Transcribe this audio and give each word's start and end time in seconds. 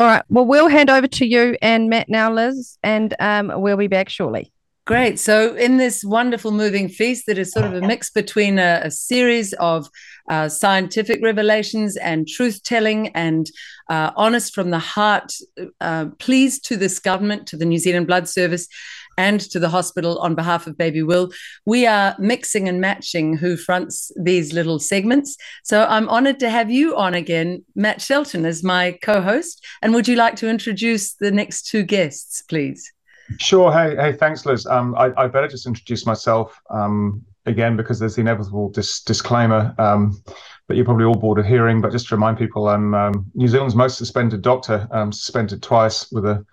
All 0.00 0.06
right. 0.06 0.22
Well, 0.30 0.46
we'll 0.46 0.68
hand 0.68 0.88
over 0.88 1.06
to 1.06 1.26
you 1.26 1.58
and 1.60 1.90
Matt 1.90 2.08
now, 2.08 2.32
Liz, 2.32 2.78
and 2.82 3.14
um, 3.20 3.52
we'll 3.56 3.76
be 3.76 3.86
back 3.86 4.08
shortly. 4.08 4.50
Great. 4.86 5.20
So, 5.20 5.54
in 5.56 5.76
this 5.76 6.02
wonderful 6.02 6.52
moving 6.52 6.88
feast 6.88 7.26
that 7.26 7.36
is 7.36 7.52
sort 7.52 7.66
of 7.66 7.74
a 7.74 7.82
mix 7.82 8.10
between 8.10 8.58
a, 8.58 8.80
a 8.84 8.90
series 8.90 9.52
of 9.52 9.90
uh, 10.30 10.48
scientific 10.48 11.20
revelations 11.22 11.98
and 11.98 12.26
truth 12.26 12.62
telling 12.62 13.08
and 13.08 13.50
uh, 13.90 14.10
honest 14.16 14.54
from 14.54 14.70
the 14.70 14.78
heart 14.78 15.34
uh, 15.82 16.06
pleas 16.18 16.58
to 16.60 16.78
this 16.78 16.98
government, 16.98 17.46
to 17.48 17.58
the 17.58 17.66
New 17.66 17.78
Zealand 17.78 18.06
Blood 18.06 18.26
Service, 18.26 18.68
and 19.18 19.40
to 19.40 19.58
the 19.58 19.68
hospital 19.68 20.18
on 20.18 20.34
behalf 20.34 20.66
of 20.66 20.78
Baby 20.78 21.02
Will. 21.02 21.30
We 21.66 21.86
are 21.86 22.14
mixing 22.18 22.68
and 22.68 22.80
matching 22.80 23.36
who 23.36 23.56
fronts 23.56 24.10
these 24.16 24.52
little 24.52 24.78
segments. 24.78 25.36
So 25.64 25.84
I'm 25.84 26.08
honored 26.08 26.40
to 26.40 26.50
have 26.50 26.70
you 26.70 26.96
on 26.96 27.14
again, 27.14 27.64
Matt 27.74 28.00
Shelton, 28.00 28.46
as 28.46 28.62
my 28.62 28.98
co 29.02 29.20
host. 29.20 29.64
And 29.82 29.94
would 29.94 30.08
you 30.08 30.16
like 30.16 30.36
to 30.36 30.48
introduce 30.48 31.14
the 31.14 31.30
next 31.30 31.66
two 31.66 31.82
guests, 31.82 32.42
please? 32.42 32.92
Sure. 33.38 33.72
Hey, 33.72 33.94
hey, 33.96 34.12
thanks, 34.12 34.44
Liz. 34.44 34.66
Um, 34.66 34.94
I, 34.96 35.12
I 35.16 35.26
better 35.28 35.48
just 35.48 35.66
introduce 35.66 36.04
myself 36.04 36.60
um, 36.70 37.24
again 37.46 37.76
because 37.76 37.98
there's 37.98 38.16
the 38.16 38.22
inevitable 38.22 38.70
dis- 38.70 39.02
disclaimer 39.02 39.74
um, 39.78 40.20
that 40.66 40.76
you're 40.76 40.84
probably 40.84 41.04
all 41.04 41.14
bored 41.14 41.38
of 41.38 41.46
hearing. 41.46 41.80
But 41.80 41.92
just 41.92 42.08
to 42.08 42.16
remind 42.16 42.38
people, 42.38 42.68
I'm 42.68 42.94
um, 42.94 43.30
New 43.34 43.48
Zealand's 43.48 43.74
most 43.74 43.98
suspended 43.98 44.42
doctor, 44.42 44.88
um, 44.90 45.12
suspended 45.12 45.62
twice 45.62 46.10
with 46.10 46.24
a 46.24 46.44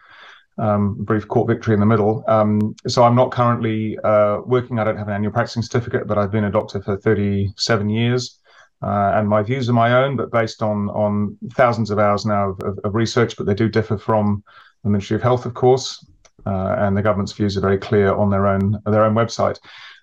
um, 0.57 0.95
brief 1.03 1.27
court 1.27 1.47
victory 1.47 1.73
in 1.73 1.79
the 1.79 1.85
middle. 1.85 2.23
Um, 2.27 2.75
so 2.87 3.03
I'm 3.03 3.15
not 3.15 3.31
currently 3.31 3.97
uh, 4.03 4.39
working. 4.45 4.79
I 4.79 4.83
don't 4.83 4.97
have 4.97 5.07
an 5.07 5.13
annual 5.13 5.31
practicing 5.31 5.61
certificate, 5.61 6.07
but 6.07 6.17
I've 6.17 6.31
been 6.31 6.45
a 6.45 6.51
doctor 6.51 6.81
for 6.81 6.97
37 6.97 7.89
years. 7.89 8.39
Uh, 8.81 9.11
and 9.15 9.27
my 9.27 9.41
views 9.41 9.69
are 9.69 9.73
my 9.73 10.03
own, 10.03 10.15
but 10.15 10.31
based 10.31 10.61
on 10.61 10.89
on 10.89 11.35
thousands 11.53 11.89
of 11.89 11.97
hours 11.97 12.25
now 12.25 12.49
of, 12.49 12.59
of, 12.61 12.79
of 12.83 12.95
research. 12.95 13.35
But 13.35 13.47
they 13.47 13.55
do 13.55 13.69
differ 13.69 13.97
from 13.97 14.43
the 14.83 14.89
Ministry 14.89 15.15
of 15.15 15.23
Health, 15.23 15.47
of 15.47 15.55
course, 15.55 16.05
uh, 16.45 16.75
and 16.77 16.95
the 16.95 17.01
government's 17.01 17.33
views 17.33 17.57
are 17.57 17.61
very 17.61 17.79
clear 17.79 18.13
on 18.13 18.29
their 18.29 18.45
own 18.45 18.79
their 18.85 19.03
own 19.03 19.15
website. 19.15 19.59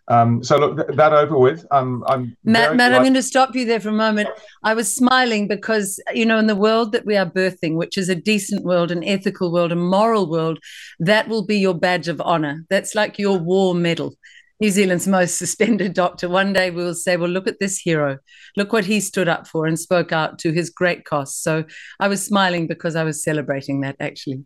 Um, 0.08 0.44
so 0.44 0.58
look, 0.58 0.76
th- 0.76 0.96
that 0.96 1.12
over 1.12 1.38
with. 1.38 1.64
Um, 1.70 2.04
I'm 2.06 2.36
Matt, 2.44 2.76
Matt 2.76 2.92
I'm 2.92 3.02
going 3.02 3.14
to 3.14 3.22
stop 3.22 3.54
you 3.54 3.64
there 3.64 3.80
for 3.80 3.88
a 3.88 3.92
moment. 3.92 4.28
I 4.62 4.74
was 4.74 4.94
smiling 4.94 5.48
because 5.48 5.98
you 6.14 6.26
know, 6.26 6.38
in 6.38 6.46
the 6.46 6.56
world 6.56 6.92
that 6.92 7.06
we 7.06 7.16
are 7.16 7.26
birthing, 7.26 7.76
which 7.76 7.96
is 7.96 8.08
a 8.08 8.14
decent 8.14 8.64
world, 8.64 8.90
an 8.90 9.02
ethical 9.04 9.52
world, 9.52 9.72
a 9.72 9.76
moral 9.76 10.28
world, 10.28 10.58
that 10.98 11.28
will 11.28 11.44
be 11.44 11.58
your 11.58 11.74
badge 11.74 12.08
of 12.08 12.20
honor. 12.20 12.64
That's 12.68 12.94
like 12.94 13.18
your 13.18 13.38
war 13.38 13.74
medal. 13.74 14.14
New 14.60 14.70
Zealand's 14.70 15.08
most 15.08 15.38
suspended 15.38 15.94
doctor. 15.94 16.28
One 16.28 16.52
day 16.52 16.70
we 16.70 16.84
will 16.84 16.94
say, 16.94 17.16
well, 17.16 17.30
look 17.30 17.48
at 17.48 17.58
this 17.58 17.78
hero. 17.78 18.18
Look 18.56 18.72
what 18.72 18.84
he 18.84 19.00
stood 19.00 19.28
up 19.28 19.46
for 19.46 19.66
and 19.66 19.78
spoke 19.78 20.12
out 20.12 20.38
to 20.40 20.52
his 20.52 20.70
great 20.70 21.04
cost. 21.04 21.42
So 21.42 21.64
I 21.98 22.08
was 22.08 22.24
smiling 22.24 22.66
because 22.66 22.94
I 22.94 23.04
was 23.04 23.22
celebrating 23.22 23.80
that 23.80 23.96
actually. 24.00 24.44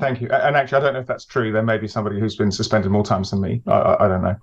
Thank 0.00 0.20
you. 0.20 0.28
And 0.30 0.56
actually, 0.56 0.78
I 0.78 0.80
don't 0.80 0.94
know 0.94 1.00
if 1.00 1.06
that's 1.06 1.24
true. 1.24 1.52
There 1.52 1.62
may 1.62 1.78
be 1.78 1.86
somebody 1.86 2.18
who's 2.18 2.34
been 2.34 2.50
suspended 2.50 2.90
more 2.90 3.04
times 3.04 3.30
than 3.30 3.40
me. 3.40 3.62
I, 3.66 3.72
I, 3.72 4.04
I 4.04 4.08
don't 4.08 4.22
know. 4.22 4.36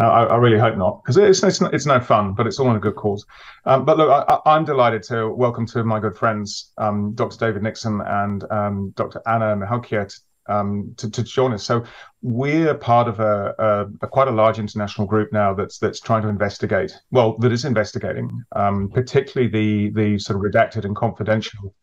Uh, 0.00 0.04
I, 0.04 0.24
I, 0.24 0.36
really 0.36 0.58
hope 0.58 0.76
not, 0.76 1.02
because 1.04 1.16
it's, 1.16 1.42
it's, 1.44 1.60
it's 1.72 1.86
no 1.86 2.00
fun, 2.00 2.34
but 2.34 2.48
it's 2.48 2.58
all 2.58 2.70
in 2.70 2.76
a 2.76 2.80
good 2.80 2.96
cause. 2.96 3.24
Um, 3.64 3.84
but 3.84 3.96
look, 3.96 4.26
I, 4.28 4.56
am 4.56 4.64
delighted 4.64 5.04
to 5.04 5.28
welcome 5.30 5.66
two 5.66 5.78
of 5.78 5.86
my 5.86 6.00
good 6.00 6.16
friends, 6.16 6.72
um, 6.78 7.12
Dr. 7.14 7.38
David 7.38 7.62
Nixon 7.62 8.00
and 8.00 8.44
um, 8.50 8.92
Dr. 8.96 9.22
Ana 9.26 9.56
Mihalcea, 9.56 10.18
um, 10.48 10.94
to, 10.96 11.10
to, 11.10 11.22
join 11.22 11.52
us. 11.52 11.62
So 11.62 11.84
we're 12.22 12.74
part 12.74 13.06
of 13.06 13.20
a, 13.20 13.54
a, 13.58 13.86
a, 14.04 14.08
quite 14.08 14.28
a 14.28 14.32
large 14.32 14.58
international 14.58 15.06
group 15.06 15.32
now 15.32 15.54
that's 15.54 15.78
that's 15.78 16.00
trying 16.00 16.22
to 16.22 16.28
investigate. 16.28 16.92
Well, 17.10 17.36
that 17.38 17.52
is 17.52 17.64
investigating, 17.64 18.44
um, 18.54 18.88
particularly 18.92 19.48
the 19.48 19.90
the 19.90 20.18
sort 20.18 20.36
of 20.36 20.42
redacted 20.42 20.84
and 20.84 20.94
confidential 20.94 21.74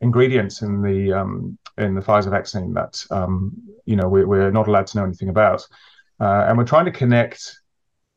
ingredients 0.00 0.62
in 0.62 0.82
the 0.82 1.12
um, 1.12 1.58
in 1.76 1.94
the 1.94 2.00
Pfizer 2.00 2.30
vaccine 2.30 2.74
that 2.74 3.04
um, 3.10 3.52
you 3.84 3.96
know 3.96 4.08
we're, 4.08 4.26
we're, 4.26 4.50
not 4.50 4.68
allowed 4.68 4.86
to 4.88 4.98
know 4.98 5.04
anything 5.04 5.28
about, 5.28 5.66
uh, 6.20 6.46
and 6.48 6.58
we're 6.58 6.64
trying 6.64 6.84
to 6.84 6.90
connect 6.90 7.58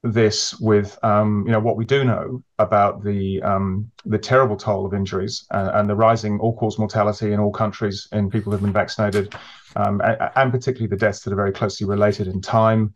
this 0.04 0.60
with 0.60 0.98
um, 1.04 1.44
you 1.46 1.52
know 1.52 1.60
what 1.60 1.78
we 1.78 1.86
do 1.86 2.04
know 2.04 2.44
about 2.58 3.04
the 3.04 3.42
um, 3.44 3.90
the 4.06 4.18
terrible 4.18 4.58
toll 4.58 4.86
of 4.86 4.94
injuries 4.94 5.46
and, 5.52 5.70
and 5.70 5.90
the 5.90 5.96
rising 5.96 6.40
all-cause 6.40 6.80
mortality 6.80 7.34
in 7.34 7.40
all 7.40 7.52
countries 7.52 8.08
in 8.12 8.30
people 8.30 8.52
who've 8.52 8.62
been 8.62 8.74
vaccinated, 8.74 9.34
um, 9.76 10.02
and, 10.02 10.18
and, 10.36 10.52
particularly 10.52 10.88
the 10.88 10.98
deaths 10.98 11.22
that 11.22 11.34
are 11.34 11.38
very 11.38 11.52
closely 11.52 11.86
related 11.86 12.28
in 12.28 12.42
time 12.42 12.94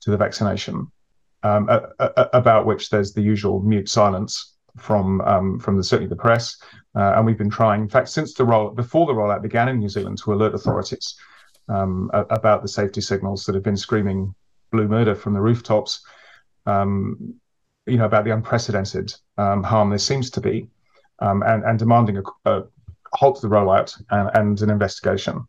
to 0.00 0.10
the 0.10 0.16
vaccination, 0.16 0.86
um, 1.42 1.68
a, 1.68 1.88
a, 1.98 2.28
about 2.34 2.66
which 2.66 2.90
there's 2.90 3.12
the 3.12 3.22
usual 3.22 3.60
mute 3.60 3.88
silence 3.88 4.56
from 4.76 5.20
um, 5.22 5.58
from 5.58 5.76
the, 5.76 5.84
certainly 5.84 6.08
the 6.08 6.16
press, 6.16 6.58
uh, 6.94 7.14
and 7.16 7.26
we've 7.26 7.38
been 7.38 7.50
trying, 7.50 7.82
in 7.82 7.88
fact, 7.88 8.08
since 8.08 8.34
the 8.34 8.44
roll 8.44 8.70
before 8.70 9.06
the 9.06 9.12
rollout 9.12 9.42
began 9.42 9.68
in 9.68 9.78
New 9.78 9.88
Zealand, 9.88 10.18
to 10.18 10.32
alert 10.32 10.54
authorities 10.54 11.14
um, 11.68 12.10
about 12.12 12.62
the 12.62 12.68
safety 12.68 13.00
signals 13.00 13.44
that 13.46 13.54
have 13.54 13.64
been 13.64 13.76
screaming 13.76 14.34
blue 14.70 14.88
murder 14.88 15.14
from 15.14 15.34
the 15.34 15.40
rooftops. 15.40 16.04
Um, 16.66 17.34
you 17.86 17.96
know 17.96 18.04
about 18.04 18.24
the 18.24 18.30
unprecedented 18.30 19.14
um, 19.38 19.62
harm 19.62 19.90
there 19.90 19.98
seems 19.98 20.30
to 20.30 20.40
be, 20.40 20.68
um, 21.18 21.42
and 21.42 21.64
and 21.64 21.78
demanding 21.78 22.18
a, 22.18 22.50
a 22.50 22.64
halt 23.14 23.40
to 23.40 23.48
the 23.48 23.54
rollout 23.54 24.00
and, 24.10 24.30
and 24.34 24.60
an 24.62 24.70
investigation. 24.70 25.46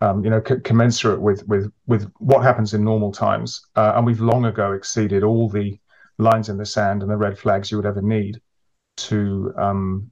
Um, 0.00 0.22
you 0.22 0.30
know, 0.30 0.42
c- 0.46 0.60
commensurate 0.62 1.20
with 1.20 1.46
with 1.48 1.72
with 1.86 2.10
what 2.18 2.42
happens 2.42 2.74
in 2.74 2.84
normal 2.84 3.12
times, 3.12 3.66
uh, 3.76 3.92
and 3.96 4.06
we've 4.06 4.20
long 4.20 4.44
ago 4.44 4.72
exceeded 4.72 5.22
all 5.22 5.48
the 5.48 5.78
lines 6.18 6.48
in 6.48 6.56
the 6.56 6.66
sand 6.66 7.02
and 7.02 7.10
the 7.10 7.16
red 7.16 7.38
flags 7.38 7.70
you 7.70 7.76
would 7.76 7.86
ever 7.86 8.02
need 8.02 8.40
to 8.96 9.52
um, 9.56 10.10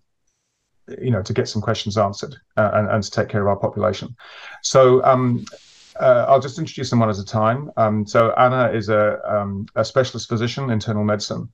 you 1.01 1.11
know 1.11 1.23
to 1.23 1.33
get 1.33 1.49
some 1.49 1.63
questions 1.63 1.99
answered 1.99 2.37
uh, 2.57 2.71
and, 2.75 2.89
and 2.89 3.03
to 3.03 3.11
take 3.11 3.29
care 3.29 3.43
of 3.43 3.49
our 3.49 3.57
population. 3.57 4.17
So 4.63 5.03
um, 5.05 5.45
uh, 5.99 6.27
I'll 6.29 6.41
just 6.41 6.59
introduce 6.59 6.91
them 6.91 7.01
one 7.01 7.11
at 7.11 7.19
a 7.19 7.25
time. 7.25 7.71
Um, 7.77 8.07
so 8.07 8.33
Ana 8.33 8.71
is 8.71 8.89
a, 8.89 9.19
um, 9.29 9.67
a 9.75 9.85
specialist 9.85 10.29
physician, 10.29 10.71
internal 10.71 11.05
medicine, 11.05 11.49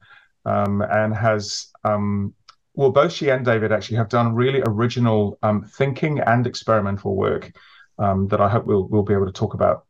um, 0.45 0.83
and 0.83 1.15
has 1.15 1.69
um, 1.85 2.35
well 2.75 2.91
both 2.91 3.13
she 3.13 3.31
and 3.31 3.45
David 3.45 3.73
actually 3.73 3.99
have 3.99 4.09
done 4.09 4.35
really 4.35 4.63
original 4.67 5.39
um, 5.43 5.63
thinking 5.65 6.21
and 6.21 6.47
experimental 6.47 7.17
work 7.17 7.53
that 7.99 8.41
I 8.41 8.49
hope 8.49 8.67
we'll 8.67 8.89
we'll 8.89 9.05
be 9.05 9.15
able 9.15 9.27
to 9.27 9.33
talk 9.33 9.55
about 9.55 9.87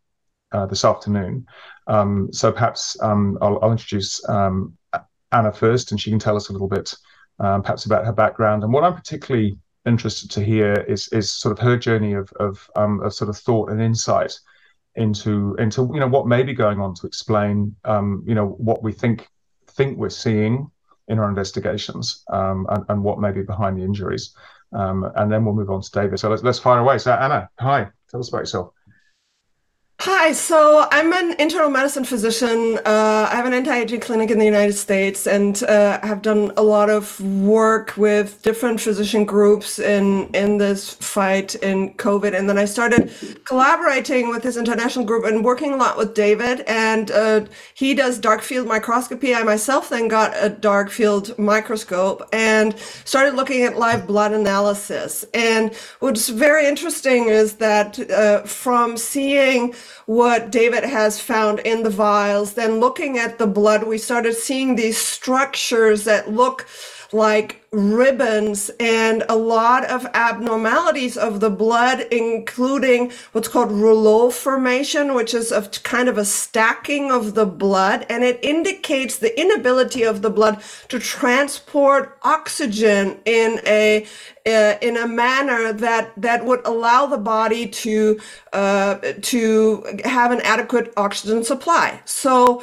uh, 0.53 0.67
this 0.67 0.85
afternoon. 0.85 1.47
so 1.89 2.53
perhaps 2.53 3.01
I'll, 3.01 3.59
I'll, 3.63 3.73
introduce 3.73 4.23
Ana 4.29 5.51
first, 5.53 5.91
and 5.91 6.01
she 6.01 6.11
can 6.11 6.19
tell 6.19 6.37
us 6.37 6.51
a 6.51 6.53
little 6.53 6.69
bit 6.69 6.95
perhaps 7.39 7.87
about 7.87 8.05
her 8.05 8.13
background. 8.13 8.65
And 8.65 8.73
what 8.73 8.85
I'm 8.85 8.95
particularly 8.95 9.59
interested 9.87 10.31
to 10.31 10.45
hear 10.45 10.75
is 10.89 11.09
is 11.09 11.31
sort 11.31 11.53
of 11.53 11.59
her 11.59 11.77
journey 11.77 12.13
of 12.15 12.33
of, 12.39 12.71
um, 12.77 13.01
of 13.01 13.15
sort 13.15 13.29
of 13.29 13.37
thought 13.37 13.71
and 13.71 13.81
insight 13.81 14.39
into 14.95 15.57
into 15.59 15.91
you 15.93 16.01
know 16.01 16.09
what 16.09 16.27
may 16.27 16.43
be 16.43 16.53
going 16.53 16.81
on 16.81 16.95
to 16.95 17.07
explain 17.07 17.75
um, 17.85 18.23
you 18.27 18.35
know 18.35 18.49
what 18.59 18.83
we 18.83 18.93
think 18.93 19.29
think 19.69 19.97
we're 19.97 20.11
seeing 20.11 20.71
in 21.09 21.19
our 21.19 21.29
investigations 21.29 22.25
um, 22.33 22.67
and, 22.71 22.85
and, 22.89 23.03
what 23.03 23.19
may 23.19 23.33
be 23.33 23.43
behind 23.43 23.77
the 23.77 23.83
injuries. 23.83 24.35
Um, 24.73 25.11
and 25.17 25.31
then 25.31 25.45
we'll 25.45 25.55
move 25.55 25.71
on 25.71 25.83
to 25.83 25.91
David. 25.91 26.19
So 26.19 26.31
let's 26.31 26.43
let's 26.43 26.59
fire 26.59 26.79
away. 26.79 26.99
So 26.99 27.13
Ana, 27.13 27.51
hi, 27.59 27.89
tell 28.11 28.21
us 28.21 28.29
about 28.29 28.41
yourself. 28.41 28.73
Hi, 30.05 30.33
so 30.33 30.89
I'm 30.91 31.13
an 31.13 31.37
internal 31.39 31.71
medicine 31.71 32.03
physician. 32.03 32.77
Uh, 32.85 33.29
I 33.31 33.37
have 33.37 33.47
an 33.47 33.53
anti-aging 33.53 34.01
clinic 34.01 34.33
in 34.33 34.41
the 34.41 34.45
United 34.45 34.73
States 34.73 35.29
and 35.29 35.63
uh, 35.63 36.01
have 36.05 36.23
done 36.23 36.51
a 36.57 36.63
lot 36.65 36.91
of 36.91 37.21
work 37.21 37.97
with 37.97 38.43
different 38.43 38.81
physician 38.81 39.25
groups 39.25 39.79
in 39.79 40.29
in 40.35 40.59
this 40.59 40.93
fight 40.93 41.55
in 41.55 41.95
COVID. 41.95 42.37
And 42.37 42.49
then 42.49 42.59
I 42.59 42.65
started 42.65 43.13
collaborating 43.45 44.29
with 44.29 44.43
this 44.43 44.57
international 44.57 45.05
group 45.05 45.25
and 45.25 45.45
working 45.45 45.73
a 45.73 45.77
lot 45.77 45.97
with 45.97 46.15
David. 46.15 46.65
And 46.67 47.13
uh, 47.13 47.45
he 47.75 47.95
does 47.95 48.19
dark 48.19 48.43
field 48.43 48.67
microscopy. 48.67 49.37
I 49.37 49.45
myself 49.45 49.89
then 49.89 50.09
got 50.09 50.33
a 50.35 50.49
dark 50.49 50.91
field 50.91 51.39
microscope 51.39 52.29
and 52.33 52.77
started 53.05 53.35
looking 53.35 53.63
at 53.63 53.79
live 53.79 54.09
blood 54.09 54.33
analysis. 54.33 55.25
And 55.33 55.73
what's 56.01 56.29
very 56.29 56.67
interesting 56.67 57.29
is 57.29 57.55
that 57.59 58.01
uh, 58.11 58.43
from 58.43 58.97
seeing 58.97 59.77
what 60.07 60.51
David 60.51 60.85
has 60.85 61.21
found 61.21 61.61
in 61.61 61.83
the 61.83 61.91
vials. 61.91 62.55
Then 62.55 62.81
looking 62.81 63.19
at 63.19 63.39
the 63.39 63.47
blood, 63.47 63.85
we 63.85 63.99
started 63.99 64.35
seeing 64.35 64.77
these 64.77 64.99
structures 64.99 66.05
that 66.05 66.33
look 66.33 66.67
like 67.13 67.63
ribbons 67.73 68.71
and 68.79 69.25
a 69.29 69.37
lot 69.37 69.85
of 69.87 70.07
abnormalities 70.13 71.17
of 71.17 71.41
the 71.41 71.51
blood, 71.51 72.01
including 72.11 73.11
what's 73.33 73.49
called 73.49 73.73
rouleau 73.73 74.31
formation, 74.31 75.15
which 75.15 75.33
is 75.33 75.51
a 75.51 75.63
kind 75.83 76.09
of 76.09 76.19
a 76.19 76.25
stacking 76.25 77.11
of 77.11 77.35
the 77.35 77.47
blood. 77.47 78.05
And 78.11 78.25
it 78.25 78.39
indicates 78.43 79.17
the 79.17 79.39
inability 79.41 80.03
of 80.03 80.23
the 80.23 80.31
blood 80.31 80.63
to 80.89 80.99
transport 80.99 82.19
oxygen 82.23 83.21
in 83.25 83.61
a, 83.67 84.07
uh, 84.47 84.75
in 84.83 84.97
a 84.97 85.07
manner 85.07 85.73
that, 85.73 86.13
that 86.17 86.45
would 86.45 86.61
allow 86.67 87.07
the 87.07 87.19
body 87.19 87.67
to, 87.69 88.21
uh, 88.53 88.99
to 89.23 89.85
have 90.05 90.31
an 90.31 90.41
adequate 90.43 90.93
oxygen 90.97 91.43
supply. 91.43 92.01
So, 92.05 92.63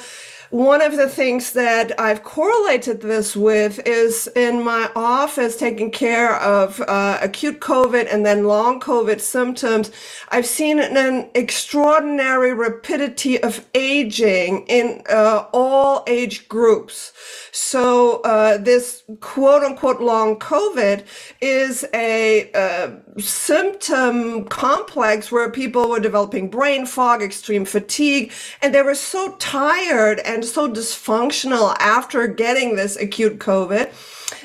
one 0.49 0.81
of 0.81 0.97
the 0.97 1.07
things 1.07 1.53
that 1.53 1.99
I've 1.99 2.23
correlated 2.23 3.01
this 3.01 3.35
with 3.35 3.79
is 3.85 4.27
in 4.35 4.63
my 4.63 4.89
office 4.95 5.55
taking 5.55 5.91
care 5.91 6.35
of 6.37 6.81
uh, 6.81 7.19
acute 7.21 7.59
COVID 7.59 8.11
and 8.11 8.25
then 8.25 8.45
long 8.45 8.79
COVID 8.79 9.21
symptoms. 9.21 9.91
I've 10.29 10.47
seen 10.47 10.79
an 10.79 11.29
extraordinary 11.35 12.53
rapidity 12.53 13.41
of 13.43 13.67
aging 13.75 14.65
in 14.67 15.03
uh, 15.07 15.45
all 15.53 16.03
age 16.07 16.47
groups. 16.47 17.13
So 17.51 18.21
uh, 18.21 18.57
this 18.57 19.03
quote 19.19 19.63
unquote 19.63 20.01
long 20.01 20.39
COVID 20.39 21.05
is 21.41 21.85
a 21.93 22.51
uh, 22.53 23.19
symptom 23.19 24.45
complex 24.45 25.31
where 25.31 25.51
people 25.51 25.89
were 25.89 25.99
developing 25.99 26.49
brain 26.49 26.87
fog, 26.87 27.21
extreme 27.21 27.65
fatigue, 27.65 28.31
and 28.63 28.73
they 28.73 28.81
were 28.81 28.95
so 28.95 29.35
tired 29.37 30.19
and 30.21 30.38
so 30.45 30.67
dysfunctional 30.67 31.75
after 31.79 32.27
getting 32.27 32.75
this 32.75 32.95
acute 32.95 33.39
COVID 33.39 33.91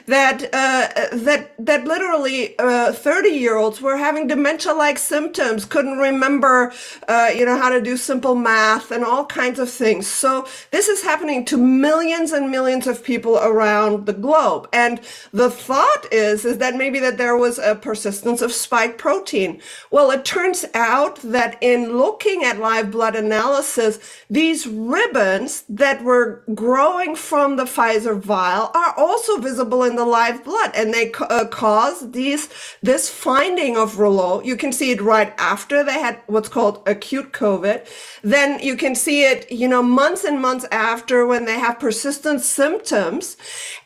that 0.06 0.42
uh, 0.52 1.16
that 1.16 1.54
that 1.58 1.84
literally 1.84 2.58
uh, 2.58 2.92
30 2.92 3.30
year 3.30 3.56
olds 3.56 3.80
were 3.80 3.96
having 3.96 4.26
dementia 4.26 4.72
like 4.74 4.98
symptoms 4.98 5.64
couldn't 5.64 5.98
remember 5.98 6.72
uh, 7.08 7.30
you 7.34 7.44
know 7.44 7.56
how 7.56 7.70
to 7.70 7.80
do 7.80 7.96
simple 7.96 8.34
math 8.34 8.90
and 8.90 9.04
all 9.04 9.24
kinds 9.26 9.58
of 9.58 9.70
things. 9.70 10.06
So 10.06 10.46
this 10.70 10.88
is 10.88 11.02
happening 11.02 11.44
to 11.46 11.56
millions 11.56 12.32
and 12.32 12.50
millions 12.50 12.86
of 12.86 13.02
people 13.02 13.38
around 13.38 14.06
the 14.06 14.12
globe. 14.12 14.68
And 14.72 15.00
the 15.32 15.50
thought 15.50 16.06
is 16.12 16.44
is 16.44 16.58
that 16.58 16.76
maybe 16.76 16.98
that 17.00 17.16
there 17.16 17.36
was 17.36 17.58
a 17.58 17.74
persistence 17.74 18.42
of 18.42 18.52
spike 18.52 18.98
protein. 18.98 19.60
Well 19.90 20.10
it 20.10 20.24
turns 20.24 20.64
out 20.74 21.16
that 21.22 21.56
in 21.62 21.96
looking 21.96 22.44
at 22.44 22.58
live 22.58 22.90
blood 22.90 23.16
analysis 23.16 23.98
these 24.28 24.66
ribbons 24.66 25.64
that 25.68 26.02
were 26.02 26.42
growing 26.54 27.16
from 27.16 27.56
the 27.56 27.64
Pfizer 27.64 28.18
vial 28.18 28.70
are 28.74 28.94
also 28.96 29.38
visible 29.38 29.82
in 29.82 29.93
the 29.96 30.04
live 30.04 30.44
blood. 30.44 30.72
And 30.74 30.92
they 30.92 31.12
uh, 31.12 31.46
cause 31.46 32.10
these 32.12 32.48
this 32.82 33.08
finding 33.08 33.76
of 33.76 33.98
rouleau 33.98 34.42
you 34.42 34.56
can 34.56 34.72
see 34.72 34.90
it 34.90 35.00
right 35.00 35.34
after 35.38 35.84
they 35.84 35.98
had 36.00 36.20
what's 36.26 36.48
called 36.48 36.82
acute 36.86 37.32
covid. 37.32 37.86
Then 38.22 38.60
you 38.60 38.76
can 38.76 38.94
see 38.94 39.24
it 39.24 39.50
you 39.50 39.68
know 39.68 39.82
months 39.82 40.24
and 40.24 40.40
months 40.40 40.66
after 40.70 41.26
when 41.26 41.44
they 41.44 41.58
have 41.58 41.78
persistent 41.78 42.40
symptoms. 42.40 43.36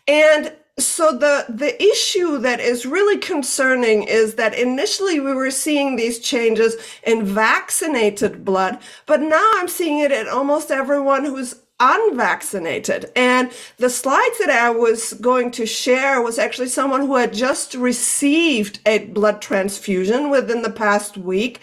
And 0.06 0.52
so 0.78 1.12
the 1.12 1.44
the 1.48 1.80
issue 1.82 2.38
that 2.38 2.60
is 2.60 2.86
really 2.86 3.18
concerning 3.18 4.04
is 4.04 4.34
that 4.36 4.54
initially 4.54 5.18
we 5.18 5.34
were 5.34 5.50
seeing 5.50 5.96
these 5.96 6.18
changes 6.20 6.76
in 7.02 7.24
vaccinated 7.24 8.44
blood 8.44 8.78
but 9.06 9.20
now 9.20 9.50
i'm 9.56 9.68
seeing 9.68 9.98
it 9.98 10.12
in 10.12 10.28
almost 10.28 10.70
everyone 10.70 11.24
who's 11.24 11.56
unvaccinated. 11.80 13.10
And 13.14 13.52
the 13.76 13.90
slides 13.90 14.38
that 14.38 14.50
I 14.50 14.70
was 14.70 15.12
going 15.14 15.50
to 15.52 15.66
share 15.66 16.20
was 16.20 16.38
actually 16.38 16.68
someone 16.68 17.02
who 17.02 17.16
had 17.16 17.32
just 17.32 17.74
received 17.74 18.80
a 18.84 18.98
blood 18.98 19.40
transfusion 19.40 20.30
within 20.30 20.62
the 20.62 20.70
past 20.70 21.16
week. 21.16 21.60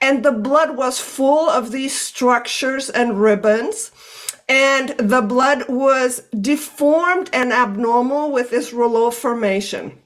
And 0.00 0.24
the 0.24 0.32
blood 0.32 0.76
was 0.76 0.98
full 0.98 1.48
of 1.48 1.70
these 1.70 1.98
structures 1.98 2.88
and 2.88 3.20
ribbons. 3.20 3.90
And 4.48 4.90
the 4.98 5.20
blood 5.20 5.68
was 5.68 6.22
deformed 6.40 7.28
and 7.34 7.52
abnormal 7.52 8.32
with 8.32 8.50
this 8.50 8.72
rouleau 8.72 9.10
formation. 9.10 9.98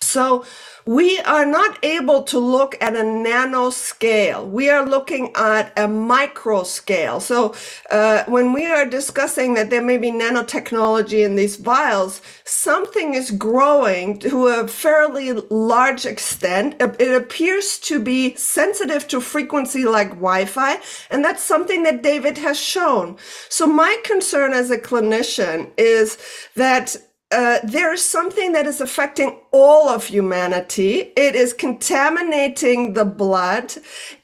So 0.00 0.44
we 0.86 1.20
are 1.20 1.46
not 1.46 1.78
able 1.84 2.22
to 2.24 2.38
look 2.38 2.76
at 2.80 2.96
a 2.96 3.02
nano 3.02 3.70
scale. 3.70 4.46
We 4.46 4.68
are 4.70 4.84
looking 4.84 5.32
at 5.34 5.72
a 5.78 5.86
micro 5.86 6.64
scale. 6.64 7.20
So 7.20 7.54
uh, 7.90 8.24
when 8.26 8.52
we 8.52 8.66
are 8.66 8.86
discussing 8.86 9.54
that 9.54 9.70
there 9.70 9.82
may 9.82 9.98
be 9.98 10.10
nanotechnology 10.10 11.24
in 11.24 11.36
these 11.36 11.56
vials, 11.56 12.20
something 12.44 13.14
is 13.14 13.30
growing 13.30 14.18
to 14.20 14.48
a 14.48 14.68
fairly 14.68 15.32
large 15.32 16.06
extent. 16.06 16.76
It 16.80 17.14
appears 17.14 17.78
to 17.80 18.00
be 18.00 18.34
sensitive 18.34 19.06
to 19.08 19.20
frequency 19.20 19.84
like 19.84 20.10
Wi-Fi, 20.10 20.78
and 21.10 21.24
that's 21.24 21.42
something 21.42 21.82
that 21.84 22.02
David 22.02 22.38
has 22.38 22.58
shown. 22.58 23.16
So 23.48 23.66
my 23.66 23.96
concern 24.04 24.52
as 24.52 24.70
a 24.70 24.78
clinician 24.78 25.70
is 25.76 26.18
that 26.56 26.96
uh, 27.30 27.58
there 27.64 27.92
is 27.92 28.04
something 28.04 28.52
that 28.52 28.66
is 28.66 28.80
affecting 28.80 29.41
all 29.52 29.88
of 29.88 30.06
humanity. 30.06 31.12
It 31.14 31.34
is 31.34 31.52
contaminating 31.52 32.94
the 32.94 33.04
blood. 33.04 33.74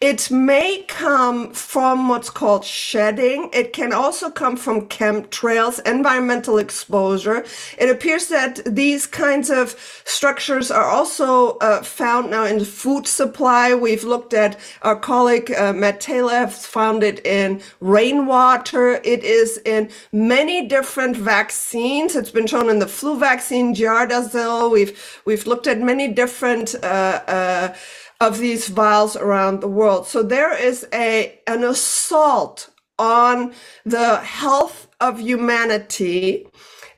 It 0.01 0.31
may 0.31 0.85
come 0.89 1.53
from 1.53 2.09
what's 2.09 2.31
called 2.31 2.65
shedding. 2.65 3.51
It 3.53 3.75
can 3.75 3.93
also 3.93 4.31
come 4.31 4.57
from 4.57 4.89
chemtrails, 4.89 5.87
environmental 5.87 6.57
exposure. 6.57 7.45
It 7.79 7.91
appears 7.91 8.29
that 8.29 8.61
these 8.65 9.07
kinds 9.07 9.51
of 9.51 9.77
structures 10.05 10.71
are 10.71 10.87
also 10.87 11.59
uh, 11.59 11.83
found 11.83 12.31
now 12.31 12.45
in 12.45 12.59
the 12.59 12.65
food 12.65 13.07
supply. 13.07 13.75
We've 13.75 14.05
looked 14.05 14.33
at 14.33 14.59
our 14.83 14.97
colleague 14.97 15.53
uh, 15.53 15.75
Matt 15.75 16.01
Taylor 16.01 16.47
found 16.47 17.03
it 17.03 17.25
in 17.27 17.61
rainwater. 17.81 18.95
It 19.05 19.25
is 19.25 19.61
in 19.65 19.91
many 20.13 20.67
different 20.69 21.17
vaccines. 21.17 22.17
It's 22.17 22.31
been 22.31 22.47
shown 22.47 22.71
in 22.71 22.79
the 22.79 22.87
flu 22.87 23.19
vaccine, 23.19 23.75
Gardasil. 23.75 24.71
We've 24.71 24.99
we've 25.25 25.47
looked 25.47 25.67
at 25.67 25.81
many 25.81 26.09
different 26.09 26.75
uh, 26.83 27.23
uh, 27.27 27.75
of 28.21 28.39
these 28.39 28.69
vials 28.69 29.17
around 29.17 29.61
the 29.61 29.69
world. 29.69 30.07
So 30.07 30.23
there 30.23 30.57
is 30.57 30.87
a 30.93 31.39
an 31.47 31.65
assault 31.65 32.71
on 32.99 33.53
the 33.85 34.17
health 34.17 34.89
of 35.01 35.21
humanity, 35.21 36.49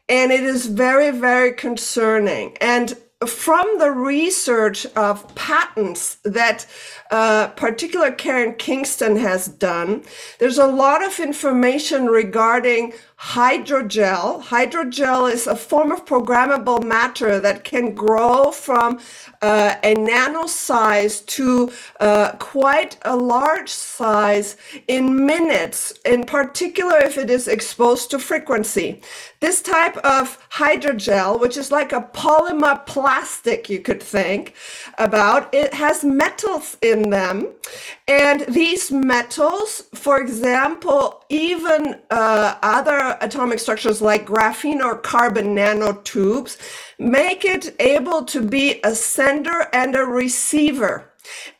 and 0.09 0.33
it 0.33 0.43
is 0.43 0.67
very 0.67 1.11
very 1.11 1.53
concerning. 1.53 2.57
And 2.61 2.97
from 3.27 3.79
the 3.79 3.91
research 3.91 4.87
of 4.97 5.35
patents 5.35 6.17
that 6.25 6.67
uh, 7.11 7.49
particular 7.49 8.13
Karen 8.13 8.55
Kingston 8.55 9.17
has 9.17 9.49
done, 9.49 10.03
there's 10.39 10.59
a 10.59 10.67
lot 10.67 11.05
of 11.05 11.19
information 11.19 12.07
regarding 12.07 12.93
hydrogel. 13.19 14.43
Hydrogel 14.45 15.31
is 15.31 15.47
a 15.47 15.55
form 15.55 15.93
of 15.93 16.07
programmable 16.07 16.83
matter 16.83 17.39
that 17.39 17.65
can 17.65 17.95
grow 17.95 18.51
from 18.51 18.99
uh, 19.43 19.75
a 19.83 19.95
nano 19.95 20.47
size 20.47 21.21
to 21.23 21.71
uh, 22.01 22.33
quite 22.39 22.97
a 23.03 23.15
large 23.15 23.69
size 23.69 24.57
in 24.89 25.27
minutes, 25.27 25.93
in 26.07 26.25
particular 26.25 26.97
if 26.99 27.19
it 27.19 27.29
is 27.29 27.47
exposed 27.47 28.11
to 28.11 28.19
frequency. 28.19 29.03
This 29.41 29.61
type 29.61 29.97
of 29.99 30.39
hydrogel, 30.51 31.41
which 31.41 31.57
is 31.57 31.71
like 31.71 31.93
a 31.93 32.09
polymer 32.15 32.87
plastic, 32.87 33.69
you 33.69 33.81
could 33.81 34.03
think 34.03 34.55
about, 34.97 35.53
it 35.55 35.75
has 35.75 36.05
metals 36.05 36.77
in 36.81 37.00
them. 37.09 37.49
And 38.07 38.43
these 38.43 38.91
metals, 38.91 39.85
for 39.95 40.21
example, 40.21 41.25
even 41.31 42.01
uh, 42.11 42.57
other 42.63 43.17
atomic 43.23 43.59
structures 43.61 44.03
like 44.03 44.27
graphene 44.27 44.81
or 44.85 44.97
carbon 44.99 45.55
nanotubes 45.57 46.59
make 46.99 47.45
it 47.47 47.75
able 47.81 48.25
to 48.25 48.43
be 48.43 48.81
a 48.85 48.95
sender 48.95 49.69
and 49.73 49.97
a 49.97 50.05
receiver. 50.05 51.11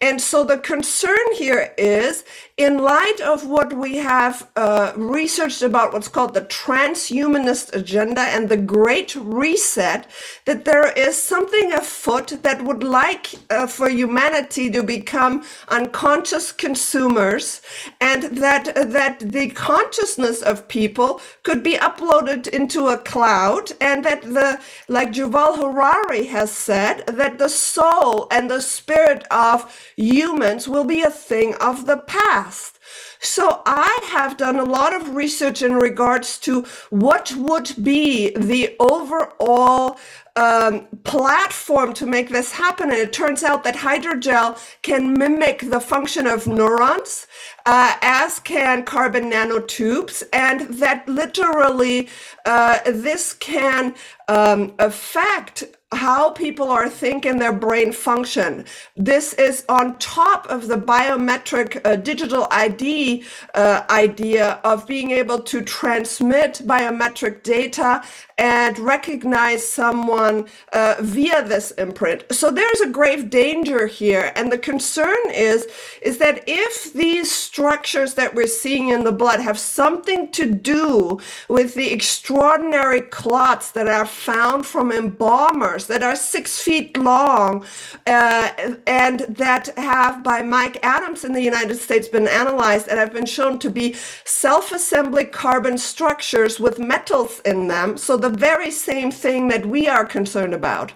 And 0.01 0.21
so 0.21 0.45
the 0.45 0.59
concern 0.59 1.33
here 1.35 1.75
is 1.79 2.25
in 2.57 2.79
light 2.79 3.21
of 3.21 3.47
what 3.47 3.73
we 3.73 3.97
have 3.99 4.49
uh, 4.57 4.93
researched 4.97 5.63
about 5.63 5.93
what's 5.93 6.09
called 6.09 6.35
the 6.35 6.43
transhumanist 6.43 7.75
agenda 7.75 8.23
and 8.23 8.49
the 8.49 8.57
great 8.57 9.15
reset, 9.17 10.07
that 10.47 10.65
there 10.65 10.93
is 10.93 11.23
something 11.23 11.73
afoot 11.73 12.29
that 12.43 12.63
would 12.65 12.83
like 12.83 13.35
uh, 13.51 13.67
for 13.67 13.89
humanity 13.89 14.71
to 14.71 14.83
become 14.83 15.45
unconscious 15.69 16.53
consumers 16.53 17.61
and 18.01 18.23
that, 18.39 18.75
that 18.75 19.21
the 19.21 19.51
consciousness 19.51 20.43
of 20.43 20.69
people 20.69 21.21
could 21.43 21.63
be 21.63 21.75
uploaded 21.77 22.47
into 22.49 22.89
a 22.89 22.99
cloud 22.99 23.73
and 23.81 24.05
that 24.05 24.23
the, 24.23 24.61
like 24.89 25.13
Yuval 25.13 25.57
Harari 25.57 26.27
has 26.27 26.51
said, 26.53 27.07
that 27.07 27.39
the 27.39 27.49
soul 27.49 28.29
and 28.31 28.51
the 28.51 28.61
spirit 28.61 29.25
of 29.31 29.73
humans 30.01 30.67
will 30.67 30.85
be 30.85 31.03
a 31.03 31.11
thing 31.11 31.55
of 31.57 31.87
the 31.87 31.99
past. 31.99 32.79
So 33.21 33.63
I 33.67 33.99
have 34.11 34.37
done 34.37 34.59
a 34.59 34.65
lot 34.65 34.95
of 34.95 35.15
research 35.15 35.63
in 35.63 35.75
regards 35.75 36.39
to 36.41 36.65
what 36.89 37.35
would 37.37 37.75
be 37.83 38.31
the 38.31 38.75
overall 38.81 39.99
um, 40.37 40.87
platform 41.05 41.93
to 41.95 42.07
make 42.07 42.31
this 42.31 42.53
happen. 42.53 42.91
And 42.91 42.99
it 42.99 43.13
turns 43.13 43.45
out 43.45 43.63
that 43.65 43.77
hydrogel 43.77 44.59
can 44.83 45.13
mimic 45.13 45.71
the 45.71 45.81
function 45.81 46.27
of 46.27 46.47
neurons, 46.47 47.27
uh, 47.67 47.97
as 48.01 48.41
can 48.41 48.85
carbon 48.85 49.31
nanotubes, 49.31 50.23
and 50.33 50.61
that 50.75 51.07
literally 51.07 52.09
uh, 52.47 52.79
this 52.87 53.35
can 53.35 53.95
um, 54.29 54.75
affect 54.79 55.65
how 55.93 56.31
people 56.31 56.71
are 56.71 56.89
thinking 56.89 57.39
their 57.39 57.53
brain 57.53 57.91
function. 57.91 58.65
This 58.97 59.35
is 59.35 59.65
on 59.69 59.99
top 59.99 60.47
of 60.49 60.69
the 60.69 60.77
biometric 60.77 61.85
uh, 61.85 61.97
digital 61.97 62.47
ID 62.51 63.25
uh, 63.55 63.83
idea 63.91 64.61
of 64.63 64.87
being 64.87 65.11
able 65.11 65.41
to 65.41 65.63
transmit 65.63 66.63
biometric 66.65 67.43
data 67.43 68.03
and 68.39 68.79
recognize 68.79 69.67
someone 69.67 70.47
uh, 70.73 70.95
via 71.01 71.47
this 71.47 71.73
imprint. 71.73 72.25
So 72.31 72.51
there's 72.51 72.81
a 72.81 72.89
grave 72.89 73.29
danger 73.29 73.87
here. 73.87 74.33
And 74.37 74.51
the 74.51 74.59
concern 74.59 75.19
is, 75.29 75.67
is 76.03 76.19
that 76.19 76.45
if 76.47 76.93
these 76.93 77.31
structures 77.31 78.15
that 78.15 78.35
we're 78.35 78.47
seeing 78.47 78.89
in 78.89 79.05
the 79.05 79.13
blood 79.13 79.41
have 79.41 79.59
something 79.59 80.31
to 80.33 80.51
do 80.55 81.21
with 81.49 81.75
the 81.75 81.93
extraordinary 81.93 83.03
clots 83.03 83.73
that 83.73 83.89
are 83.89 84.07
found 84.07 84.65
from 84.65 84.93
embalmers 84.93 85.80
that 85.87 86.03
are 86.03 86.17
six 86.17 86.61
feet 86.61 86.97
long 86.97 87.65
uh, 88.07 88.51
and 88.87 89.21
that 89.21 89.69
have 89.77 90.23
by 90.23 90.43
Mike 90.43 90.79
Adams 90.83 91.25
in 91.25 91.33
the 91.33 91.43
United 91.43 91.77
States 91.77 92.09
been 92.09 92.29
analyzed 92.29 92.89
and 92.89 92.99
have 92.99 93.13
been 93.13 93.27
shown 93.27 93.59
to 93.59 93.71
be 93.71 93.95
self-assembly 94.25 95.25
carbon 95.27 95.79
structures 95.79 96.61
with 96.61 96.79
metals 96.79 97.41
in 97.45 97.69
them. 97.69 97.97
So 97.97 98.17
the 98.17 98.31
very 98.31 98.71
same 98.71 99.11
thing 99.11 99.49
that 99.49 99.67
we 99.67 99.89
are 99.89 100.05
concerned 100.05 100.55
about 100.55 100.93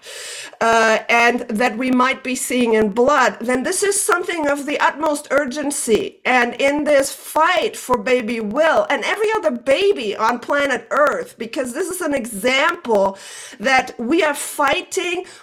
uh, 0.60 0.98
and 1.08 1.40
that 1.48 1.76
we 1.78 1.90
might 1.90 2.22
be 2.22 2.34
seeing 2.34 2.74
in 2.74 2.90
blood, 2.90 3.38
then 3.40 3.62
this 3.62 3.82
is 3.82 4.00
something 4.00 4.48
of 4.48 4.66
the 4.66 4.78
utmost 4.80 5.28
urgency. 5.30 6.20
And 6.24 6.54
in 6.54 6.84
this 6.84 7.12
fight 7.12 7.76
for 7.76 7.98
baby 7.98 8.40
Will 8.40 8.86
and 8.90 9.04
every 9.04 9.30
other 9.36 9.50
baby 9.50 10.16
on 10.16 10.38
planet 10.38 10.86
Earth, 10.90 11.36
because 11.38 11.72
this 11.72 11.88
is 11.88 12.00
an 12.00 12.14
example 12.14 13.18
that 13.58 13.98
we 13.98 14.22
are 14.22 14.34
fighting 14.34 14.73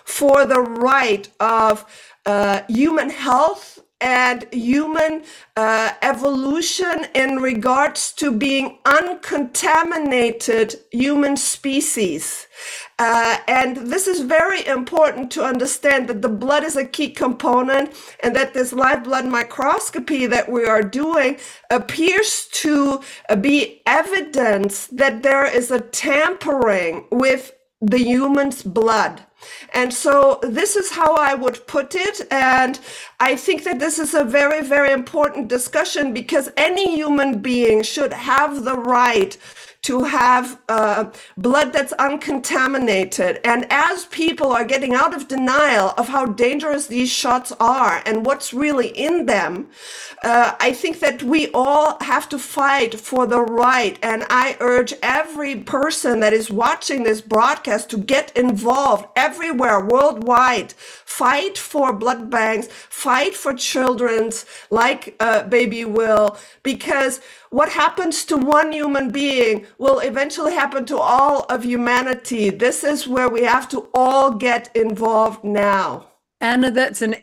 for 0.04 0.46
the 0.46 0.62
right 0.62 1.30
of 1.40 1.86
uh, 2.26 2.62
human 2.68 3.10
health 3.10 3.80
and 4.02 4.52
human 4.52 5.24
uh, 5.56 5.92
evolution 6.02 7.06
in 7.14 7.36
regards 7.38 8.12
to 8.14 8.32
being 8.32 8.80
uncontaminated 8.84 10.76
human 10.92 11.38
species. 11.38 12.48
Uh, 12.98 13.38
and 13.48 13.78
this 13.78 14.08
is 14.08 14.22
very 14.22 14.66
important 14.66 15.32
to 15.32 15.44
understand 15.44 16.08
that 16.10 16.22
the 16.22 16.30
blood 16.30 16.64
is 16.64 16.76
a 16.76 16.86
key 16.86 17.10
component 17.12 17.94
and 18.24 18.36
that 18.36 18.54
this 18.54 18.74
live 18.74 19.04
blood 19.04 19.26
microscopy 19.28 20.26
that 20.26 20.52
we 20.52 20.66
are 20.66 20.82
doing 20.82 21.38
appears 21.70 22.48
to 22.48 23.02
be 23.40 23.82
evidence 23.86 24.88
that 24.88 25.22
there 25.22 25.46
is 25.46 25.70
a 25.70 25.80
tampering 25.80 27.06
with 27.12 27.54
the 27.82 27.98
human's 27.98 28.64
blood. 28.64 29.22
And 29.74 29.92
so 29.92 30.40
this 30.44 30.76
is 30.76 30.92
how 30.92 31.16
I 31.16 31.34
would 31.34 31.66
put 31.66 31.96
it. 31.96 32.22
And 32.32 32.80
I 33.20 33.36
think 33.36 33.64
that 33.64 33.80
this 33.80 33.98
is 33.98 34.14
a 34.14 34.24
very, 34.24 34.62
very 34.62 34.92
important 34.92 35.48
discussion 35.48 36.14
because 36.14 36.52
any 36.58 36.96
human 36.96 37.40
being 37.40 37.82
should 37.82 38.14
have 38.14 38.64
the 38.64 38.78
right 38.78 39.36
to 39.84 40.04
have 40.04 40.60
uh, 40.70 41.12
blood 41.38 41.74
that's 41.74 41.92
uncontaminated. 41.94 43.40
And 43.44 43.66
as 43.72 44.06
people 44.06 44.52
are 44.52 44.64
getting 44.64 44.94
out 44.94 45.16
of 45.16 45.28
denial 45.28 45.94
of 45.98 46.10
how 46.10 46.26
dangerous 46.26 46.86
these 46.86 47.10
shots 47.10 47.52
are 47.60 48.04
and 48.06 48.26
what's 48.26 48.54
really 48.54 48.90
in 48.90 49.26
them, 49.26 49.70
uh, 50.24 50.56
I 50.60 50.74
think 50.74 51.00
that 51.00 51.24
we 51.24 51.50
all 51.52 51.98
have 52.02 52.30
to 52.30 52.38
fight 52.38 53.00
for 53.00 53.26
the 53.26 53.42
right. 53.42 53.98
And 54.04 54.24
I 54.30 54.56
urge 54.60 54.94
every 55.02 55.56
person 55.56 56.20
that 56.20 56.34
is 56.34 56.52
watching 56.52 57.04
this 57.04 57.22
broadcast 57.22 57.90
to 57.90 57.98
get 57.98 58.36
involved 58.38 59.06
everywhere 59.16 59.84
worldwide. 59.84 60.74
Fight 60.74 61.58
for 61.58 61.92
blood 61.92 62.30
banks, 62.30 62.68
fight 62.68 63.34
for 63.34 63.54
children's 63.54 64.46
like 64.70 65.16
uh, 65.20 65.44
Baby 65.44 65.86
Will, 65.86 66.38
because 66.64 67.20
what 67.52 67.70
happens 67.70 68.24
to 68.26 68.38
one 68.38 68.72
human 68.72 69.12
being 69.12 69.66
will 69.78 70.00
eventually 70.00 70.54
happen 70.54 70.86
to 70.86 70.98
all 70.98 71.42
of 71.50 71.66
humanity. 71.66 72.50
This 72.50 72.84
is 72.84 73.08
where 73.10 73.30
we 73.30 73.44
have 73.44 73.68
to 73.70 73.90
all 73.94 74.32
get 74.32 74.74
involved 74.76 75.44
now. 75.44 76.11
Ana, 76.42 76.72
that's 76.72 77.04
an 77.04 77.16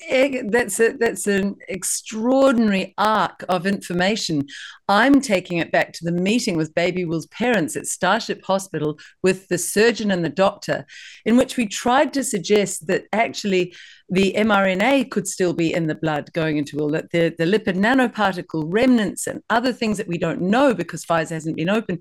that's 0.49 0.79
a, 0.79 0.93
that's 0.93 1.27
an 1.27 1.57
extraordinary 1.69 2.95
arc 2.97 3.45
of 3.49 3.67
information. 3.67 4.47
I'm 4.89 5.21
taking 5.21 5.59
it 5.59 5.73
back 5.73 5.93
to 5.95 6.05
the 6.05 6.13
meeting 6.13 6.57
with 6.57 6.75
Baby 6.75 7.05
Will's 7.05 7.27
parents 7.27 7.77
at 7.77 7.89
Starship 7.89 8.45
Hospital 8.45 8.97
with 9.25 9.49
the 9.49 9.59
surgeon 9.59 10.13
and 10.13 10.25
the 10.25 10.29
doctor, 10.29 10.87
in 11.25 11.37
which 11.37 11.57
we 11.57 11.67
tried 11.67 12.13
to 12.15 12.23
suggest 12.23 12.87
that 12.87 13.07
actually 13.13 13.75
the 14.09 14.35
mRNA 14.39 15.11
could 15.11 15.27
still 15.27 15.53
be 15.53 15.75
in 15.75 15.89
the 15.89 15.97
blood 15.97 16.33
going 16.33 16.57
into 16.57 16.77
Will, 16.77 16.91
that 16.91 17.11
the, 17.11 17.35
the 17.37 17.45
lipid 17.45 17.77
nanoparticle 17.77 18.65
remnants 18.69 19.27
and 19.27 19.43
other 19.51 19.73
things 19.73 19.97
that 19.97 20.09
we 20.09 20.17
don't 20.17 20.41
know 20.41 20.75
because 20.75 21.05
Pfizer 21.05 21.31
hasn't 21.31 21.57
been 21.57 21.69
open 21.69 21.99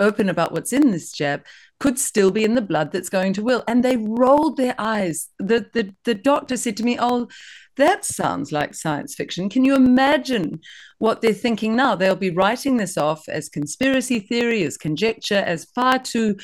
open 0.00 0.28
about 0.28 0.52
what's 0.52 0.72
in 0.72 0.90
this 0.90 1.10
jab 1.10 1.44
could 1.80 1.98
still 1.98 2.30
be 2.30 2.44
in 2.44 2.54
the 2.54 2.62
blood 2.62 2.92
that's 2.92 3.08
going 3.08 3.32
to 3.34 3.42
Will. 3.42 3.62
And 3.68 3.84
they 3.84 3.96
rolled 3.96 4.56
their 4.56 4.74
eyes. 4.78 5.28
The, 5.38 5.66
the, 5.72 5.94
the 6.04 6.14
doctor 6.14 6.56
said 6.56 6.76
to 6.78 6.82
me, 6.82 6.98
Oh, 7.00 7.28
that 7.76 8.04
sounds 8.04 8.50
like 8.50 8.74
science 8.74 9.14
fiction. 9.14 9.48
Can 9.48 9.64
you 9.64 9.76
imagine 9.76 10.60
what 10.98 11.20
they're 11.20 11.32
thinking 11.32 11.76
now? 11.76 11.94
They'll 11.94 12.16
be 12.16 12.30
writing 12.30 12.76
this 12.76 12.98
off 12.98 13.28
as 13.28 13.48
conspiracy 13.48 14.18
theory, 14.18 14.64
as 14.64 14.76
conjecture, 14.76 15.36
as 15.46 15.64
far 15.76 16.00
too, 16.00 16.36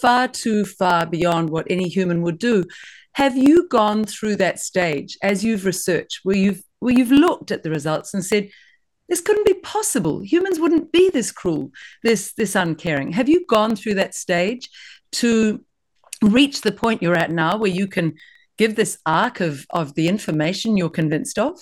far 0.00 0.28
too 0.28 0.64
far 0.64 1.04
beyond 1.04 1.50
what 1.50 1.66
any 1.68 1.88
human 1.88 2.22
would 2.22 2.38
do. 2.38 2.64
Have 3.12 3.36
you 3.36 3.68
gone 3.68 4.04
through 4.04 4.36
that 4.36 4.58
stage 4.58 5.18
as 5.22 5.44
you've 5.44 5.66
researched, 5.66 6.20
where 6.22 6.36
you've 6.36 6.62
where 6.80 6.96
you've 6.96 7.10
looked 7.10 7.50
at 7.50 7.64
the 7.64 7.70
results 7.70 8.14
and 8.14 8.24
said, 8.24 8.48
this 9.08 9.20
couldn't 9.20 9.46
be 9.46 9.54
possible. 9.54 10.20
Humans 10.20 10.60
wouldn't 10.60 10.92
be 10.92 11.10
this 11.10 11.32
cruel, 11.32 11.70
this 12.02 12.34
this 12.34 12.54
uncaring. 12.54 13.12
Have 13.12 13.28
you 13.28 13.46
gone 13.46 13.76
through 13.76 13.94
that 13.94 14.14
stage 14.14 14.68
to 15.12 15.64
reach 16.22 16.60
the 16.60 16.72
point 16.72 17.02
you're 17.02 17.16
at 17.16 17.30
now 17.30 17.56
where 17.56 17.70
you 17.70 17.86
can 17.86 18.14
give 18.58 18.76
this 18.76 18.98
arc 19.06 19.40
of 19.40 19.66
of 19.70 19.94
the 19.94 20.08
information 20.08 20.76
you're 20.76 20.90
convinced 20.90 21.38
of? 21.38 21.58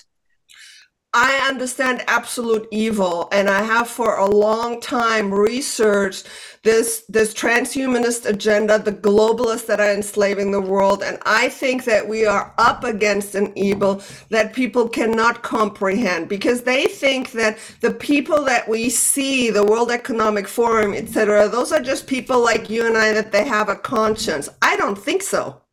I 1.19 1.47
understand 1.49 2.03
absolute 2.07 2.67
evil, 2.69 3.27
and 3.31 3.49
I 3.49 3.63
have 3.63 3.87
for 3.87 4.17
a 4.17 4.29
long 4.29 4.79
time 4.79 5.33
researched 5.33 6.27
this 6.61 7.05
this 7.09 7.33
transhumanist 7.33 8.27
agenda, 8.27 8.77
the 8.77 8.91
globalists 8.91 9.65
that 9.65 9.79
are 9.79 9.91
enslaving 9.91 10.51
the 10.51 10.61
world, 10.61 11.01
and 11.01 11.17
I 11.25 11.49
think 11.49 11.85
that 11.85 12.07
we 12.07 12.27
are 12.27 12.53
up 12.59 12.83
against 12.83 13.33
an 13.33 13.51
evil 13.57 14.03
that 14.29 14.53
people 14.53 14.87
cannot 14.87 15.41
comprehend 15.41 16.29
because 16.29 16.61
they 16.61 16.85
think 16.85 17.31
that 17.31 17.57
the 17.81 17.95
people 17.95 18.43
that 18.45 18.69
we 18.69 18.91
see, 18.91 19.49
the 19.49 19.65
World 19.65 19.89
Economic 19.89 20.47
Forum, 20.47 20.93
etc., 20.93 21.49
those 21.49 21.71
are 21.71 21.81
just 21.81 22.05
people 22.05 22.43
like 22.43 22.69
you 22.69 22.85
and 22.85 22.95
I 22.95 23.11
that 23.13 23.31
they 23.31 23.45
have 23.47 23.69
a 23.69 23.75
conscience. 23.75 24.49
I 24.61 24.77
don't 24.77 24.99
think 24.99 25.23
so. 25.23 25.63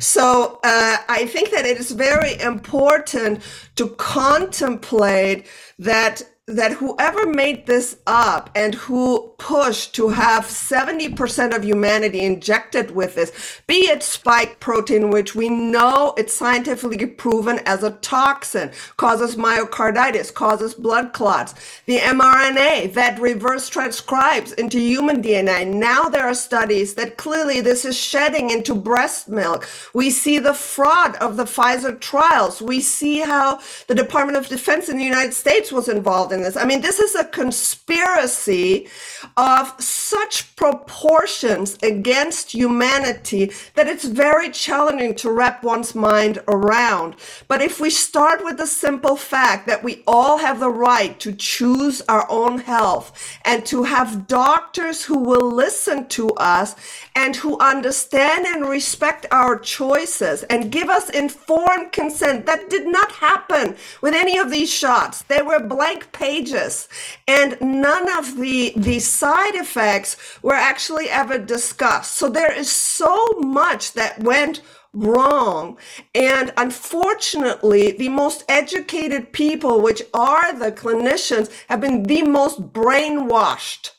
So 0.00 0.60
uh, 0.62 0.96
I 1.08 1.26
think 1.26 1.50
that 1.50 1.66
it 1.66 1.78
is 1.78 1.90
very 1.92 2.38
important 2.40 3.42
to 3.76 3.88
contemplate 3.90 5.46
that 5.78 6.22
that 6.48 6.72
whoever 6.72 7.26
made 7.26 7.66
this 7.66 7.98
up 8.06 8.50
and 8.54 8.74
who 8.74 9.34
pushed 9.38 9.94
to 9.94 10.08
have 10.08 10.44
70% 10.44 11.54
of 11.54 11.62
humanity 11.62 12.20
injected 12.20 12.90
with 12.90 13.14
this, 13.14 13.60
be 13.66 13.80
it 13.90 14.02
spike 14.02 14.58
protein, 14.58 15.10
which 15.10 15.34
we 15.34 15.50
know 15.50 16.14
it's 16.16 16.32
scientifically 16.32 17.04
proven 17.06 17.58
as 17.66 17.82
a 17.82 17.90
toxin, 17.90 18.70
causes 18.96 19.36
myocarditis, 19.36 20.32
causes 20.32 20.72
blood 20.72 21.12
clots, 21.12 21.54
the 21.84 21.98
mRNA 21.98 22.94
that 22.94 23.20
reverse 23.20 23.68
transcribes 23.68 24.52
into 24.52 24.78
human 24.78 25.22
DNA. 25.22 25.66
Now 25.66 26.04
there 26.04 26.24
are 26.24 26.34
studies 26.34 26.94
that 26.94 27.18
clearly 27.18 27.60
this 27.60 27.84
is 27.84 27.96
shedding 27.96 28.50
into 28.50 28.74
breast 28.74 29.28
milk. 29.28 29.68
We 29.92 30.08
see 30.08 30.38
the 30.38 30.54
fraud 30.54 31.16
of 31.16 31.36
the 31.36 31.44
Pfizer 31.44 32.00
trials. 32.00 32.62
We 32.62 32.80
see 32.80 33.20
how 33.20 33.60
the 33.86 33.94
Department 33.94 34.38
of 34.38 34.48
Defense 34.48 34.88
in 34.88 34.96
the 34.96 35.04
United 35.04 35.34
States 35.34 35.70
was 35.70 35.88
involved 35.88 36.32
in 36.32 36.37
this. 36.42 36.56
I 36.56 36.64
mean, 36.64 36.80
this 36.80 36.98
is 36.98 37.14
a 37.14 37.24
conspiracy 37.24 38.88
of 39.36 39.74
such 39.80 40.54
proportions 40.56 41.78
against 41.82 42.52
humanity 42.52 43.52
that 43.74 43.88
it's 43.88 44.04
very 44.04 44.50
challenging 44.50 45.14
to 45.16 45.30
wrap 45.30 45.62
one's 45.62 45.94
mind 45.94 46.38
around. 46.48 47.16
But 47.46 47.62
if 47.62 47.80
we 47.80 47.90
start 47.90 48.44
with 48.44 48.56
the 48.56 48.66
simple 48.66 49.16
fact 49.16 49.66
that 49.66 49.84
we 49.84 50.02
all 50.06 50.38
have 50.38 50.60
the 50.60 50.70
right 50.70 51.18
to 51.20 51.32
choose 51.32 52.02
our 52.08 52.26
own 52.30 52.58
health 52.58 53.12
and 53.44 53.64
to 53.66 53.84
have 53.84 54.26
doctors 54.26 55.04
who 55.04 55.18
will 55.18 55.50
listen 55.50 56.08
to 56.08 56.30
us 56.30 56.74
and 57.14 57.36
who 57.36 57.58
understand 57.58 58.46
and 58.46 58.68
respect 58.68 59.26
our 59.30 59.58
choices 59.58 60.42
and 60.44 60.72
give 60.72 60.88
us 60.88 61.10
informed 61.10 61.92
consent, 61.92 62.46
that 62.46 62.70
did 62.70 62.86
not 62.86 63.12
happen 63.12 63.76
with 64.00 64.14
any 64.14 64.38
of 64.38 64.50
these 64.50 64.70
shots. 64.70 65.22
They 65.22 65.42
were 65.42 65.60
blank 65.60 66.12
pages 66.12 66.27
pages 66.28 66.88
and 67.26 67.56
none 67.60 68.06
of 68.18 68.36
the 68.36 68.72
the 68.76 68.98
side 68.98 69.54
effects 69.54 70.10
were 70.42 70.60
actually 70.70 71.08
ever 71.08 71.38
discussed. 71.38 72.12
So 72.20 72.28
there 72.28 72.52
is 72.52 72.70
so 72.70 73.14
much 73.38 73.92
that 73.92 74.22
went 74.22 74.60
wrong. 74.92 75.78
And 76.14 76.52
unfortunately, 76.56 77.92
the 77.92 78.08
most 78.08 78.44
educated 78.48 79.32
people, 79.32 79.80
which 79.80 80.02
are 80.14 80.52
the 80.52 80.72
clinicians, 80.72 81.50
have 81.68 81.80
been 81.80 82.02
the 82.02 82.22
most 82.22 82.72
brainwashed 82.72 83.90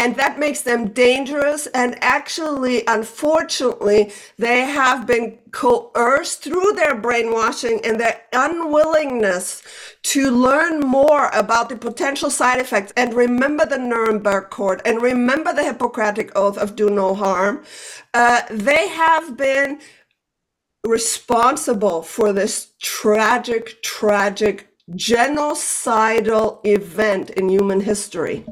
and 0.00 0.16
that 0.16 0.38
makes 0.38 0.62
them 0.62 0.88
dangerous. 0.88 1.66
And 1.68 1.94
actually, 2.00 2.84
unfortunately, 2.86 4.12
they 4.38 4.60
have 4.62 5.06
been 5.06 5.36
coerced 5.50 6.42
through 6.42 6.72
their 6.72 6.94
brainwashing 6.94 7.84
and 7.84 8.00
their 8.00 8.22
unwillingness 8.32 9.62
to 10.04 10.30
learn 10.30 10.80
more 10.80 11.28
about 11.34 11.68
the 11.68 11.76
potential 11.76 12.30
side 12.30 12.60
effects 12.62 12.94
and 12.96 13.12
remember 13.12 13.66
the 13.66 13.76
Nuremberg 13.76 14.48
Court 14.48 14.80
and 14.86 15.02
remember 15.02 15.52
the 15.52 15.64
Hippocratic 15.64 16.34
Oath 16.34 16.56
of 16.56 16.76
do 16.76 16.88
no 16.88 17.14
harm. 17.14 17.62
Uh, 18.14 18.40
they 18.50 18.88
have 18.88 19.36
been 19.36 19.80
responsible 20.82 22.02
for 22.02 22.32
this 22.32 22.72
tragic, 22.80 23.82
tragic 23.82 24.70
genocidal 24.92 26.64
event 26.64 27.28
in 27.28 27.50
human 27.50 27.82
history. 27.82 28.46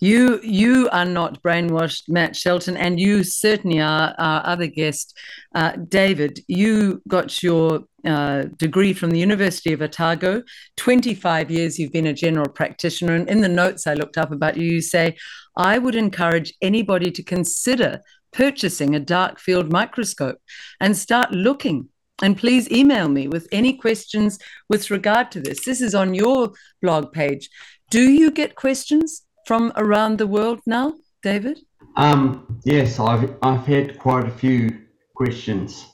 You 0.00 0.40
you 0.42 0.88
are 0.92 1.04
not 1.04 1.42
brainwashed, 1.42 2.04
Matt 2.08 2.34
Shelton, 2.34 2.76
and 2.76 2.98
you 2.98 3.22
certainly 3.22 3.80
are 3.80 4.14
our 4.18 4.46
other 4.46 4.66
guest, 4.66 5.16
uh, 5.54 5.72
David. 5.72 6.40
You 6.48 7.02
got 7.06 7.42
your 7.42 7.80
uh, 8.04 8.44
degree 8.56 8.94
from 8.94 9.10
the 9.10 9.18
University 9.18 9.74
of 9.74 9.82
Otago. 9.82 10.42
25 10.78 11.50
years 11.50 11.78
you've 11.78 11.92
been 11.92 12.06
a 12.06 12.14
general 12.14 12.48
practitioner. 12.48 13.14
And 13.14 13.28
in 13.28 13.42
the 13.42 13.48
notes 13.48 13.86
I 13.86 13.92
looked 13.92 14.16
up 14.16 14.32
about 14.32 14.56
you, 14.56 14.64
you 14.64 14.80
say, 14.80 15.16
I 15.56 15.76
would 15.76 15.94
encourage 15.94 16.54
anybody 16.62 17.10
to 17.10 17.22
consider 17.22 18.00
purchasing 18.32 18.94
a 18.94 19.00
dark 19.00 19.38
field 19.38 19.70
microscope 19.70 20.38
and 20.80 20.96
start 20.96 21.32
looking. 21.32 21.88
And 22.22 22.38
please 22.38 22.70
email 22.70 23.08
me 23.08 23.28
with 23.28 23.48
any 23.52 23.76
questions 23.76 24.38
with 24.68 24.90
regard 24.90 25.30
to 25.32 25.40
this. 25.40 25.64
This 25.64 25.82
is 25.82 25.94
on 25.94 26.14
your 26.14 26.52
blog 26.80 27.12
page. 27.12 27.50
Do 27.90 28.10
you 28.10 28.30
get 28.30 28.54
questions? 28.54 29.22
From 29.46 29.72
around 29.76 30.18
the 30.18 30.26
world 30.26 30.60
now, 30.66 30.94
David? 31.22 31.60
Um, 31.96 32.60
yes, 32.64 32.98
I've, 33.00 33.34
I've 33.42 33.66
had 33.66 33.98
quite 33.98 34.26
a 34.26 34.30
few 34.30 34.78
questions. 35.16 35.86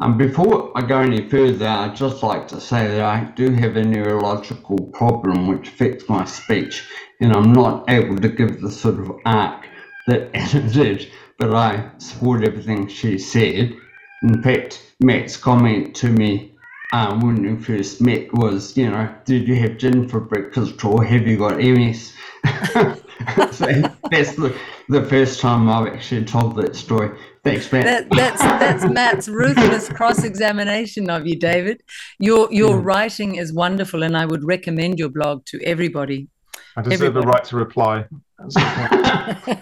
Um, 0.00 0.18
before 0.18 0.76
I 0.76 0.82
go 0.82 1.00
any 1.00 1.28
further, 1.28 1.66
I'd 1.66 1.96
just 1.96 2.22
like 2.22 2.48
to 2.48 2.60
say 2.60 2.86
that 2.86 3.00
I 3.00 3.24
do 3.34 3.50
have 3.52 3.76
a 3.76 3.84
neurological 3.84 4.78
problem 4.92 5.46
which 5.46 5.68
affects 5.68 6.08
my 6.08 6.24
speech, 6.24 6.86
and 7.20 7.32
I'm 7.32 7.52
not 7.52 7.88
able 7.88 8.16
to 8.16 8.28
give 8.28 8.60
the 8.60 8.70
sort 8.70 8.98
of 8.98 9.12
arc 9.24 9.66
that 10.06 10.30
Ana 10.34 10.68
did, 10.68 11.10
but 11.38 11.54
I 11.54 11.90
support 11.98 12.44
everything 12.44 12.88
she 12.88 13.18
said. 13.18 13.74
In 14.22 14.42
fact, 14.42 14.94
Matt's 15.00 15.36
comment 15.36 15.94
to 15.96 16.08
me 16.08 16.55
um, 16.92 17.20
when 17.20 17.42
we 17.42 17.62
first 17.62 18.00
met 18.00 18.32
was, 18.32 18.76
you 18.76 18.90
know, 18.90 19.12
did 19.24 19.48
you 19.48 19.56
have 19.56 19.76
gin 19.78 20.08
for 20.08 20.20
breakfast 20.20 20.84
or 20.84 21.04
have 21.04 21.26
you 21.26 21.36
got 21.36 21.58
MS? 21.58 22.12
so 22.72 23.66
that's 24.10 24.34
the, 24.36 24.56
the 24.88 25.02
first 25.04 25.40
time 25.40 25.68
I've 25.68 25.92
actually 25.92 26.24
told 26.24 26.56
that 26.56 26.76
story. 26.76 27.18
Thanks, 27.42 27.70
Matt. 27.72 27.84
That, 27.84 28.10
that's 28.10 28.42
that's 28.42 28.92
Matt's 28.92 29.28
ruthless 29.28 29.88
cross-examination 29.88 31.10
of 31.10 31.26
you, 31.26 31.36
David. 31.36 31.80
Your 32.18 32.52
your 32.52 32.76
yeah. 32.76 32.82
writing 32.82 33.36
is 33.36 33.52
wonderful, 33.52 34.02
and 34.02 34.16
I 34.16 34.26
would 34.26 34.44
recommend 34.44 34.98
your 34.98 35.10
blog 35.10 35.44
to 35.46 35.62
everybody. 35.62 36.28
I 36.76 36.82
deserve 36.82 37.02
everybody. 37.02 37.24
the 37.24 37.30
right 37.30 37.44
to 37.44 37.56
reply. 37.56 38.04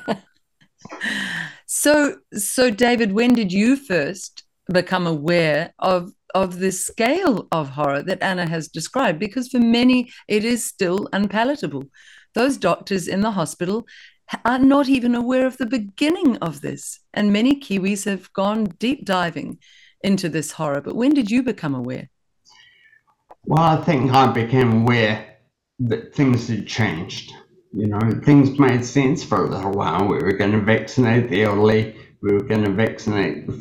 so 1.66 2.16
so 2.32 2.70
David, 2.70 3.12
when 3.12 3.34
did 3.34 3.52
you 3.52 3.76
first 3.76 4.44
become 4.72 5.06
aware 5.06 5.74
of 5.78 6.12
of 6.34 6.58
the 6.58 6.72
scale 6.72 7.48
of 7.52 7.70
horror 7.70 8.02
that 8.02 8.22
Ana 8.22 8.46
has 8.46 8.68
described? 8.68 9.18
Because 9.18 9.48
for 9.48 9.60
many, 9.60 10.10
it 10.28 10.44
is 10.44 10.64
still 10.64 11.08
unpalatable 11.12 11.84
those 12.34 12.56
doctors 12.56 13.08
in 13.08 13.20
the 13.20 13.30
hospital 13.30 13.86
are 14.44 14.58
not 14.58 14.88
even 14.88 15.14
aware 15.14 15.46
of 15.46 15.56
the 15.56 15.66
beginning 15.66 16.36
of 16.38 16.60
this. 16.60 17.00
And 17.12 17.32
many 17.32 17.60
Kiwis 17.60 18.04
have 18.04 18.32
gone 18.32 18.64
deep 18.78 19.04
diving 19.04 19.58
into 20.02 20.28
this 20.28 20.52
horror. 20.52 20.80
But 20.80 20.96
when 20.96 21.14
did 21.14 21.30
you 21.30 21.42
become 21.42 21.74
aware? 21.74 22.08
Well, 23.44 23.62
I 23.62 23.76
think 23.84 24.12
I 24.12 24.32
became 24.32 24.82
aware 24.82 25.36
that 25.80 26.14
things 26.14 26.48
had 26.48 26.66
changed. 26.66 27.32
You 27.72 27.88
know, 27.88 28.20
things 28.24 28.58
made 28.58 28.84
sense 28.84 29.22
for 29.22 29.44
a 29.44 29.50
little 29.50 29.72
while. 29.72 30.06
We 30.06 30.18
were 30.18 30.32
going 30.32 30.52
to 30.52 30.60
vaccinate 30.60 31.28
the 31.28 31.42
elderly, 31.42 31.96
we 32.22 32.32
were 32.32 32.44
going 32.44 32.64
to 32.64 32.70
vaccinate 32.70 33.46
the 33.46 33.52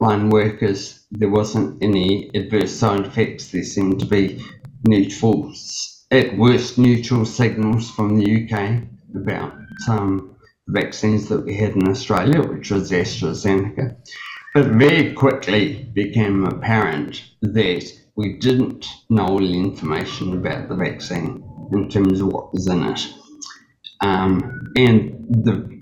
frontline 0.00 0.30
workers. 0.30 1.06
There 1.10 1.28
wasn't 1.28 1.82
any 1.82 2.30
adverse 2.34 2.72
side 2.72 3.06
effects. 3.06 3.50
There 3.50 3.62
seemed 3.62 4.00
to 4.00 4.06
be 4.06 4.44
neutral 4.86 5.52
at 6.10 6.36
worst 6.36 6.78
neutral 6.78 7.24
signals 7.24 7.90
from 7.90 8.16
the 8.16 8.44
UK 8.44 8.82
about 9.14 9.54
um, 9.88 10.36
vaccines 10.68 11.28
that 11.28 11.44
we 11.44 11.54
had 11.54 11.72
in 11.72 11.88
Australia, 11.88 12.42
which 12.42 12.70
was 12.70 12.90
AstraZeneca. 12.90 13.96
But 14.54 14.66
very 14.66 15.12
quickly 15.12 15.90
became 15.92 16.44
apparent 16.44 17.22
that 17.42 17.84
we 18.16 18.38
didn't 18.38 18.86
know 19.08 19.26
all 19.26 19.38
the 19.38 19.58
information 19.58 20.32
about 20.36 20.68
the 20.68 20.74
vaccine 20.74 21.44
in 21.72 21.88
terms 21.88 22.20
of 22.20 22.28
what 22.28 22.52
was 22.52 22.66
in 22.66 22.82
it. 22.82 23.06
Um, 24.00 24.72
and 24.76 25.26
the 25.28 25.79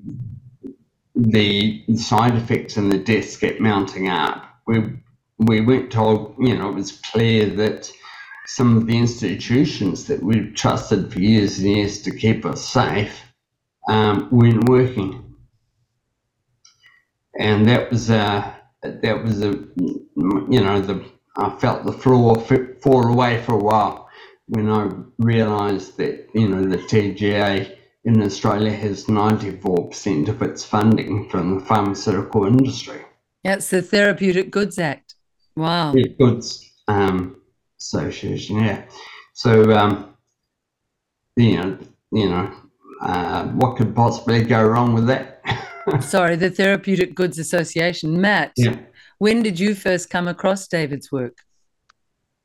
the 1.18 1.85
side 1.96 2.37
effects 2.37 2.78
and 2.78 2.92
the 2.92 2.98
deaths 2.98 3.37
kept 3.38 3.61
mounting 3.61 4.09
up. 4.09 4.44
We 4.66 5.00
we 5.38 5.62
weren't 5.62 5.92
told, 5.92 6.37
you 6.40 6.57
know, 6.59 6.70
it 6.70 6.76
was 6.76 6.92
clear 6.92 7.46
that 7.46 7.92
some 8.46 8.76
of 8.78 8.87
the 8.87 8.98
institutions 8.98 10.07
that 10.07 10.22
we've 10.22 10.54
trusted 10.54 11.12
for 11.12 11.20
years 11.20 11.59
and 11.59 11.68
years 11.68 12.02
to 12.02 12.12
keep 12.12 12.46
us 12.46 12.64
safe 12.64 13.22
um, 13.88 14.28
weren't 14.33 14.68
working. 14.68 15.35
And 17.38 17.68
that 17.68 17.90
was 17.90 18.11
a, 18.11 18.57
that 18.83 19.24
was 19.24 19.42
a, 19.42 19.52
you 19.76 20.61
know, 20.62 20.81
the 20.81 21.04
I 21.37 21.50
felt 21.61 21.87
the 21.87 21.92
floor 21.94 22.37
fall 22.83 23.07
away 23.07 23.42
for 23.44 23.54
a 23.54 23.64
while 23.64 24.11
when 24.48 24.70
I 24.70 24.90
realised 25.18 25.98
that, 25.98 26.28
you 26.35 26.48
know, 26.48 26.64
the 26.64 26.78
TGA 26.78 27.78
in 28.04 28.22
Australia 28.22 28.72
has 28.72 29.04
94% 29.06 30.28
of 30.28 30.42
its 30.42 30.64
funding 30.64 31.28
from 31.28 31.58
the 31.58 31.64
pharmaceutical 31.64 32.46
industry. 32.46 33.00
That's 33.44 33.70
the 33.70 33.82
Therapeutic 33.82 34.50
Goods 34.50 34.78
Act. 34.78 35.14
Wow. 35.56 35.94
Yeah, 35.94 36.08
goods. 36.18 36.72
Um, 36.87 37.37
Association. 37.80 38.58
Yeah. 38.58 38.84
So, 39.34 39.72
um, 39.72 40.16
you 41.37 41.56
know, 41.56 41.78
you 42.11 42.28
know, 42.28 42.52
uh, 43.00 43.44
what 43.48 43.76
could 43.76 43.94
possibly 43.94 44.42
go 44.42 44.64
wrong 44.64 44.94
with 44.94 45.06
that? 45.06 45.40
Sorry, 46.00 46.37
the 46.37 46.50
Therapeutic 46.50 47.14
Goods 47.14 47.38
Association. 47.38 48.20
Matt, 48.20 48.52
yeah. 48.56 48.76
when 49.18 49.42
did 49.42 49.58
you 49.61 49.74
first 49.74 50.11
come 50.11 50.26
across 50.26 50.66
David's 50.66 51.12
work? 51.12 51.38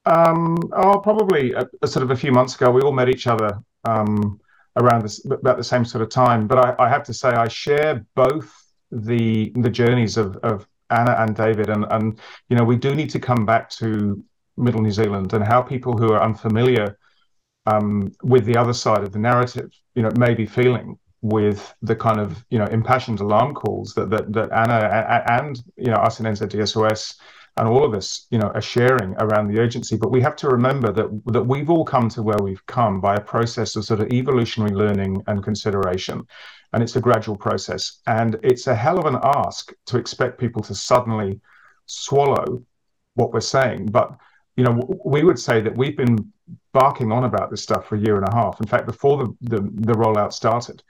Um, 0.06 0.58
oh, 0.74 1.00
probably 1.00 1.54
a, 1.54 1.68
a 1.82 1.88
sort 1.88 2.04
of 2.04 2.12
a 2.12 2.16
few 2.16 2.32
months 2.32 2.56
ago. 2.56 2.70
We 2.72 2.82
all 2.82 2.92
met 2.92 3.10
each 3.10 3.26
other 3.26 3.60
um, 3.86 4.40
around 4.78 5.04
this 5.04 5.24
about 5.26 5.58
the 5.58 5.64
same 5.64 5.86
sort 5.86 6.02
of 6.02 6.10
time. 6.10 6.48
But 6.48 6.58
I, 6.58 6.86
I 6.86 6.90
have 6.90 7.04
to 7.04 7.14
say, 7.14 7.30
I 7.30 7.48
share 7.48 8.06
both 8.16 8.52
the 8.92 9.52
the 9.56 9.70
journeys 9.70 10.18
of, 10.18 10.36
of 10.38 10.68
Ana 10.90 11.16
and 11.20 11.36
David, 11.36 11.70
and 11.70 11.86
and 11.92 12.20
you 12.50 12.58
know, 12.58 12.64
we 12.64 12.78
do 12.78 12.96
need 12.96 13.10
to 13.12 13.20
come 13.20 13.46
back 13.46 13.70
to 13.72 14.24
Middle 14.58 14.82
New 14.82 14.92
Zealand 14.92 15.34
and 15.34 15.44
how 15.44 15.62
people 15.62 15.98
who 15.98 16.12
are 16.12 16.22
unfamiliar 16.22 16.98
um, 17.66 18.12
with 18.24 18.46
the 18.46 18.58
other 18.58 18.74
side 18.74 19.04
of 19.04 19.12
the 19.12 19.20
narrative, 19.20 19.72
you 19.96 20.04
know, 20.04 20.12
may 20.18 20.34
be 20.34 20.46
feeling 20.46 20.98
with 21.22 21.74
the 21.82 21.96
kind 21.96 22.20
of 22.20 22.46
you 22.50 22.60
know 22.60 22.66
impassioned 22.66 23.20
alarm 23.22 23.54
calls 23.54 23.94
that 23.94 24.10
that, 24.10 24.32
that 24.34 24.52
Ana 24.52 25.24
and 25.30 25.64
you 25.78 25.88
know 25.88 25.96
us 25.98 26.20
in 26.20 26.26
NZDSOS 26.26 27.16
and 27.58 27.68
all 27.68 27.86
of 27.86 27.94
us 27.94 28.26
you 28.32 28.40
know 28.40 28.48
are 28.48 28.62
sharing 28.62 29.14
around 29.20 29.48
the 29.48 29.60
urgency. 29.60 29.96
But 29.96 30.12
we 30.12 30.22
have 30.22 30.36
to 30.38 30.48
remember 30.50 30.92
that 30.92 31.10
that 31.28 31.44
we've 31.44 31.70
all 31.70 31.86
come 31.86 32.10
to 32.10 32.24
where 32.24 32.40
we've 32.42 32.66
come 32.66 33.00
by 33.00 33.16
a 33.16 33.22
process 33.22 33.76
of 33.76 33.86
sort 33.86 34.00
of 34.00 34.12
evolutionary 34.12 34.76
learning 34.76 35.24
and 35.28 35.44
consideration. 35.44 36.26
And 36.74 36.82
it's 36.82 36.96
a 36.96 37.02
gradual 37.02 37.38
process. 37.38 38.00
And 38.08 38.40
it's 38.42 38.66
a 38.66 38.76
hell 38.76 38.98
of 38.98 39.06
an 39.06 39.20
ask 39.24 39.72
to 39.86 39.98
expect 39.98 40.40
people 40.40 40.64
to 40.64 40.74
suddenly 40.74 41.40
swallow 41.86 42.64
what 43.14 43.32
we're 43.32 43.42
saying. 43.42 43.88
But 43.88 44.18
you 44.56 44.64
know, 44.64 45.00
we 45.06 45.24
would 45.24 45.40
say 45.40 45.62
that 45.62 45.78
we've 45.78 45.98
been 45.98 46.32
barking 46.74 47.12
on 47.12 47.24
about 47.24 47.50
this 47.52 47.64
stuff 47.64 47.88
for 47.88 47.96
a 47.96 48.00
year 48.00 48.18
and 48.18 48.28
a 48.28 48.36
half. 48.36 48.60
In 48.60 48.68
fact, 48.68 48.86
before 48.86 49.18
the 49.18 49.36
the, 49.42 49.62
the 49.62 49.94
rollout 49.94 50.34
started, 50.34 50.82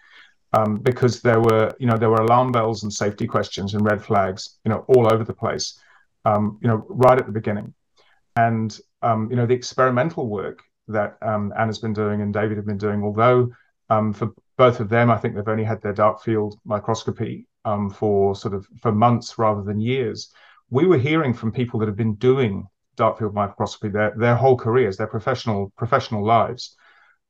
um, 0.54 0.78
because 0.78 1.22
there 1.22 1.42
were 1.42 1.74
you 1.80 1.88
know 1.88 1.98
there 1.98 2.10
were 2.10 2.22
alarm 2.22 2.52
bells 2.52 2.84
and 2.84 2.94
safety 2.94 3.28
questions 3.28 3.74
and 3.74 3.86
red 3.86 4.04
flags, 4.04 4.58
you 4.64 4.70
know, 4.70 4.86
all 4.88 5.12
over 5.12 5.24
the 5.24 5.34
place, 5.34 5.80
um, 6.26 6.60
you 6.62 6.68
know, 6.68 6.86
right 6.90 7.18
at 7.18 7.26
the 7.26 7.32
beginning, 7.32 7.74
and 8.36 8.78
um, 9.02 9.30
you 9.30 9.36
know 9.36 9.46
the 9.46 9.54
experimental 9.54 10.28
work 10.28 10.62
that 10.88 11.18
um, 11.22 11.54
Ana's 11.58 11.80
been 11.80 11.94
doing 11.94 12.22
and 12.22 12.34
David 12.34 12.58
have 12.58 12.66
been 12.66 12.78
doing, 12.78 13.04
although 13.04 13.50
um, 13.90 14.14
for 14.14 14.32
both 14.58 14.80
of 14.80 14.90
them, 14.90 15.10
I 15.10 15.18
think 15.18 15.36
they've 15.36 15.48
only 15.48 15.64
had 15.64 15.82
their 15.82 15.94
dark 15.94 16.22
field 16.22 16.60
microscopy 16.66 17.48
um, 17.66 17.90
for 17.90 18.36
sort 18.36 18.54
of 18.54 18.68
for 18.82 18.92
months 18.92 19.38
rather 19.38 19.64
than 19.64 19.80
years 19.80 20.32
we 20.74 20.88
were 20.88 20.98
hearing 20.98 21.36
from 21.36 21.52
people 21.52 21.80
that 21.80 21.86
have 21.86 21.96
been 21.96 22.16
doing 22.16 22.68
dark 22.96 23.20
field 23.20 23.34
microscopy 23.36 23.90
their 23.90 24.12
their 24.18 24.36
whole 24.36 24.58
careers, 24.58 24.98
their 24.98 25.08
professional 25.08 25.72
professional 25.78 26.26
lives, 26.26 26.76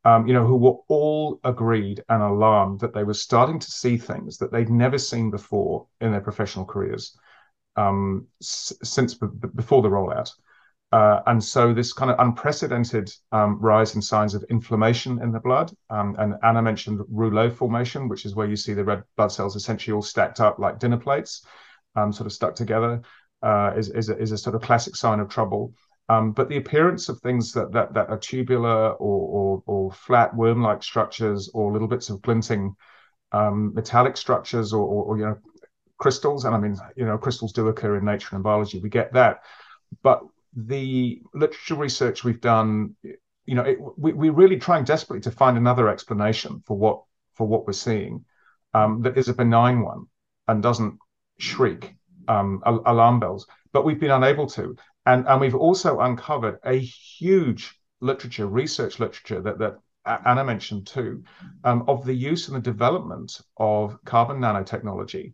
um, 0.06 0.26
you 0.28 0.34
know, 0.34 0.46
who 0.48 0.56
were 0.56 0.78
all 0.88 1.42
agreed 1.44 2.02
and 2.08 2.24
alarmed 2.24 2.80
that 2.80 2.94
they 2.94 3.04
were 3.04 3.14
starting 3.14 3.60
to 3.60 3.70
see 3.70 3.98
things 3.98 4.38
that 4.38 4.52
they'd 4.52 4.70
never 4.70 4.98
seen 4.98 5.30
before 5.30 5.88
in 6.00 6.12
their 6.12 6.22
professional 6.22 6.66
careers 6.66 7.18
um, 7.76 8.28
since 8.42 9.16
before 9.16 9.82
the 9.82 9.90
rollout. 9.90 10.32
Uh, 10.92 11.24
and 11.26 11.44
so 11.44 11.74
this 11.74 11.92
kind 11.92 12.12
of 12.12 12.20
unprecedented 12.20 13.12
um, 13.32 13.60
rise 13.60 13.96
in 13.96 14.02
signs 14.02 14.36
of 14.36 14.46
inflammation 14.52 15.20
in 15.24 15.32
the 15.32 15.40
blood. 15.40 15.72
Um, 15.90 16.16
and 16.20 16.36
Ana 16.44 16.62
mentioned 16.62 17.02
rouleau 17.10 17.50
formation, 17.50 18.08
which 18.08 18.26
is 18.26 18.36
where 18.36 18.48
you 18.48 18.56
see 18.56 18.74
the 18.74 18.84
red 18.84 19.04
blood 19.18 19.32
cells 19.32 19.56
essentially 19.56 19.96
all 19.96 20.04
stacked 20.04 20.40
up 20.40 20.60
like 20.60 20.78
dinner 20.78 20.98
plates, 20.98 21.48
um, 21.96 22.14
sort 22.14 22.28
of 22.28 22.34
stuck 22.34 22.54
together, 22.54 23.02
uh, 23.42 23.74
is, 23.76 23.90
is, 23.90 24.10
a, 24.10 24.18
is 24.20 24.32
a 24.34 24.38
sort 24.38 24.56
of 24.56 24.62
classic 24.62 24.96
sign 24.96 25.20
of 25.20 25.30
trouble. 25.30 25.74
Um, 26.10 26.32
but 26.32 26.48
the 26.48 26.58
appearance 26.58 27.10
of 27.10 27.20
things 27.22 27.54
that 27.54 27.72
that, 27.72 27.96
that 27.96 28.10
are 28.10 28.18
tubular 28.20 28.92
or, 28.92 28.94
or, 29.00 29.64
or 29.66 29.92
flat 29.94 30.36
worm-like 30.36 30.84
structures 30.84 31.50
or 31.56 31.72
little 31.72 31.88
bits 31.88 32.12
of 32.12 32.22
glinting 32.22 32.76
um, 33.32 33.74
metallic 33.74 34.16
structures 34.16 34.74
or, 34.74 34.86
or, 34.86 35.04
or, 35.06 35.18
you 35.18 35.26
know 35.26 35.38
crystals, 36.04 36.46
and 36.46 36.54
I 36.56 36.60
mean 36.60 36.76
you 36.96 37.06
know 37.06 37.18
crystals 37.18 37.54
do 37.54 37.68
occur 37.70 37.98
in 37.98 38.06
nature 38.06 38.36
and 38.36 38.44
biology. 38.44 38.80
We 38.80 38.90
get 38.90 39.14
that, 39.14 39.44
but 40.02 40.20
the 40.56 41.22
literature 41.34 41.76
research 41.76 42.24
we've 42.24 42.42
done, 42.42 42.96
you 43.46 43.56
know, 43.56 43.64
it, 43.64 43.78
we, 43.98 44.14
we're 44.14 44.40
really 44.44 44.58
trying 44.58 44.84
desperately 44.84 45.22
to 45.22 45.32
find 45.32 45.58
another 45.58 45.90
explanation 45.90 46.62
for 46.68 46.78
what 46.78 46.98
for 47.34 47.48
what 47.48 47.66
we're 47.66 47.74
seeing 47.74 48.26
um, 48.74 49.02
that 49.04 49.18
is 49.18 49.30
a 49.30 49.34
benign 49.34 49.82
one 49.82 50.06
and 50.48 50.62
doesn't 50.62 51.00
shriek 51.40 51.96
um, 52.28 52.62
alarm 52.66 53.20
bells. 53.20 53.48
But 53.72 53.86
we've 53.86 54.00
been 54.00 54.12
unable 54.12 54.48
to. 54.58 54.76
And, 55.06 55.28
and 55.28 55.42
we've 55.42 55.56
also 55.56 56.00
uncovered 56.00 56.60
a 56.64 56.78
huge 56.78 57.80
literature, 58.02 58.48
research 58.48 59.00
literature 59.00 59.42
that, 59.42 59.58
that 59.60 59.80
Ana 60.06 60.44
mentioned 60.44 60.88
too, 60.88 61.24
um, 61.64 61.84
of 61.88 62.06
the 62.06 62.14
use 62.14 62.48
and 62.48 62.58
the 62.58 62.62
development 62.62 63.42
of 63.58 63.98
carbon 64.06 64.38
nanotechnology, 64.40 65.34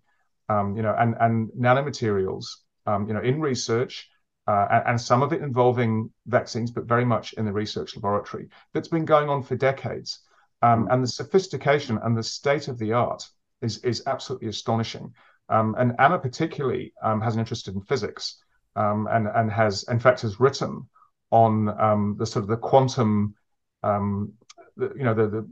um, 0.49 0.75
you 0.75 0.81
know, 0.81 0.95
and, 0.97 1.15
and 1.19 1.49
nanomaterials, 1.49 2.45
um, 2.85 3.07
you 3.07 3.13
know, 3.13 3.21
in 3.21 3.39
research, 3.39 4.09
uh, 4.47 4.67
and, 4.71 4.83
and, 4.87 5.01
some 5.01 5.21
of 5.21 5.31
it 5.31 5.41
involving 5.41 6.09
vaccines, 6.25 6.71
but 6.71 6.85
very 6.85 7.05
much 7.05 7.33
in 7.33 7.45
the 7.45 7.53
research 7.53 7.95
laboratory 7.95 8.47
that's 8.73 8.87
been 8.87 9.05
going 9.05 9.29
on 9.29 9.43
for 9.43 9.55
decades. 9.55 10.21
Um, 10.61 10.87
and 10.89 11.03
the 11.03 11.07
sophistication 11.07 11.99
and 12.01 12.17
the 12.17 12.23
state 12.23 12.67
of 12.67 12.79
the 12.79 12.93
art 12.93 13.23
is, 13.61 13.77
is 13.83 14.03
absolutely 14.07 14.47
astonishing. 14.47 15.13
Um, 15.49 15.75
and 15.77 15.93
Ana 15.99 16.17
particularly 16.17 16.93
um, 17.03 17.21
has 17.21 17.35
an 17.35 17.39
interest 17.39 17.67
in 17.67 17.81
physics 17.81 18.41
um, 18.75 19.07
and 19.11 19.27
and 19.27 19.51
has 19.51 19.83
in 19.89 19.99
fact 19.99 20.21
has 20.21 20.39
written 20.39 20.87
on 21.31 21.69
um, 21.79 22.15
the 22.17 22.25
sort 22.25 22.43
of 22.43 22.49
the 22.49 22.57
quantum, 22.57 23.35
um, 23.83 24.33
the, 24.77 24.91
you 24.95 25.03
know, 25.03 25.13
the, 25.13 25.27
the 25.27 25.49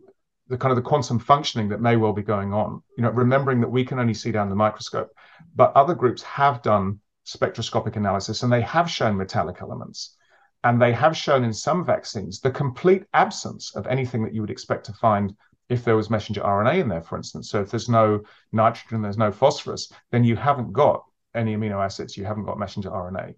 the 0.49 0.57
kind 0.57 0.71
of 0.71 0.75
the 0.75 0.87
quantum 0.89 1.19
functioning 1.19 1.69
that 1.69 1.81
may 1.81 1.95
well 1.95 2.13
be 2.13 2.23
going 2.23 2.53
on. 2.53 2.81
You 2.97 3.03
know, 3.03 3.11
remembering 3.11 3.61
that 3.61 3.69
we 3.69 3.85
can 3.85 3.99
only 3.99 4.13
see 4.13 4.31
down 4.31 4.49
the 4.49 4.55
microscope, 4.55 5.09
but 5.55 5.75
other 5.75 5.93
groups 5.93 6.23
have 6.23 6.61
done 6.61 6.99
spectroscopic 7.23 7.97
analysis 7.97 8.43
and 8.43 8.51
they 8.51 8.61
have 8.61 8.89
shown 8.89 9.17
metallic 9.17 9.61
elements. 9.61 10.15
And 10.63 10.81
they 10.81 10.91
have 10.93 11.15
shown 11.15 11.43
in 11.43 11.53
some 11.53 11.85
vaccines 11.85 12.39
the 12.39 12.51
complete 12.51 13.03
absence 13.13 13.75
of 13.75 13.85
anything 13.87 14.23
that 14.23 14.33
you 14.33 14.41
would 14.41 14.49
expect 14.49 14.85
to 14.85 14.93
find 14.93 15.35
if 15.69 15.83
there 15.83 15.95
was 15.95 16.09
messenger 16.09 16.41
RNA 16.41 16.79
in 16.79 16.89
there, 16.89 17.01
for 17.01 17.17
instance. 17.17 17.49
So 17.49 17.61
if 17.61 17.69
there's 17.69 17.89
no 17.89 18.21
nitrogen, 18.51 19.01
there's 19.01 19.17
no 19.17 19.31
phosphorus, 19.31 19.91
then 20.11 20.23
you 20.23 20.35
haven't 20.35 20.71
got 20.71 21.03
any 21.35 21.55
amino 21.55 21.83
acids, 21.83 22.17
you 22.17 22.25
haven't 22.25 22.45
got 22.45 22.57
messenger 22.57 22.89
RNA. 22.89 23.35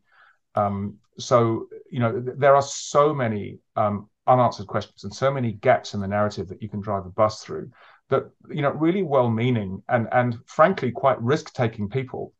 Um, 0.55 0.97
so, 1.17 1.67
you 1.89 1.99
know, 1.99 2.21
th- 2.21 2.37
there 2.37 2.55
are 2.55 2.61
so 2.61 3.13
many 3.13 3.59
um, 3.75 4.09
unanswered 4.29 4.67
questions 4.67 5.03
and 5.03 5.13
so 5.13 5.31
many 5.31 5.51
gaps 5.51 5.93
in 5.93 5.99
the 5.99 6.07
narrative 6.07 6.47
that 6.47 6.61
you 6.61 6.69
can 6.69 6.79
drive 6.79 7.05
a 7.05 7.09
bus 7.09 7.43
through 7.43 7.69
that, 8.09 8.29
you 8.49 8.61
know, 8.61 8.71
really 8.71 9.03
well-meaning 9.03 9.83
and, 9.89 10.07
and 10.11 10.37
frankly, 10.45 10.91
quite 10.91 11.21
risk-taking 11.21 11.89
people, 11.89 12.33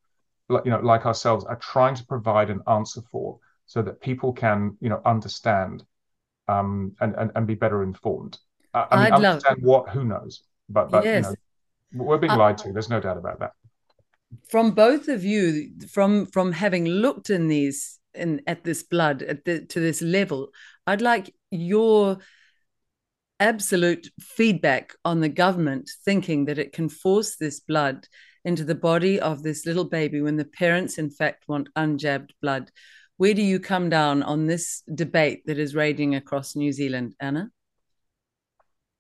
like, 0.48 0.64
you 0.66 0.72
know, 0.72 0.80
like 0.80 1.06
ourselves 1.06 1.46
are 1.46 1.58
trying 1.58 1.96
to 1.96 2.06
provide 2.06 2.50
an 2.50 2.62
answer 2.68 3.02
for 3.12 3.40
so 3.66 3.82
that 3.82 4.00
people 4.02 4.32
can, 4.32 4.78
you 4.80 4.90
know, 4.90 5.02
understand 5.06 5.84
um, 6.48 6.96
and, 7.02 7.14
and, 7.16 7.32
and 7.36 7.46
be 7.46 7.56
better 7.56 7.84
informed. 7.84 8.38
Uh, 8.74 8.86
I 8.90 9.04
mean, 9.04 9.14
I'd 9.14 9.26
understand 9.26 9.58
love... 9.62 9.68
what, 9.68 9.90
who 9.90 10.06
knows, 10.06 10.44
but, 10.70 10.90
but 10.90 11.04
yes. 11.04 11.26
you 11.26 12.00
know, 12.00 12.06
we're 12.06 12.18
being 12.18 12.34
lied 12.34 12.58
to. 12.60 12.72
There's 12.72 12.90
no 12.90 13.00
doubt 13.00 13.18
about 13.18 13.40
that 13.40 13.52
from 14.48 14.72
both 14.72 15.08
of 15.08 15.24
you 15.24 15.72
from 15.90 16.26
from 16.28 16.52
having 16.52 16.86
looked 16.86 17.30
in 17.30 17.48
these 17.48 18.00
in 18.14 18.42
at 18.48 18.64
this 18.64 18.84
blood 18.84 19.22
at 19.24 19.46
the, 19.46 19.66
to 19.66 19.80
this 19.80 20.02
level 20.02 20.50
i'd 20.88 21.02
like 21.02 21.34
your 21.52 22.20
absolute 23.40 24.08
feedback 24.20 24.94
on 25.06 25.22
the 25.22 25.30
government 25.30 25.90
thinking 26.04 26.46
that 26.46 26.60
it 26.60 26.74
can 26.74 26.90
force 26.90 27.38
this 27.38 27.60
blood 27.60 28.08
into 28.44 28.64
the 28.64 28.76
body 28.76 29.20
of 29.20 29.44
this 29.44 29.66
little 29.66 29.86
baby 29.86 30.22
when 30.22 30.36
the 30.36 30.46
parents 30.46 30.98
in 30.98 31.10
fact 31.10 31.48
want 31.48 31.70
unjabbed 31.76 32.32
blood? 32.42 32.72
Where 33.18 33.34
do 33.34 33.42
you 33.42 33.60
come 33.60 33.90
down 33.90 34.24
on 34.24 34.48
this 34.48 34.82
debate 34.94 35.44
that 35.46 35.60
is 35.60 35.76
raging 35.76 36.16
across 36.16 36.56
new 36.56 36.72
zealand 36.72 37.16
ana 37.20 37.52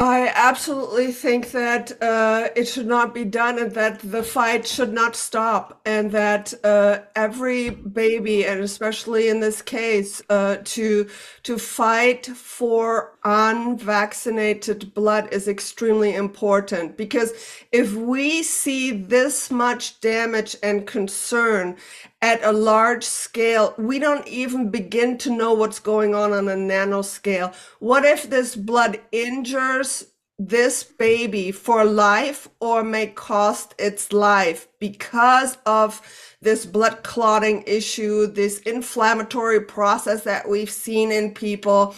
I 0.02 0.32
absolutely 0.34 1.12
think 1.12 1.52
that 1.52 2.02
uh, 2.02 2.48
it 2.56 2.70
should 2.70 2.88
not 2.88 3.14
be 3.14 3.26
done 3.26 3.60
and 3.60 3.74
that 3.74 4.00
the 4.00 4.24
fight 4.24 4.66
should 4.66 4.94
not 4.94 5.14
stop, 5.14 5.82
and 5.86 6.10
that 6.12 6.54
uh, 6.64 7.00
every 7.18 7.72
baby, 7.72 8.46
and 8.46 8.62
especially 8.62 9.28
in 9.28 9.42
this 9.42 9.62
case, 9.62 10.22
uh, 10.30 10.58
to 10.64 11.10
to 11.44 11.58
fight 11.58 12.28
for 12.28 13.19
unvaccinated 13.24 14.94
blood 14.94 15.32
is 15.32 15.48
extremely 15.48 16.16
important 16.16 16.98
because 16.98 17.34
if 17.72 17.94
we 17.94 18.44
see 18.44 18.92
this 18.92 19.52
much 19.52 20.00
damage 20.02 20.56
and 20.64 20.88
concern 20.88 21.76
at 22.22 22.44
a 22.44 22.52
large 22.52 23.04
scale, 23.04 23.74
we 23.78 24.00
don't 24.00 24.28
even 24.28 24.70
begin 24.70 25.18
to 25.20 25.30
know 25.32 25.54
what's 25.54 25.80
going 25.80 26.16
on 26.16 26.34
on 26.34 26.48
a 26.48 26.56
nanoscale. 26.56 27.54
What 27.80 28.06
if 28.06 28.30
this 28.30 28.56
blood 28.56 29.00
injures 29.12 30.06
this 30.40 30.84
baby 30.84 31.52
for 31.52 31.84
life 31.84 32.48
or 32.62 32.82
may 32.82 33.08
cost 33.08 33.76
its 33.78 34.14
life 34.14 34.68
because 34.80 35.58
of 35.66 36.02
this 36.42 36.66
blood 36.66 37.04
clotting 37.04 37.62
issue, 37.68 38.26
this 38.26 38.60
inflammatory 38.60 39.60
process 39.60 40.24
that 40.24 40.48
we've 40.48 40.70
seen 40.70 41.12
in 41.12 41.34
people? 41.34 41.94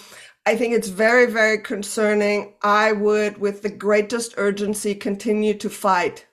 I 0.45 0.56
think 0.56 0.73
it's 0.73 0.88
very, 0.88 1.27
very 1.27 1.60
concerning. 1.60 2.56
I 2.63 2.93
would, 2.93 3.38
with 3.38 3.62
the 3.62 3.69
greatest 3.69 4.34
urgency, 4.38 4.95
continue 4.95 5.54
to 5.56 5.69
fight. 5.69 6.25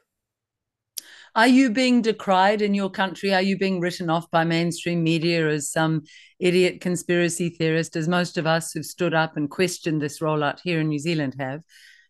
Are 1.34 1.46
you 1.46 1.70
being 1.70 2.02
decried 2.02 2.62
in 2.62 2.74
your 2.74 2.90
country? 2.90 3.34
Are 3.34 3.42
you 3.42 3.58
being 3.58 3.80
written 3.80 4.08
off 4.08 4.30
by 4.30 4.44
mainstream 4.44 5.04
media 5.04 5.48
as 5.48 5.70
some 5.70 6.04
idiot 6.40 6.80
conspiracy 6.80 7.50
theorist, 7.50 7.96
as 7.96 8.08
most 8.08 8.38
of 8.38 8.46
us 8.46 8.72
who've 8.72 8.84
stood 8.84 9.14
up 9.14 9.36
and 9.36 9.50
questioned 9.50 10.00
this 10.00 10.20
rollout 10.20 10.60
here 10.64 10.80
in 10.80 10.88
New 10.88 10.98
Zealand 10.98 11.36
have? 11.38 11.60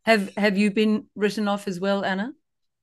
Have 0.05 0.35
Have 0.37 0.57
you 0.57 0.71
been 0.71 1.07
written 1.17 1.49
off 1.49 1.67
as 1.67 1.81
well, 1.81 2.05
Ana? 2.05 2.31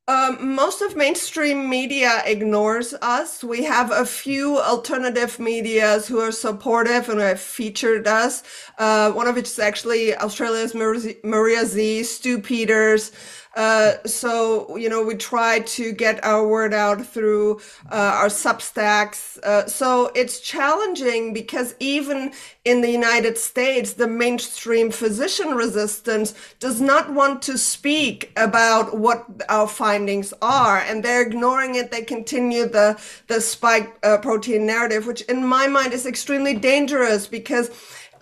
Um, 0.07 0.53
most 0.53 0.83
of 0.83 0.95
mainstream 0.95 1.67
media 1.67 2.21
ignores 2.27 2.93
us. 3.01 3.43
We 3.43 3.63
have 3.63 3.89
a 3.89 4.05
few 4.05 4.59
alternative 4.59 5.39
medias 5.39 6.07
who 6.07 6.19
are 6.19 6.31
supportive 6.31 7.09
and 7.09 7.19
have 7.19 7.41
featured 7.41 8.05
us. 8.05 8.43
Uh, 8.77 9.11
one 9.13 9.27
of 9.27 9.33
which 9.33 9.45
is 9.45 9.57
actually 9.57 10.15
Australia's 10.15 10.75
Maria 10.75 11.65
Zeee, 11.65 12.05
Stew 12.05 12.39
Peters, 12.39 13.13
uh, 13.55 13.93
so, 14.05 14.75
you 14.75 14.89
know, 14.89 15.01
we 15.03 15.15
try 15.15 15.59
to 15.59 15.93
get 15.93 16.23
our 16.25 16.45
word 16.45 16.73
out 16.73 17.05
through 17.05 17.61
uh, 17.89 17.95
our 17.95 18.27
Substacks. 18.27 19.37
Uh, 19.39 19.65
so 19.67 20.11
it's 20.13 20.41
challenging 20.41 21.33
because 21.33 21.73
even 21.79 22.33
in 22.65 22.81
the 22.81 22.89
United 22.89 23.37
States, 23.37 23.93
the 23.93 24.07
mainstream 24.07 24.91
physician 24.91 25.49
resistance 25.55 26.33
does 26.59 26.81
not 26.81 27.13
want 27.13 27.41
to 27.43 27.57
speak 27.57 28.31
about 28.35 28.97
what 28.97 29.25
our 29.47 29.67
findings 29.67 30.33
are, 30.41 30.79
and 30.79 31.03
they're 31.03 31.21
ignoring 31.21 31.75
it. 31.75 31.91
They 31.91 32.01
continue 32.01 32.67
the 32.67 32.99
the 33.27 33.39
spike 33.39 33.97
uh, 34.03 34.17
protein 34.17 34.65
narrative, 34.65 35.07
which 35.07 35.21
in 35.23 35.45
my 35.45 35.67
mind 35.67 35.93
is 35.93 36.05
extremely 36.05 36.55
dangerous 36.55 37.27
because 37.27 37.69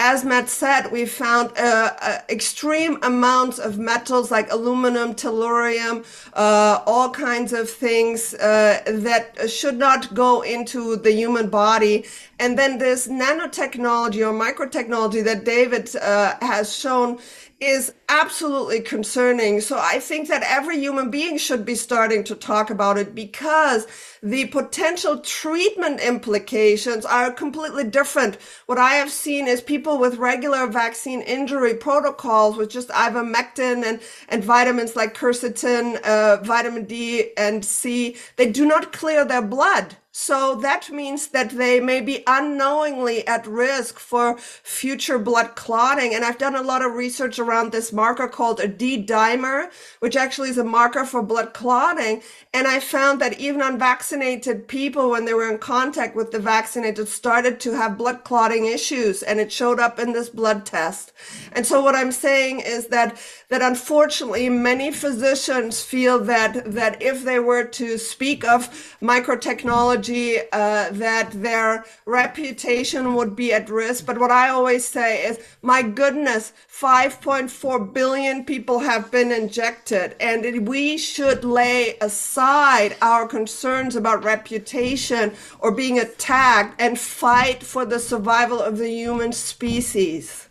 as 0.06 0.26
Matt 0.26 0.50
said, 0.50 0.92
we 0.92 1.06
found 1.06 1.58
uh, 1.58 1.94
uh, 2.02 2.18
extreme 2.28 2.98
amounts 3.04 3.58
of 3.58 3.80
metals 3.80 4.32
like 4.32 4.52
aluminum, 4.52 5.16
tellurium, 5.16 6.06
uh, 6.34 6.84
all 6.86 7.10
kinds 7.10 7.54
of 7.54 7.70
things 7.70 8.34
uh, 8.34 8.82
that 8.86 9.50
should 9.50 9.78
not 9.78 10.14
go 10.14 10.42
into 10.42 10.98
the 10.98 11.14
human 11.14 11.48
body. 11.50 12.06
And 12.38 12.60
then 12.60 12.80
this 12.80 13.08
nanotechnology 13.08 14.22
or 14.28 14.34
microtechnology 14.34 15.24
that 15.24 15.46
David 15.46 15.96
uh, 15.96 16.36
has 16.42 16.76
shown 16.76 17.20
is 17.66 17.94
absolutely 18.10 18.82
concerning. 18.82 19.62
So 19.62 19.78
I 19.80 20.00
think 20.00 20.28
that 20.28 20.44
every 20.44 20.78
human 20.80 21.10
being 21.10 21.38
should 21.38 21.66
be 21.66 21.76
starting 21.76 22.24
to 22.26 22.36
talk 22.36 22.70
about 22.70 22.98
it 22.98 23.16
because 23.16 23.88
the 24.22 24.46
potential 24.48 25.20
treatment 25.20 26.00
implications 26.00 27.06
are 27.06 27.32
completely 27.32 27.84
different. 27.84 28.38
What 28.66 28.78
I 28.78 28.96
have 28.96 29.12
seen 29.12 29.48
is 29.48 29.62
people 29.62 29.98
with 29.98 30.18
regular 30.18 30.68
vaccine 30.68 31.22
injury 31.22 31.74
protocols 31.74 32.56
with 32.56 32.70
just 32.70 32.90
ivermectin 32.90 33.84
and, 33.84 34.02
and 34.30 34.44
vitamins 34.44 34.96
like 34.96 35.18
quercetin, 35.18 36.02
uh, 36.02 36.38
vitamin 36.44 36.86
D 36.86 37.32
and 37.38 37.66
C, 37.66 38.16
they 38.36 38.52
do 38.52 38.66
not 38.66 38.94
clear 38.94 39.26
their 39.26 39.42
blood. 39.42 39.98
So 40.16 40.54
that 40.58 40.92
means 40.92 41.30
that 41.30 41.50
they 41.50 41.80
may 41.80 42.00
be 42.00 42.24
unknowingly 42.28 43.28
at 43.28 43.48
risk 43.48 43.98
for 43.98 44.38
future 44.38 45.18
blood 45.18 45.56
clotting. 45.56 46.14
And 46.14 46.24
I've 46.24 46.38
done 46.38 46.56
a 46.56 46.62
lot 46.62 46.86
of 46.86 46.94
research 46.94 47.40
around 47.40 47.72
this 47.72 47.92
marker 47.92 48.28
called 48.28 48.60
a 48.60 48.68
D 48.68 49.04
dimer, 49.04 49.72
which 50.02 50.16
actually 50.16 50.50
is 50.50 50.60
a 50.60 50.64
marker 50.64 51.04
for 51.04 51.24
blood 51.24 51.56
clotting. 51.56 52.22
And 52.54 52.68
I 52.68 52.80
found 52.80 53.20
that 53.22 53.40
even 53.40 53.64
unvaccinated 53.64 54.68
people, 54.68 55.10
when 55.10 55.26
they 55.26 55.34
were 55.34 55.52
in 55.52 55.58
contact 55.58 56.16
with 56.16 56.30
the 56.30 56.38
vaccinated, 56.38 57.08
started 57.08 57.60
to 57.62 57.72
have 57.74 57.98
blood 57.98 58.24
clotting 58.24 58.68
issues 58.68 59.24
and 59.24 59.40
it 59.40 59.52
showed 59.52 59.80
up 59.80 59.98
in 59.98 60.14
this 60.14 60.30
blood 60.30 60.64
test. 60.64 61.12
And 61.54 61.66
so 61.66 61.82
what 61.82 61.96
I'm 61.96 62.12
saying 62.12 62.60
is 62.60 62.90
that 62.90 63.18
that 63.54 63.62
unfortunately 63.62 64.50
many 64.50 64.92
physicians 64.92 65.80
feel 65.80 66.18
that 66.18 66.74
that 66.74 67.00
if 67.00 67.24
they 67.24 67.38
were 67.38 67.64
to 67.64 68.00
speak 68.00 68.44
of 68.44 68.68
microtechnology 69.00 70.40
uh, 70.52 70.90
that 70.90 71.30
their 71.34 71.86
reputation 72.08 73.14
would 73.14 73.36
be 73.36 73.54
at 73.54 73.70
risk. 73.70 74.08
But 74.08 74.18
what 74.18 74.32
i 74.32 74.50
always 74.50 74.86
say 74.86 75.24
is 75.24 75.40
my 75.62 75.84
goodness 75.84 76.52
5.4 76.68 77.94
billion 77.94 78.44
people 78.44 78.80
have 78.80 79.12
been 79.12 79.32
injected 79.32 80.16
and 80.20 80.68
we 80.68 80.98
should 80.98 81.46
lay 81.46 81.96
aside 82.02 82.98
our 83.04 83.28
concerns 83.28 83.96
about 83.96 84.24
reputation 84.24 85.32
or 85.60 85.70
being 85.70 86.00
attacked 86.00 86.82
and 86.82 86.98
fight 86.98 87.62
for 87.62 87.86
the 87.86 88.00
survival 88.00 88.60
of 88.60 88.80
the 88.80 88.90
human 88.90 89.32
species 89.32 90.50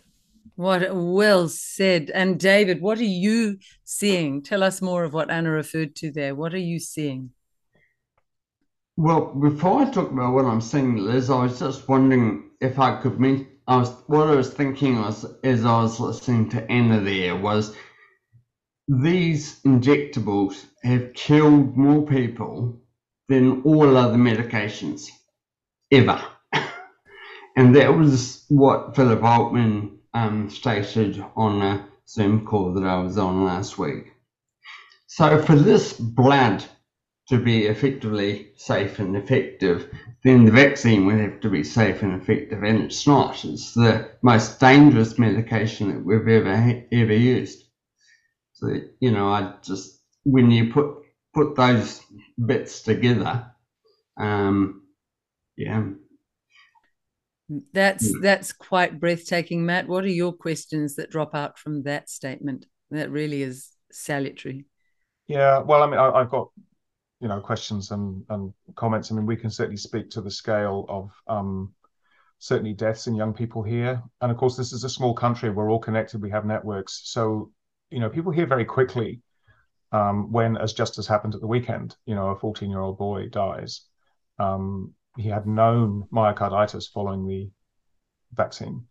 what 0.55 0.95
well 0.95 1.47
said. 1.49 2.11
And 2.13 2.39
David, 2.39 2.81
what 2.81 2.99
are 2.99 3.03
you 3.03 3.57
seeing? 3.83 4.41
Tell 4.41 4.63
us 4.63 4.81
more 4.81 5.03
of 5.03 5.13
what 5.13 5.31
Ana 5.31 5.51
referred 5.51 5.95
to 5.97 6.11
there. 6.11 6.35
What 6.35 6.53
are 6.53 6.57
you 6.57 6.79
seeing? 6.79 7.31
Well, 8.95 9.33
before 9.33 9.81
I 9.81 9.89
talk 9.89 10.11
about 10.11 10.33
what 10.33 10.45
I'm 10.45 10.61
seeing, 10.61 10.97
Liz, 10.97 11.29
I 11.29 11.43
was 11.43 11.59
just 11.59 11.89
wondering 11.89 12.51
if 12.61 12.77
I 12.77 13.01
could 13.01 13.19
mention. 13.19 13.47
I 13.65 13.77
was 13.77 13.91
what 14.07 14.27
I 14.27 14.35
was 14.35 14.53
thinking 14.53 14.99
was 15.01 15.25
as 15.43 15.63
I 15.63 15.81
was 15.81 15.99
listening 15.99 16.49
to 16.49 16.69
Ana 16.69 16.99
there 16.99 17.35
was 17.35 17.73
these 18.87 19.61
injectables 19.61 20.65
have 20.83 21.13
killed 21.13 21.77
more 21.77 22.05
people 22.05 22.81
than 23.29 23.61
all 23.63 23.95
other 23.95 24.17
medications 24.17 25.07
ever. 25.91 26.21
and 27.55 27.75
that 27.75 27.97
was 27.97 28.45
what 28.49 28.95
Philip 28.95 29.23
Altman 29.23 29.92
um, 30.13 30.49
stated 30.49 31.23
on 31.35 31.61
a 31.61 31.87
Zoom 32.07 32.45
call 32.45 32.73
that 32.73 32.83
I 32.83 32.97
was 33.01 33.17
on 33.17 33.45
last 33.45 33.77
week. 33.77 34.13
So 35.07 35.41
for 35.41 35.55
this 35.55 35.93
blood 35.93 36.63
to 37.29 37.37
be 37.39 37.65
effectively 37.65 38.51
safe 38.55 38.99
and 38.99 39.15
effective, 39.15 39.89
then 40.23 40.45
the 40.45 40.51
vaccine 40.51 41.05
would 41.05 41.19
have 41.19 41.39
to 41.41 41.49
be 41.49 41.63
safe 41.63 42.01
and 42.03 42.21
effective, 42.21 42.63
and 42.63 42.81
it's 42.83 43.07
not. 43.07 43.43
It's 43.45 43.73
the 43.73 44.11
most 44.21 44.59
dangerous 44.59 45.17
medication 45.19 45.89
that 45.89 46.03
we've 46.05 46.27
ever 46.27 46.85
ever 46.91 47.13
used. 47.13 47.63
So 48.53 48.75
you 48.99 49.11
know, 49.11 49.29
I 49.29 49.55
just 49.63 50.01
when 50.23 50.51
you 50.51 50.73
put 50.73 50.97
put 51.33 51.55
those 51.55 52.01
bits 52.45 52.81
together, 52.81 53.51
um, 54.17 54.83
yeah, 55.57 55.89
that's 57.73 58.11
hmm. 58.11 58.21
that's 58.21 58.51
quite 58.51 58.99
breathtaking, 58.99 59.65
Matt. 59.65 59.87
What 59.87 60.03
are 60.03 60.07
your 60.07 60.33
questions 60.33 60.95
that 60.95 61.11
drop 61.11 61.35
out 61.35 61.57
from 61.59 61.83
that 61.83 62.09
statement? 62.09 62.65
That 62.91 63.11
really 63.11 63.43
is 63.43 63.69
salutary. 63.91 64.65
Yeah, 65.27 65.59
well, 65.59 65.83
I 65.83 65.87
mean, 65.87 65.99
I, 65.99 66.19
have 66.19 66.29
got 66.29 66.49
you 67.19 67.27
know 67.27 67.39
questions 67.39 67.91
and 67.91 68.23
and 68.29 68.53
comments. 68.75 69.11
I 69.11 69.15
mean, 69.15 69.25
we 69.25 69.37
can 69.37 69.49
certainly 69.49 69.77
speak 69.77 70.09
to 70.11 70.21
the 70.21 70.31
scale 70.31 70.85
of 70.89 71.11
um, 71.27 71.73
certainly 72.39 72.73
deaths 72.73 73.07
in 73.07 73.15
young 73.15 73.33
people 73.33 73.63
here, 73.63 74.01
and 74.21 74.31
of 74.31 74.37
course, 74.37 74.55
this 74.55 74.73
is 74.73 74.83
a 74.83 74.89
small 74.89 75.13
country. 75.13 75.49
We're 75.49 75.69
all 75.69 75.79
connected. 75.79 76.21
We 76.21 76.31
have 76.31 76.45
networks, 76.45 77.01
so 77.05 77.51
you 77.93 77.99
know, 77.99 78.09
people 78.09 78.31
hear 78.31 78.47
very 78.47 78.65
quickly 78.65 79.21
um, 79.91 80.31
when, 80.31 80.57
as 80.57 80.73
just 80.73 80.97
as 80.97 81.05
happened 81.05 81.35
at 81.35 81.41
the 81.41 81.47
weekend, 81.47 81.95
you 82.05 82.15
know, 82.15 82.29
a 82.29 82.39
14 82.39 82.69
year 82.69 82.79
old 82.79 82.97
boy 82.97 83.29
dies. 83.29 83.81
Um, 84.39 84.93
he 85.17 85.29
had 85.29 85.45
known 85.45 86.07
myocarditis 86.11 86.91
following 86.91 87.27
the 87.27 87.49
vaccine. 88.33 88.85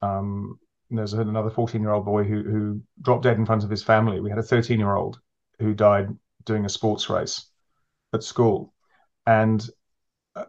Um, 0.00 0.58
there's 0.90 1.14
another 1.14 1.50
14 1.50 1.80
year 1.80 1.92
old 1.92 2.04
boy 2.04 2.24
who 2.24 2.42
who 2.42 2.82
dropped 3.00 3.22
dead 3.22 3.38
in 3.38 3.46
front 3.46 3.64
of 3.64 3.70
his 3.70 3.82
family. 3.82 4.20
We 4.20 4.30
had 4.30 4.38
a 4.38 4.42
13 4.42 4.78
year 4.78 4.94
old 4.94 5.20
who 5.58 5.74
died 5.74 6.08
doing 6.44 6.64
a 6.64 6.68
sports 6.68 7.08
race 7.08 7.46
at 8.12 8.22
school, 8.22 8.74
and 9.26 9.66
uh, 10.36 10.44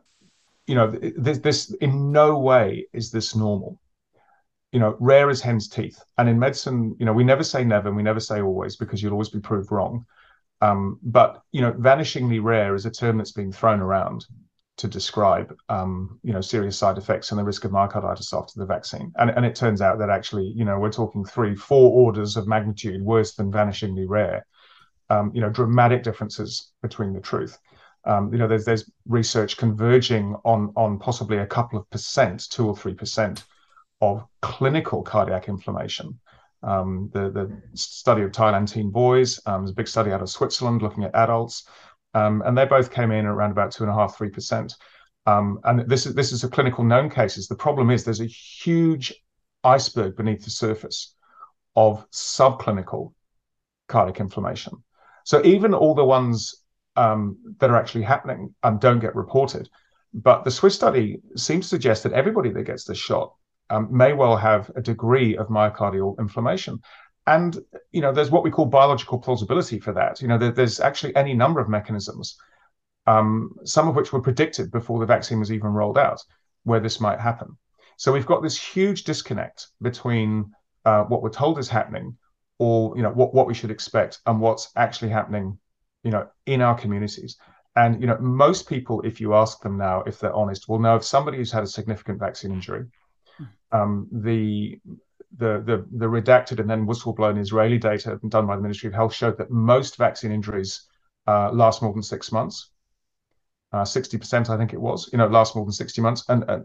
you 0.68 0.76
know 0.76 0.92
this, 1.18 1.38
this 1.40 1.74
in 1.76 2.12
no 2.12 2.40
way 2.40 2.88
is 2.94 3.12
this 3.12 3.36
normal. 3.36 3.80
You 4.72 4.80
know, 4.80 4.98
rare 5.00 5.30
as 5.30 5.40
hen's 5.40 5.68
teeth. 5.68 6.04
And 6.18 6.28
in 6.28 6.40
medicine, 6.40 6.96
you 7.00 7.06
know, 7.06 7.14
we 7.14 7.24
never 7.24 7.44
say 7.44 7.64
never, 7.64 7.90
and 7.90 7.96
we 7.96 8.02
never 8.02 8.20
say 8.20 8.42
always 8.42 8.76
because 8.76 9.04
you'll 9.04 9.12
always 9.12 9.30
be 9.30 9.40
proved 9.40 9.72
wrong. 9.72 10.06
Um, 10.62 11.00
but 11.04 11.44
you 11.52 11.62
know, 11.62 11.74
vanishingly 11.74 12.42
rare 12.42 12.74
is 12.74 12.86
a 12.86 12.92
term 12.92 13.18
that's 13.18 13.32
being 13.32 13.52
thrown 13.52 13.82
around 13.82 14.26
to 14.78 14.88
describe 14.88 15.56
um, 15.70 16.20
you 16.24 16.34
know 16.34 16.42
serious 16.42 16.78
side 16.78 16.98
effects 16.98 17.32
and 17.32 17.40
the 17.40 17.44
risk 17.44 17.64
of 17.66 17.72
myocarditis 17.72 18.38
after 18.38 18.60
the 18.60 18.66
vaccine. 18.66 19.12
And, 19.18 19.30
and 19.30 19.46
it 19.46 19.56
turns 19.56 19.82
out 19.82 20.00
that 20.00 20.10
actually 20.10 20.52
you 20.56 20.66
know 20.66 20.80
we're 20.80 20.92
talking 20.92 21.24
three 21.24 21.56
four 21.56 21.92
orders 21.92 22.38
of 22.38 22.48
magnitude 22.48 23.02
worse 23.02 23.36
than 23.36 23.52
vanishingly 23.52 24.06
rare. 24.08 24.46
Um, 25.10 25.32
you 25.34 25.42
know 25.42 25.50
dramatic 25.50 26.04
differences 26.04 26.72
between 26.82 27.14
the 27.14 27.22
truth. 27.22 27.58
Um, 28.06 28.32
you 28.34 28.40
know 28.40 28.48
there's 28.48 28.66
there's 28.66 28.90
research 29.08 29.58
converging 29.58 30.36
on 30.44 30.74
on 30.76 30.98
possibly 30.98 31.38
a 31.38 31.46
couple 31.46 31.80
of 31.80 31.90
percent 31.90 32.50
two 32.50 32.68
or 32.68 32.76
three 32.76 32.96
percent 32.96 33.44
of 34.02 34.26
clinical 34.42 35.04
cardiac 35.04 35.50
inflammation. 35.50 36.20
Um, 36.64 37.10
the 37.14 37.30
the 37.30 37.62
study 37.76 38.24
of 38.24 38.32
Thailand 38.32 38.72
teen 38.72 38.90
boys 38.90 39.40
um, 39.46 39.62
there's 39.62 39.72
a 39.72 39.76
big 39.76 39.88
study 39.88 40.12
out 40.12 40.22
of 40.22 40.30
Switzerland 40.30 40.82
looking 40.82 41.04
at 41.04 41.14
adults 41.14 41.68
and 42.14 42.58
they 42.58 42.66
both 42.66 42.92
came 42.92 43.12
in 43.12 43.26
around 43.26 43.52
about 43.52 43.72
two 43.72 43.84
and 43.84 43.92
a 43.92 43.96
half, 43.96 44.18
three 44.18 44.30
percent. 44.30 44.76
Um, 45.26 45.60
and 45.64 45.90
this 45.90 46.06
is 46.06 46.14
this 46.16 46.32
is 46.32 46.44
a 46.44 46.50
clinical 46.50 46.84
known 46.84 47.10
cases. 47.10 47.48
The 47.48 47.56
problem 47.56 47.90
is 47.90 48.04
there's 48.04 48.22
a 48.22 48.26
huge 48.26 49.14
iceberg 49.64 50.16
beneath 50.16 50.44
the 50.44 50.50
surface 50.50 51.16
of 51.76 52.10
subclinical 52.12 53.14
cardiac 53.88 54.20
inflammation. 54.20 54.84
So 55.24 55.44
even 55.46 55.74
all 55.74 55.96
the 55.96 56.04
ones 56.04 56.64
um, 56.96 57.38
that 57.60 57.70
are 57.70 57.78
actually 57.78 58.04
happening 58.04 58.54
um, 58.64 58.78
don't 58.78 59.00
get 59.00 59.16
reported. 59.16 59.70
But 60.14 60.44
the 60.44 60.52
Swiss 60.52 60.76
study 60.76 61.22
seems 61.36 61.66
to 61.66 61.70
suggest 61.70 62.04
that 62.04 62.14
everybody 62.14 62.52
that 62.52 62.64
gets 62.64 62.84
this 62.84 62.98
shot 62.98 63.34
um, 63.70 63.88
may 63.90 64.14
well 64.14 64.38
have 64.38 64.70
a 64.76 64.82
degree 64.82 65.36
of 65.38 65.48
myocardial 65.48 66.20
inflammation 66.20 66.80
and 67.28 67.58
you 67.92 68.02
know 68.02 68.12
there's 68.12 68.32
what 68.32 68.44
we 68.44 68.52
call 68.52 68.66
biological 68.66 69.18
plausibility 69.20 69.80
for 69.80 69.94
that. 69.94 70.22
You 70.22 70.28
know 70.28 70.38
there, 70.38 70.52
there's 70.52 70.80
actually 70.80 71.16
any 71.16 71.34
number 71.34 71.60
of 71.60 71.70
mechanisms 71.70 72.38
um, 73.08 73.56
some 73.64 73.88
of 73.88 73.96
which 73.96 74.14
were 74.14 74.22
predicted 74.22 74.72
before 74.72 75.00
the 75.00 75.06
vaccine 75.06 75.40
was 75.40 75.52
even 75.52 75.70
rolled 75.70 75.98
out 75.98 76.22
where 76.64 76.80
this 76.80 77.00
might 77.00 77.20
happen. 77.20 77.58
So 77.98 78.12
we've 78.12 78.26
got 78.26 78.42
this 78.42 78.58
huge 78.58 79.04
disconnect 79.04 79.68
between 79.82 80.52
uh, 80.86 81.04
what 81.04 81.22
we're 81.22 81.30
told 81.30 81.60
is 81.60 81.70
happening 81.70 82.18
or 82.60 82.96
you 82.96 83.04
know 83.04 83.10
what, 83.10 83.34
what 83.34 83.48
we 83.48 83.54
should 83.54 83.72
expect 83.72 84.20
and 84.26 84.40
what's 84.40 84.72
actually 84.76 85.10
happening 85.10 85.58
you 86.04 86.12
know 86.12 86.28
in 86.46 86.62
our 86.62 86.76
communities. 86.76 87.38
And 87.76 88.00
you 88.00 88.08
know 88.08 88.18
most 88.20 88.70
people 88.70 89.02
if 89.02 89.20
you 89.20 89.34
ask 89.34 89.62
them 89.62 89.78
now 89.78 90.04
if 90.06 90.20
they're 90.20 90.34
honest 90.34 90.70
will 90.70 90.80
know 90.80 90.96
if 90.96 91.04
somebody 91.04 91.38
who's 91.38 91.52
had 91.52 91.64
a 91.64 91.68
significant 91.68 92.20
vaccine 92.20 92.52
injury. 92.52 92.86
Hmm. 93.38 93.44
um, 93.72 94.08
the 94.12 94.80
the, 95.38 95.64
the, 95.66 95.86
the 95.98 96.06
redacted 96.06 96.60
and 96.60 96.70
then 96.70 96.86
whistleblown 96.86 97.40
Israeli 97.40 97.78
data 97.78 98.20
done 98.30 98.48
by 98.48 98.56
the 98.56 98.62
Ministry 98.62 98.88
of 98.88 98.94
Health 98.94 99.14
showed 99.14 99.38
that 99.38 99.52
most 99.52 99.98
vaccine 99.98 100.32
injuries 100.32 100.84
uh, 101.28 101.52
last 101.52 101.82
more 101.82 101.94
than 101.94 102.04
six 102.04 102.32
months. 102.32 102.70
Uh, 103.72 103.84
60%, 103.84 104.50
I 104.50 104.58
think 104.58 104.74
it 104.74 104.82
was, 104.82 105.10
you 105.12 105.18
know, 105.18 105.28
last 105.28 105.56
more 105.56 105.66
than 105.66 105.72
60 105.72 106.02
months 106.02 106.24
and 106.30 106.48
uh, 106.48 106.60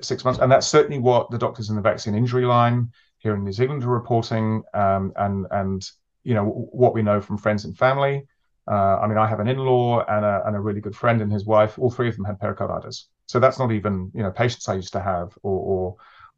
six 0.00 0.24
months. 0.24 0.40
And 0.40 0.50
that's 0.50 0.66
certainly 0.66 0.98
what 0.98 1.30
the 1.30 1.38
doctors 1.38 1.68
in 1.68 1.76
the 1.76 1.82
vaccine 1.82 2.14
injury 2.14 2.46
line 2.46 2.90
here 3.18 3.34
in 3.34 3.44
New 3.44 3.52
Zealand 3.52 3.84
are 3.84 3.88
reporting. 3.88 4.62
Um, 4.72 5.12
and, 5.16 5.46
and, 5.50 5.86
you 6.22 6.32
know, 6.32 6.44
what 6.44 6.94
we 6.94 7.02
know 7.02 7.20
from 7.20 7.36
friends 7.36 7.66
and 7.66 7.76
family. 7.76 8.26
Uh, 8.66 8.96
I 8.96 9.06
mean, 9.06 9.18
I 9.18 9.26
have 9.26 9.40
an 9.40 9.48
in-law 9.48 10.06
and 10.06 10.24
a, 10.24 10.42
and 10.46 10.56
a 10.56 10.60
really 10.60 10.80
good 10.80 10.96
friend 10.96 11.20
and 11.20 11.30
his 11.30 11.44
wife. 11.44 11.78
All 11.78 11.90
three 11.90 12.08
of 12.08 12.16
them 12.16 12.24
had 12.24 12.40
pericarditis. 12.40 13.08
So 13.26 13.38
that's 13.38 13.58
not 13.58 13.72
even, 13.72 14.10
you 14.14 14.22
know, 14.22 14.30
patients 14.30 14.68
I 14.68 14.74
used 14.74 14.92
to 14.94 15.00
have 15.00 15.36
or, 15.42 15.58
or 15.58 15.96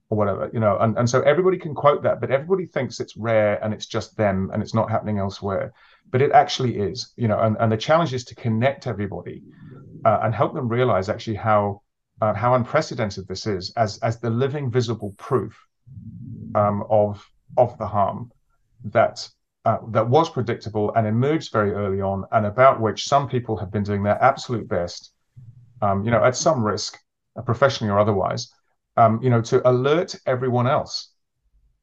or 0.09 0.19
whatever, 0.19 0.51
you 0.53 0.61
know, 0.61 0.79
and, 0.79 0.97
and 0.99 1.09
so 1.11 1.21
everybody 1.23 1.59
can 1.59 1.75
quote 1.75 2.03
that, 2.03 2.21
but 2.21 2.31
everybody 2.31 2.66
thinks 2.66 3.01
it's 3.01 3.16
rare 3.16 3.62
and 3.62 3.75
it's 3.75 3.87
just 3.87 4.16
them 4.16 4.51
and 4.53 4.62
it's 4.62 4.75
not 4.75 4.90
happening 4.90 5.19
elsewhere. 5.19 5.73
But 6.11 6.23
it 6.23 6.31
actually 6.33 6.79
is, 6.79 7.12
you 7.16 7.27
know, 7.27 7.40
and, 7.40 7.57
and 7.59 7.73
the 7.73 7.77
challenge 7.77 8.14
is 8.14 8.25
to 8.27 8.35
connect 8.37 8.87
everybody 8.87 9.42
uh, 10.05 10.21
and 10.23 10.33
help 10.35 10.55
them 10.55 10.69
realize 10.69 11.09
actually 11.09 11.37
how 11.37 11.83
uh, 12.23 12.33
how 12.33 12.55
unprecedented 12.55 13.29
this 13.29 13.47
is 13.47 13.73
as 13.77 13.99
as 13.99 14.21
the 14.21 14.31
living 14.31 14.71
visible 14.71 15.14
proof 15.19 15.66
um, 16.55 16.85
of 16.88 17.29
of 17.57 17.77
the 17.79 17.87
harm 17.87 18.31
that 18.85 19.29
uh, 19.64 19.79
that 19.88 20.09
was 20.09 20.31
predictable 20.31 20.95
and 20.95 21.07
emerged 21.07 21.53
very 21.53 21.73
early 21.73 22.01
on, 22.01 22.25
and 22.31 22.47
about 22.47 22.81
which 22.81 23.09
some 23.09 23.29
people 23.29 23.57
have 23.57 23.73
been 23.73 23.83
doing 23.83 24.03
their 24.05 24.23
absolute 24.23 24.69
best, 24.69 25.11
um, 25.83 26.05
you 26.05 26.11
know, 26.12 26.25
at 26.25 26.37
some 26.37 26.62
risk, 26.62 26.97
uh, 27.37 27.42
professionally 27.42 27.92
or 27.92 27.99
otherwise, 27.99 28.53
um, 28.96 29.20
you 29.22 29.30
know, 29.30 29.42
to 29.42 29.68
alert 29.68 30.14
everyone 30.26 30.66
else 30.66 31.11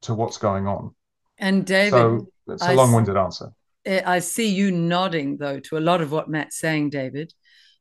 to 0.02 0.13
what's 0.13 0.38
going 0.38 0.67
on. 0.67 0.93
And 1.38 1.65
David, 1.65 1.91
so 1.91 2.28
it's 2.47 2.63
a 2.63 2.71
I 2.71 2.73
long-winded 2.73 3.17
answer. 3.17 3.52
Eh, 3.86 4.02
I 4.06 4.19
see 4.19 4.47
you 4.47 4.71
nodding 4.71 5.38
though 5.38 5.60
to 5.60 5.78
a 5.78 5.80
lot 5.80 6.02
of 6.02 6.12
what 6.12 6.30
Matt's 6.30 6.58
saying, 6.58 6.89
David. 6.89 7.34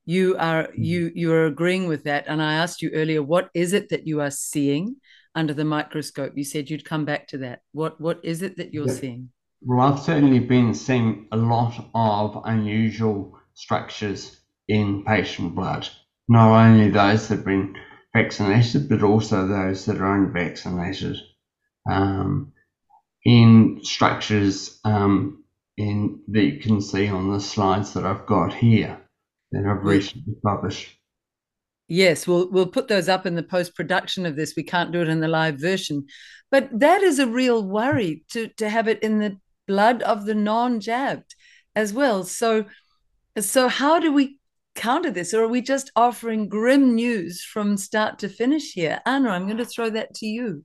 You 0.05 0.37
are 0.39 0.65
mm-hmm. 0.65 0.83
you 0.83 1.13
you 1.15 1.33
are 1.33 1.47
agreeing 1.47 1.87
with 1.87 2.05
that. 2.05 2.25
And 2.27 2.43
I 2.43 2.55
asked 2.55 2.83
you 2.83 2.91
earlier, 2.91 3.23
what 3.23 3.51
is 3.55 3.73
it 3.73 3.89
that 3.91 4.07
you 4.07 4.21
are 4.21 4.31
seeing 4.31 4.97
under 5.35 5.55
the 5.55 5.65
microscope? 5.65 6.33
You 6.37 6.45
said 6.45 6.71
you'd 6.71 6.85
come 6.85 7.05
back 7.05 7.29
to 7.29 7.39
that. 7.39 7.61
What 7.73 8.01
what 8.01 8.21
is 8.25 8.43
it 8.43 8.57
that 8.57 8.73
you're 8.75 8.89
yeah. 8.89 8.95
seeing? 8.95 9.31
Well, 9.65 9.81
I've 9.81 10.01
certainly 10.01 10.41
been 10.41 10.75
seeing 10.75 11.29
a 11.31 11.37
lot 11.37 11.75
of 11.95 12.43
unusual 12.47 13.39
structures 13.55 14.41
in 14.67 15.05
patient 15.05 15.55
blood. 15.55 15.89
Not 16.29 16.67
only 16.67 16.91
those 16.91 17.29
that 17.29 17.37
have 17.37 17.45
been 17.45 17.77
vaccinated, 18.15 18.89
but 18.89 19.03
also 19.03 19.47
those 19.47 19.87
that 19.87 19.99
are 19.99 20.15
unvaccinated. 20.15 21.17
Um, 21.91 22.53
in 23.25 23.81
structures 23.83 24.81
um, 24.85 25.45
in 25.77 26.21
that 26.29 26.43
you 26.43 26.61
can 26.61 26.81
see 26.81 27.09
on 27.09 27.33
the 27.33 27.41
slides 27.41 27.95
that 27.95 28.05
I've 28.05 28.27
got 28.27 28.53
here 28.53 29.01
that 29.53 29.65
I've 29.67 29.85
recently 29.85 30.35
published. 30.45 30.97
Yes, 31.89 32.27
we'll 32.27 32.51
we'll 32.51 32.67
put 32.67 32.89
those 32.89 33.09
up 33.09 33.27
in 33.27 33.35
the 33.35 33.43
post 33.43 33.75
production 33.75 34.25
of 34.27 34.37
this. 34.37 34.55
We 34.57 34.63
can't 34.63 34.93
do 34.93 35.03
it 35.03 35.09
in 35.09 35.21
the 35.21 35.29
live 35.29 35.59
version, 35.59 36.07
but 36.51 36.69
that 36.73 37.03
is 37.03 37.19
a 37.19 37.27
real 37.27 37.63
worry 37.63 38.25
to 38.31 38.49
to 38.57 38.69
have 38.69 38.89
it 38.89 39.03
in 39.03 39.19
the 39.19 39.39
blood 39.67 40.03
of 40.03 40.25
the 40.25 40.35
non-jabbed 40.35 41.35
as 41.77 41.93
well. 41.93 42.25
So, 42.25 42.67
so 43.39 43.69
how 43.69 43.99
do 43.99 44.13
we 44.13 44.39
counter 44.75 45.11
this, 45.11 45.35
or 45.35 45.45
are 45.45 45.49
we 45.49 45.63
just 45.63 45.91
offering 45.97 46.49
grim 46.49 46.95
news 46.95 47.43
from 47.43 47.77
start 47.77 48.19
to 48.21 48.29
finish 48.29 48.73
here? 48.73 49.01
Ana, 49.07 49.31
I'm 49.31 49.47
going 49.47 49.59
to 49.59 49.65
throw 49.65 49.91
that 49.91 50.15
to 50.15 50.27
you. 50.27 50.65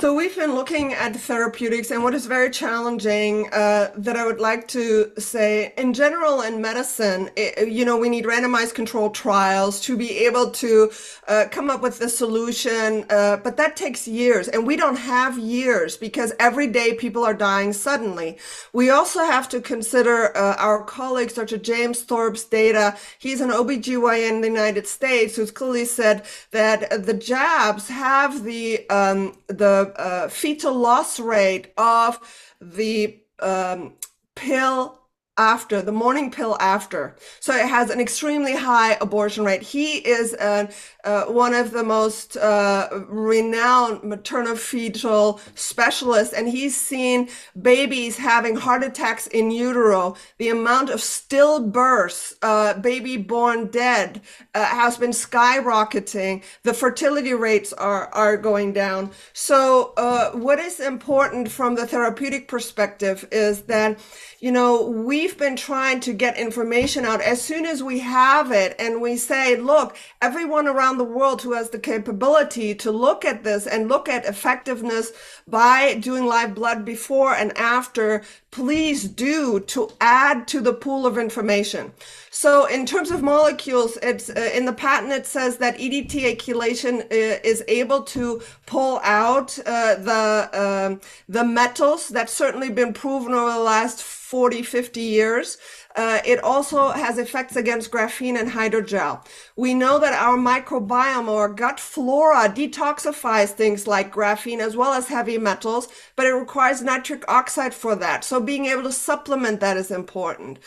So 0.00 0.12
we've 0.12 0.34
been 0.34 0.56
looking 0.56 0.92
at 0.92 1.14
therapeutics, 1.14 1.92
and 1.92 2.02
what 2.02 2.14
is 2.14 2.26
very 2.26 2.50
challenging 2.50 3.48
uh, 3.52 3.92
that 3.96 4.16
I 4.16 4.26
would 4.26 4.40
like 4.40 4.66
to 4.68 5.12
say, 5.18 5.72
in 5.78 5.94
general, 5.94 6.42
in 6.42 6.60
medicine, 6.60 7.30
it, 7.36 7.68
you 7.68 7.84
know, 7.84 7.96
we 7.96 8.08
need 8.08 8.24
randomized 8.24 8.74
controlled 8.74 9.14
trials 9.14 9.80
to 9.82 9.96
be 9.96 10.26
able 10.26 10.50
to 10.50 10.90
uh, 11.28 11.44
come 11.52 11.70
up 11.70 11.80
with 11.80 12.00
a 12.00 12.08
solution, 12.08 13.06
uh, 13.08 13.36
but 13.36 13.56
that 13.56 13.76
takes 13.76 14.08
years, 14.08 14.48
and 14.48 14.66
we 14.66 14.74
don't 14.74 14.96
have 14.96 15.38
years 15.38 15.96
because 15.96 16.32
every 16.40 16.66
day 16.66 16.94
people 16.94 17.24
are 17.24 17.32
dying 17.32 17.72
suddenly. 17.72 18.36
We 18.72 18.90
also 18.90 19.20
have 19.20 19.48
to 19.50 19.60
consider 19.60 20.36
uh, 20.36 20.56
our 20.58 20.82
colleague, 20.82 21.32
Dr. 21.32 21.56
James 21.56 22.02
Thorp's 22.02 22.42
data. 22.42 22.96
He's 23.20 23.40
an 23.40 23.50
OBGYN 23.50 24.28
in 24.28 24.40
the 24.40 24.48
United 24.48 24.88
States 24.88 25.36
who's 25.36 25.52
clearly 25.52 25.84
said 25.84 26.24
that 26.50 27.06
the 27.06 27.14
jabs 27.14 27.86
have 27.88 28.42
the 28.42 28.90
um, 28.90 29.38
the 29.46 29.83
fetal 30.28 30.74
loss 30.74 31.18
rate 31.20 31.72
of 31.76 32.18
the 32.60 33.20
um, 33.40 33.94
pill 34.34 35.00
after 35.36 35.82
the 35.82 35.92
morning 35.92 36.30
pill 36.30 36.56
after. 36.60 37.16
So 37.40 37.54
it 37.54 37.68
has 37.68 37.90
an 37.90 38.00
extremely 38.00 38.54
high 38.54 38.96
abortion 39.00 39.44
rate. 39.44 39.62
He 39.62 39.98
is 39.98 40.34
uh, 40.34 40.70
uh, 41.04 41.24
one 41.24 41.54
of 41.54 41.72
the 41.72 41.82
most 41.82 42.36
uh, 42.36 42.88
renowned 43.08 44.04
maternal 44.04 44.56
fetal 44.56 45.40
specialists 45.54 46.32
and 46.32 46.48
he's 46.48 46.80
seen 46.80 47.28
babies 47.60 48.18
having 48.18 48.56
heart 48.56 48.84
attacks 48.84 49.26
in 49.26 49.50
utero. 49.50 50.16
The 50.38 50.50
amount 50.50 50.90
of 50.90 51.00
stillbirths 51.00 52.34
uh, 52.42 52.74
baby 52.74 53.16
born 53.16 53.66
dead 53.68 54.20
uh, 54.54 54.64
has 54.64 54.96
been 54.96 55.10
skyrocketing. 55.10 56.42
The 56.62 56.74
fertility 56.74 57.34
rates 57.34 57.72
are 57.72 58.08
are 58.14 58.36
going 58.36 58.72
down. 58.72 59.10
So 59.32 59.92
uh, 59.96 60.30
what 60.32 60.58
is 60.58 60.80
important 60.80 61.50
from 61.50 61.74
the 61.74 61.86
therapeutic 61.86 62.48
perspective 62.48 63.26
is 63.32 63.62
that 63.62 63.98
you 64.44 64.52
know, 64.52 64.82
we've 64.82 65.38
been 65.38 65.56
trying 65.56 66.00
to 66.00 66.12
get 66.12 66.36
information 66.36 67.06
out 67.06 67.22
as 67.22 67.40
soon 67.40 67.64
as 67.64 67.82
we 67.82 68.00
have 68.00 68.52
it 68.52 68.76
and 68.78 69.00
we 69.00 69.16
say, 69.16 69.56
look, 69.56 69.96
everyone 70.20 70.68
around 70.68 70.98
the 70.98 71.04
world 71.04 71.40
who 71.40 71.54
has 71.54 71.70
the 71.70 71.78
capability 71.78 72.74
to 72.74 72.90
look 72.90 73.24
at 73.24 73.42
this 73.42 73.66
and 73.66 73.88
look 73.88 74.06
at 74.06 74.26
effectiveness 74.26 75.12
by 75.48 75.94
doing 75.94 76.26
live 76.26 76.54
blood 76.54 76.84
before 76.84 77.34
and 77.34 77.56
after, 77.56 78.22
please 78.54 79.02
do 79.08 79.58
to 79.58 79.90
add 80.00 80.46
to 80.46 80.60
the 80.60 80.72
pool 80.72 81.06
of 81.06 81.18
information. 81.18 81.92
So 82.30 82.66
in 82.66 82.86
terms 82.86 83.10
of 83.10 83.20
molecules, 83.20 83.98
it's 84.00 84.30
uh, 84.30 84.50
in 84.54 84.64
the 84.64 84.72
patent, 84.72 85.12
it 85.12 85.26
says 85.26 85.56
that 85.56 85.76
EDTA 85.76 86.36
chelation 86.36 87.00
uh, 87.00 87.40
is 87.42 87.64
able 87.66 88.02
to 88.04 88.40
pull 88.66 89.00
out 89.02 89.58
uh, 89.66 89.96
the, 89.96 90.50
um, 90.52 91.00
the 91.28 91.44
metals. 91.44 92.08
That's 92.08 92.32
certainly 92.32 92.70
been 92.70 92.92
proven 92.92 93.32
over 93.34 93.50
the 93.50 93.58
last 93.58 94.00
40, 94.00 94.62
50 94.62 95.00
years. 95.00 95.58
Uh, 95.94 96.20
it 96.24 96.42
also 96.42 96.88
has 96.90 97.18
effects 97.18 97.54
against 97.54 97.90
graphene 97.90 98.38
and 98.38 98.50
hydrogel. 98.50 99.24
We 99.54 99.74
know 99.74 99.98
that 100.00 100.12
our 100.12 100.36
microbiome 100.36 101.28
or 101.28 101.48
gut 101.48 101.78
flora 101.78 102.48
detoxifies 102.48 103.50
things 103.50 103.86
like 103.86 104.12
graphene 104.12 104.58
as 104.58 104.76
well 104.76 104.92
as 104.92 105.06
heavy 105.08 105.38
metals, 105.38 105.88
but 106.16 106.26
it 106.26 106.32
requires 106.32 106.82
nitric 106.82 107.24
oxide 107.28 107.74
for 107.74 107.94
that. 107.96 108.24
So 108.24 108.40
being 108.40 108.66
able 108.66 108.82
to 108.84 108.92
supplement 108.92 109.60
that 109.60 109.76
is 109.76 109.90
important. 109.92 110.58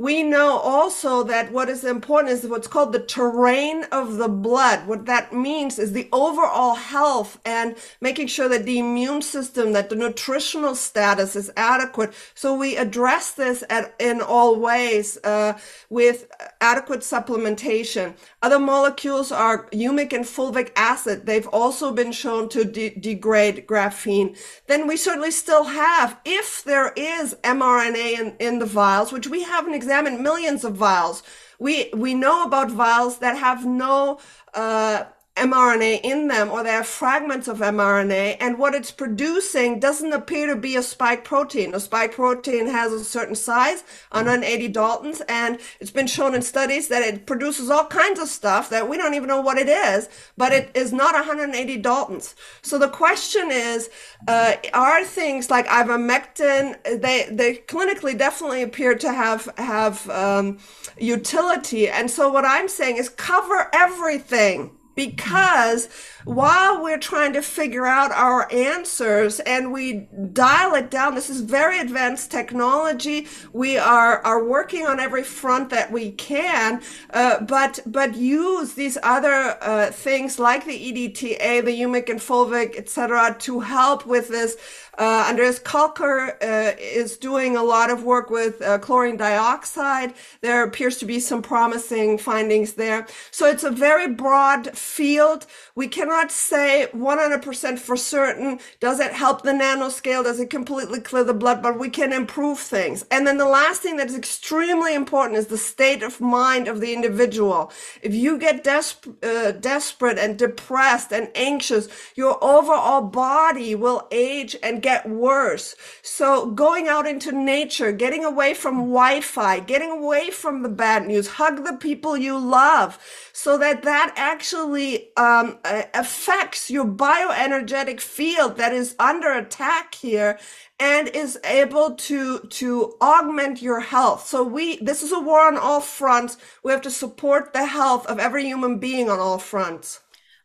We 0.00 0.22
know 0.22 0.56
also 0.56 1.22
that 1.24 1.52
what 1.52 1.68
is 1.68 1.84
important 1.84 2.32
is 2.32 2.48
what's 2.48 2.66
called 2.66 2.94
the 2.94 3.00
terrain 3.00 3.84
of 3.92 4.16
the 4.16 4.30
blood. 4.30 4.86
What 4.86 5.04
that 5.04 5.34
means 5.34 5.78
is 5.78 5.92
the 5.92 6.08
overall 6.10 6.74
health 6.74 7.38
and 7.44 7.76
making 8.00 8.28
sure 8.28 8.48
that 8.48 8.64
the 8.64 8.78
immune 8.78 9.20
system, 9.20 9.74
that 9.74 9.90
the 9.90 9.96
nutritional 9.96 10.74
status 10.74 11.36
is 11.36 11.52
adequate. 11.54 12.14
So 12.34 12.54
we 12.54 12.78
address 12.78 13.32
this 13.32 13.62
at, 13.68 13.94
in 13.98 14.22
all 14.22 14.58
ways 14.58 15.18
uh, 15.22 15.58
with 15.90 16.30
adequate 16.62 17.00
supplementation. 17.00 18.14
Other 18.42 18.58
molecules 18.58 19.30
are 19.30 19.68
humic 19.70 20.14
and 20.14 20.24
fulvic 20.24 20.70
acid. 20.74 21.26
They've 21.26 21.46
also 21.48 21.92
been 21.92 22.10
shown 22.10 22.48
to 22.50 22.64
de- 22.64 22.94
degrade 22.94 23.66
graphene. 23.66 24.34
Then 24.66 24.86
we 24.86 24.96
certainly 24.96 25.30
still 25.30 25.64
have, 25.64 26.18
if 26.24 26.64
there 26.64 26.92
is 26.96 27.34
mRNA 27.44 28.18
in, 28.18 28.36
in 28.40 28.58
the 28.58 28.66
vials, 28.66 29.12
which 29.12 29.26
we 29.26 29.42
haven't 29.42 29.74
examined 29.74 30.20
millions 30.20 30.64
of 30.64 30.74
vials, 30.74 31.22
we, 31.58 31.90
we 31.94 32.14
know 32.14 32.42
about 32.44 32.70
vials 32.70 33.18
that 33.18 33.36
have 33.36 33.66
no 33.66 34.18
uh, 34.54 35.04
mRNA 35.36 36.00
in 36.02 36.28
them 36.28 36.50
or 36.50 36.62
they 36.62 36.70
have 36.70 36.86
fragments 36.86 37.48
of 37.48 37.58
mRNA 37.58 38.36
and 38.40 38.58
what 38.58 38.74
it's 38.74 38.90
producing 38.90 39.78
doesn't 39.78 40.12
appear 40.12 40.46
to 40.48 40.56
be 40.56 40.76
a 40.76 40.82
spike 40.82 41.24
protein. 41.24 41.74
A 41.74 41.80
spike 41.80 42.12
protein 42.12 42.66
has 42.66 42.92
a 42.92 43.04
certain 43.04 43.34
size, 43.34 43.84
180 44.10 44.68
Daltons, 44.68 45.22
and 45.28 45.58
it's 45.78 45.90
been 45.90 46.08
shown 46.08 46.34
in 46.34 46.42
studies 46.42 46.88
that 46.88 47.02
it 47.02 47.26
produces 47.26 47.70
all 47.70 47.86
kinds 47.86 48.18
of 48.18 48.28
stuff 48.28 48.68
that 48.70 48.88
we 48.88 48.96
don't 48.96 49.14
even 49.14 49.28
know 49.28 49.40
what 49.40 49.56
it 49.56 49.68
is, 49.68 50.08
but 50.36 50.52
it 50.52 50.70
is 50.74 50.92
not 50.92 51.14
180 51.14 51.76
Daltons. 51.78 52.34
So 52.62 52.76
the 52.78 52.88
question 52.88 53.50
is, 53.50 53.88
uh, 54.26 54.56
are 54.74 55.04
things 55.04 55.48
like 55.48 55.66
ivermectin, 55.68 56.82
they, 57.00 57.28
they 57.30 57.56
clinically 57.68 58.18
definitely 58.18 58.62
appear 58.62 58.94
to 58.96 59.12
have, 59.12 59.48
have 59.56 60.10
um, 60.10 60.58
utility. 60.98 61.88
And 61.88 62.10
so 62.10 62.30
what 62.30 62.44
I'm 62.44 62.68
saying 62.68 62.96
is 62.96 63.08
cover 63.08 63.70
everything 63.72 64.72
because 65.00 65.88
while 66.26 66.82
we're 66.82 66.98
trying 66.98 67.32
to 67.32 67.40
figure 67.40 67.86
out 67.86 68.12
our 68.12 68.46
answers 68.52 69.40
and 69.40 69.72
we 69.72 70.06
dial 70.34 70.74
it 70.74 70.90
down 70.90 71.14
this 71.14 71.30
is 71.30 71.40
very 71.40 71.78
advanced 71.78 72.30
technology. 72.30 73.26
We 73.54 73.78
are 73.78 74.18
are 74.26 74.44
working 74.44 74.86
on 74.86 75.00
every 75.00 75.22
front 75.22 75.70
that 75.70 75.90
we 75.90 76.10
can 76.12 76.82
uh, 77.14 77.40
but 77.40 77.80
but 77.86 78.14
use 78.14 78.74
these 78.74 78.98
other 79.02 79.56
uh, 79.62 79.90
things 79.90 80.38
like 80.38 80.66
the 80.66 80.78
edta 80.92 81.64
the 81.64 81.80
humic 81.80 82.10
and 82.10 82.20
fulvic 82.20 82.76
etc 82.76 83.34
to 83.38 83.60
help 83.60 84.04
with 84.04 84.28
this 84.28 84.58
Uh, 85.00 85.26
Andreas 85.30 85.58
Kalcker 85.60 86.36
uh, 86.42 86.76
is 86.78 87.18
doing 87.18 87.56
a 87.56 87.64
lot 87.64 87.90
of 87.90 88.04
work 88.04 88.30
with 88.30 88.62
uh, 88.62 88.78
chlorine 88.78 89.16
dioxide. 89.16 90.14
There 90.42 90.62
appears 90.64 90.98
to 90.98 91.06
be 91.06 91.20
some 91.20 91.42
promising 91.42 92.18
findings 92.18 92.74
there. 92.74 93.08
So 93.32 93.46
it's 93.48 93.64
a 93.64 93.72
very 93.72 94.08
broad 94.14 94.76
field. 94.78 95.46
We 95.74 95.88
cannot 95.88 96.30
say 96.32 96.88
100% 96.94 97.80
for 97.80 97.96
certain. 97.96 98.60
Does 98.80 99.00
it 99.00 99.12
help 99.12 99.42
the 99.42 99.52
nanoscale? 99.52 100.24
Does 100.24 100.40
it 100.40 100.50
completely 100.50 101.00
clear 101.00 101.24
the 101.24 101.34
blood? 101.34 101.62
But 101.62 101.78
we 101.80 101.90
can 101.90 102.12
improve 102.12 102.60
things. 102.60 103.06
And 103.10 103.26
then 103.26 103.38
the 103.38 103.46
last 103.46 103.82
thing 103.82 103.96
that 103.98 104.08
is 104.08 104.16
extremely 104.16 104.94
important 104.94 105.38
is 105.38 105.48
the 105.48 105.58
state 105.58 106.02
of 106.04 106.20
mind 106.20 106.68
of 106.68 106.80
the 106.80 106.92
individual. 106.94 107.72
If 108.02 108.14
you 108.14 108.38
get 108.38 108.64
des- 108.64 109.10
uh, 109.22 109.52
desperate 109.52 110.18
and 110.18 110.38
depressed 110.38 111.12
and 111.12 111.30
anxious, 111.34 111.88
your 112.14 112.42
overall 112.44 113.02
body 113.02 113.74
will 113.74 114.06
age 114.12 114.56
and 114.62 114.82
get 114.82 114.89
worse. 115.06 115.74
So 116.02 116.50
going 116.50 116.88
out 116.88 117.06
into 117.06 117.32
nature, 117.32 117.92
getting 117.92 118.24
away 118.24 118.54
from 118.54 118.76
Wi-Fi, 118.76 119.60
getting 119.60 119.90
away 119.90 120.30
from 120.30 120.62
the 120.62 120.68
bad 120.68 121.06
news, 121.06 121.28
hug 121.28 121.64
the 121.64 121.76
people 121.76 122.16
you 122.16 122.38
love 122.38 122.98
so 123.32 123.58
that 123.58 123.82
that 123.82 124.12
actually 124.16 125.14
um, 125.16 125.58
affects 125.94 126.70
your 126.70 126.84
bioenergetic 126.84 128.00
field 128.00 128.56
that 128.56 128.72
is 128.72 128.94
under 128.98 129.32
attack 129.32 129.94
here 129.94 130.38
and 130.78 131.08
is 131.08 131.38
able 131.44 131.94
to 131.94 132.40
to 132.48 132.94
augment 133.00 133.62
your 133.62 133.80
health. 133.80 134.26
So 134.26 134.42
we 134.42 134.76
this 134.78 135.02
is 135.02 135.12
a 135.12 135.20
war 135.20 135.46
on 135.46 135.56
all 135.56 135.80
fronts. 135.80 136.36
We 136.64 136.72
have 136.72 136.82
to 136.82 136.90
support 136.90 137.52
the 137.52 137.66
health 137.66 138.06
of 138.06 138.18
every 138.18 138.44
human 138.44 138.78
being 138.78 139.10
on 139.10 139.18
all 139.18 139.38
fronts. 139.38 140.00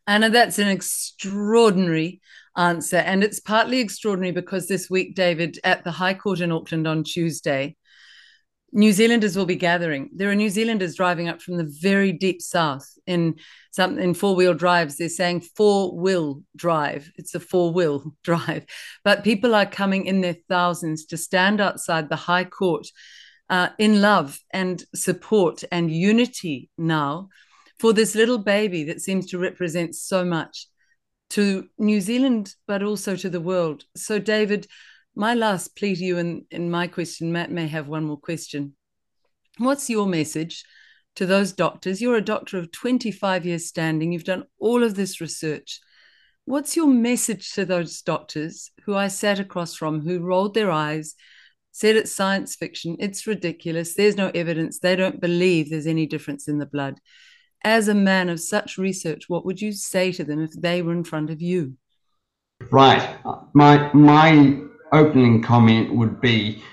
Ana 0.08 0.30
that's 0.30 0.60
an 0.60 0.68
extraordinary 0.68 2.22
answer 2.58 2.98
and 2.98 3.24
it's 3.24 3.40
partly 3.40 3.80
extraordinary 3.80 4.32
because 4.32 4.68
this 4.68 4.90
week 4.90 5.16
david 5.16 5.60
at 5.64 5.84
the 5.84 5.92
high 5.92 6.14
court 6.14 6.40
in 6.40 6.52
auckland 6.52 6.88
on 6.88 7.04
tuesday 7.04 7.76
New 8.76 8.92
Zealanders 8.92 9.38
will 9.38 9.46
be 9.46 9.56
gathering. 9.56 10.10
There 10.14 10.30
are 10.30 10.36
New 10.36 10.50
Zealanders 10.50 10.96
driving 10.96 11.30
up 11.30 11.42
from 11.42 11.56
the 11.56 11.74
very 11.82 12.12
deep 12.12 12.42
south 12.42 12.86
in 13.08 13.36
some 13.72 13.98
in 13.98 14.14
four 14.14 14.36
wheel 14.36 14.54
drives. 14.54 14.98
They're 14.98 15.08
saying 15.08 15.42
four 15.56 15.98
wheel 15.98 16.42
drive. 16.58 17.10
It's 17.16 17.34
a 17.34 17.40
four 17.40 17.72
wheel 17.72 18.14
drive, 18.24 18.66
but 19.06 19.24
people 19.24 19.56
are 19.56 19.66
coming 19.66 20.06
in 20.06 20.20
their 20.20 20.36
thousands 20.50 21.06
to 21.06 21.16
stand 21.16 21.62
outside 21.62 22.10
the 22.10 22.18
High 22.18 22.44
Court 22.44 22.86
uh, 23.50 23.70
in 23.80 24.02
love 24.02 24.42
and 24.52 24.84
support 24.94 25.64
and 25.72 25.90
unity 25.90 26.70
now 26.78 27.30
for 27.80 27.94
this 27.94 28.14
little 28.14 28.40
baby 28.40 28.84
that 28.86 29.00
seems 29.00 29.28
to 29.28 29.38
represent 29.38 29.96
so 29.96 30.26
much 30.26 30.68
to 31.32 31.68
New 31.78 32.02
Zealand, 32.02 32.54
but 32.68 32.84
also 32.84 33.16
to 33.16 33.30
the 33.30 33.42
world. 33.42 33.84
So, 33.96 34.20
David 34.20 34.68
my 35.16 35.34
last 35.34 35.76
plea 35.76 35.96
to 35.96 36.04
you 36.04 36.18
in, 36.18 36.46
in 36.52 36.70
my 36.70 36.88
question, 36.88 37.32
Matt 37.32 37.50
may 37.50 37.68
have 37.68 37.88
one 37.88 38.04
more 38.04 38.18
question. 38.18 38.76
What's 39.58 39.90
your 39.90 40.06
message 40.06 40.66
to 41.16 41.26
those 41.26 41.54
doctors? 41.54 42.02
You're 42.02 42.18
a 42.18 42.22
doctor 42.22 42.58
of 42.58 42.72
25 42.72 43.46
years 43.46 43.66
standing, 43.66 44.12
you've 44.12 44.26
done 44.26 44.44
all 44.60 44.84
of 44.84 44.96
this 44.96 45.22
research. 45.22 45.80
What's 46.44 46.76
your 46.76 46.88
message 46.88 47.54
to 47.54 47.66
those 47.66 48.02
doctors 48.02 48.70
who 48.84 48.96
I 48.96 49.08
sat 49.08 49.40
across 49.40 49.76
from, 49.76 50.02
who 50.02 50.20
rolled 50.20 50.54
their 50.54 50.70
eyes, 50.70 51.16
said 51.72 51.96
it's 51.96 52.12
science 52.12 52.56
fiction, 52.56 52.98
it's 53.00 53.26
ridiculous, 53.26 53.96
there's 53.96 54.18
no 54.18 54.32
evidence, 54.36 54.80
they 54.80 54.96
don't 54.96 55.22
believe 55.22 55.70
there's 55.70 55.88
any 55.88 56.06
difference 56.06 56.48
in 56.48 56.60
the 56.60 56.66
blood? 56.66 57.00
As 57.66 57.88
a 57.88 57.96
man 57.96 58.30
of 58.30 58.40
such 58.40 58.78
research, 58.78 59.28
what 59.28 59.46
would 59.46 59.60
you 59.60 59.72
say 59.72 60.12
to 60.14 60.24
them 60.24 60.40
if 60.40 60.54
they 60.54 60.82
were 60.84 60.94
in 60.94 61.04
front 61.04 61.32
of 61.32 61.42
you? 61.42 61.74
Right. 62.72 63.18
My 63.54 63.92
my 63.94 64.62
opening 64.94 65.42
comment 65.42 65.94
would 65.96 66.22
be 66.22 66.64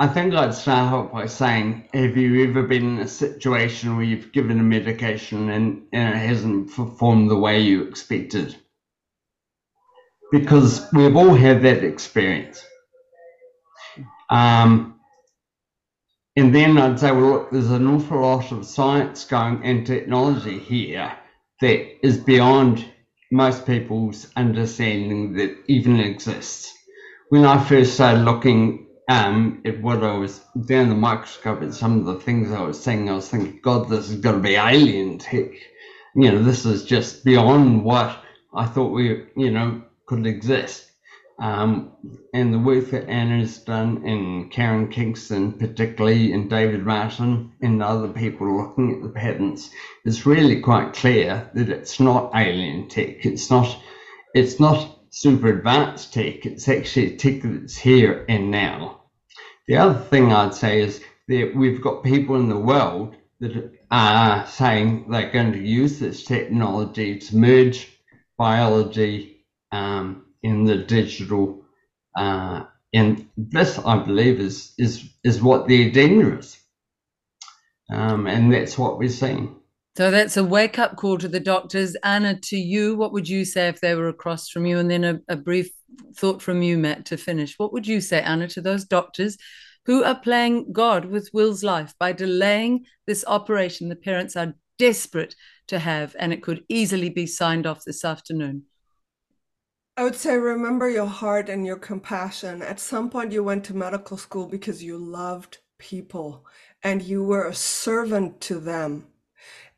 I 0.00 0.08
think 0.08 0.34
I'd 0.34 0.52
start 0.52 0.92
off 0.92 1.12
by 1.12 1.26
saying, 1.26 1.88
have 1.94 2.16
you 2.16 2.48
ever 2.48 2.64
been 2.64 2.96
in 2.96 2.98
a 2.98 3.06
situation 3.06 3.94
where 3.94 4.04
you've 4.04 4.32
given 4.32 4.58
a 4.58 4.64
medication 4.64 5.48
and, 5.50 5.82
and 5.92 6.14
it 6.16 6.26
hasn't 6.26 6.74
performed 6.74 7.30
the 7.30 7.38
way 7.38 7.60
you 7.60 7.84
expected? 7.84 8.56
Because 10.32 10.88
we've 10.92 11.16
all 11.16 11.34
had 11.34 11.62
that 11.62 11.84
experience. 11.84 12.64
Um, 14.28 14.93
and 16.36 16.54
then 16.54 16.78
I'd 16.78 17.00
say, 17.00 17.12
well, 17.12 17.30
look, 17.32 17.50
there's 17.50 17.70
an 17.70 17.86
awful 17.88 18.20
lot 18.22 18.52
of 18.52 18.66
science 18.66 19.24
going 19.24 19.64
and 19.64 19.86
technology 19.86 20.58
here 20.58 21.12
that 21.60 22.06
is 22.06 22.18
beyond 22.18 22.84
most 23.32 23.66
people's 23.66 24.28
understanding 24.36 25.34
that 25.34 25.56
even 25.68 26.00
exists 26.00 26.72
when 27.30 27.44
I 27.44 27.62
first 27.62 27.94
started 27.94 28.24
looking 28.24 28.86
um, 29.10 29.62
at 29.66 29.82
what 29.82 30.02
I 30.04 30.16
was 30.16 30.40
down 30.66 30.88
the 30.88 30.94
microscope 30.94 31.62
at 31.62 31.74
some 31.74 31.98
of 31.98 32.06
the 32.06 32.20
things 32.20 32.52
I 32.52 32.62
was 32.62 32.82
seeing, 32.82 33.10
I 33.10 33.14
was 33.14 33.28
thinking, 33.28 33.60
God, 33.62 33.88
this 33.88 34.08
has 34.08 34.20
got 34.20 34.32
to 34.32 34.38
be 34.38 34.54
alien 34.54 35.18
tech. 35.18 35.50
You 36.14 36.32
know, 36.32 36.42
this 36.42 36.64
is 36.64 36.84
just 36.84 37.24
beyond 37.24 37.84
what 37.84 38.18
I 38.54 38.66
thought 38.66 38.92
we, 38.92 39.26
you 39.36 39.50
know, 39.50 39.82
could 40.06 40.26
exist. 40.26 40.90
Um, 41.38 41.92
and 42.32 42.54
the 42.54 42.58
work 42.58 42.90
that 42.90 43.08
Ana's 43.08 43.58
done 43.58 44.06
and 44.06 44.50
Karen 44.50 44.88
Kingston, 44.88 45.52
particularly, 45.52 46.32
and 46.32 46.48
David 46.48 46.86
Martin 46.86 47.52
and 47.60 47.82
other 47.82 48.08
people 48.08 48.56
looking 48.56 48.94
at 48.94 49.02
the 49.02 49.08
patents, 49.08 49.70
is 50.04 50.26
really 50.26 50.60
quite 50.60 50.92
clear 50.92 51.50
that 51.54 51.68
it's 51.68 51.98
not 51.98 52.30
alien 52.34 52.88
tech. 52.88 53.26
It's 53.26 53.50
not. 53.50 53.76
It's 54.34 54.58
not 54.58 54.98
super 55.10 55.48
advanced 55.48 56.12
tech. 56.12 56.44
It's 56.46 56.68
actually 56.68 57.16
tech 57.16 57.42
that's 57.42 57.76
here 57.76 58.24
and 58.28 58.50
now. 58.50 59.02
The 59.66 59.76
other 59.76 59.98
thing 59.98 60.32
I'd 60.32 60.54
say 60.54 60.80
is 60.80 61.00
that 61.28 61.52
we've 61.54 61.80
got 61.80 62.04
people 62.04 62.36
in 62.36 62.48
the 62.48 62.58
world 62.58 63.16
that 63.40 63.72
are 63.90 64.46
saying 64.46 65.10
they're 65.10 65.30
going 65.30 65.52
to 65.52 65.60
use 65.60 65.98
this 65.98 66.24
technology 66.24 67.18
to 67.18 67.36
merge 67.36 67.90
biology 68.36 69.44
um, 69.72 70.23
in 70.44 70.64
the 70.64 70.76
digital. 70.76 71.64
Uh, 72.16 72.64
and 72.92 73.26
this, 73.36 73.78
I 73.78 73.98
believe, 73.98 74.38
is 74.38 74.72
is 74.78 75.10
is 75.24 75.42
what 75.42 75.66
the 75.66 75.88
agenda 75.88 76.38
is, 76.38 76.56
um, 77.90 78.28
and 78.28 78.52
that's 78.52 78.78
what 78.78 78.98
we're 78.98 79.08
seeing. 79.08 79.56
So 79.96 80.10
that's 80.10 80.36
a 80.36 80.44
wake 80.44 80.78
up 80.78 80.96
call 80.96 81.18
to 81.18 81.28
the 81.28 81.40
doctors. 81.40 81.96
Ana, 82.04 82.38
to 82.44 82.56
you, 82.56 82.96
what 82.96 83.12
would 83.12 83.28
you 83.28 83.44
say 83.44 83.68
if 83.68 83.80
they 83.80 83.94
were 83.94 84.08
across 84.08 84.48
from 84.48 84.66
you? 84.66 84.78
And 84.78 84.90
then 84.90 85.04
a, 85.04 85.20
a 85.28 85.36
brief 85.36 85.70
thought 86.16 86.42
from 86.42 86.62
you, 86.62 86.78
Matt, 86.78 87.06
to 87.06 87.16
finish. 87.16 87.58
What 87.58 87.72
would 87.72 87.86
you 87.86 88.00
say, 88.00 88.20
Ana, 88.22 88.48
to 88.48 88.60
those 88.60 88.84
doctors 88.84 89.36
who 89.86 90.02
are 90.02 90.18
playing 90.18 90.72
God 90.72 91.04
with 91.04 91.30
Will's 91.32 91.62
life 91.62 91.94
by 91.98 92.12
delaying 92.12 92.86
this 93.06 93.24
operation 93.26 93.88
the 93.88 93.96
parents 93.96 94.36
are 94.36 94.54
desperate 94.78 95.34
to 95.68 95.78
have, 95.78 96.16
and 96.18 96.32
it 96.32 96.42
could 96.42 96.64
easily 96.68 97.10
be 97.10 97.26
signed 97.26 97.66
off 97.66 97.84
this 97.84 98.04
afternoon? 98.04 98.64
I 99.96 100.04
would 100.04 100.16
say 100.16 100.36
remember 100.36 100.90
your 100.90 101.06
heart 101.06 101.48
and 101.48 101.64
your 101.64 101.76
compassion. 101.76 102.62
At 102.62 102.80
some 102.80 103.10
point, 103.10 103.32
you 103.32 103.44
went 103.44 103.64
to 103.66 103.74
medical 103.74 104.16
school 104.16 104.46
because 104.46 104.82
you 104.82 104.98
loved 104.98 105.58
people 105.78 106.44
and 106.82 107.02
you 107.02 107.22
were 107.22 107.46
a 107.46 107.54
servant 107.54 108.40
to 108.42 108.58
them 108.58 109.06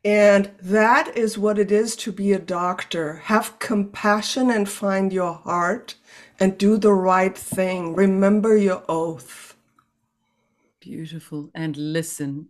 and 0.07 0.51
that 0.61 1.17
is 1.17 1.37
what 1.37 1.59
it 1.59 1.69
is 1.69 1.95
to 1.97 2.13
be 2.13 2.31
a 2.31 2.39
doctor. 2.39 3.15
Have 3.25 3.59
compassion 3.59 4.49
and 4.49 4.69
find 4.69 5.11
your 5.11 5.33
heart 5.33 5.95
and 6.39 6.57
do 6.57 6.77
the 6.77 6.93
right 6.93 7.37
thing. 7.37 7.93
Remember 7.93 8.55
your 8.55 8.83
oath. 8.87 9.57
Beautiful. 10.79 11.49
And 11.53 11.75
listen. 11.75 12.47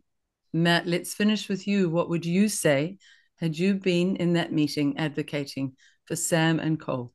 Matt, 0.54 0.86
let's 0.86 1.16
finish 1.16 1.50
with 1.50 1.68
you. 1.68 1.90
What 1.90 2.10
would 2.10 2.28
you 2.28 2.48
say 2.48 3.00
had 3.38 3.58
you 3.58 3.74
been 3.74 4.18
in 4.18 4.34
that 4.34 4.52
meeting 4.52 4.98
advocating 5.00 5.76
for 6.06 6.16
Sam 6.16 6.60
and 6.60 6.80
Cole? 6.80 7.12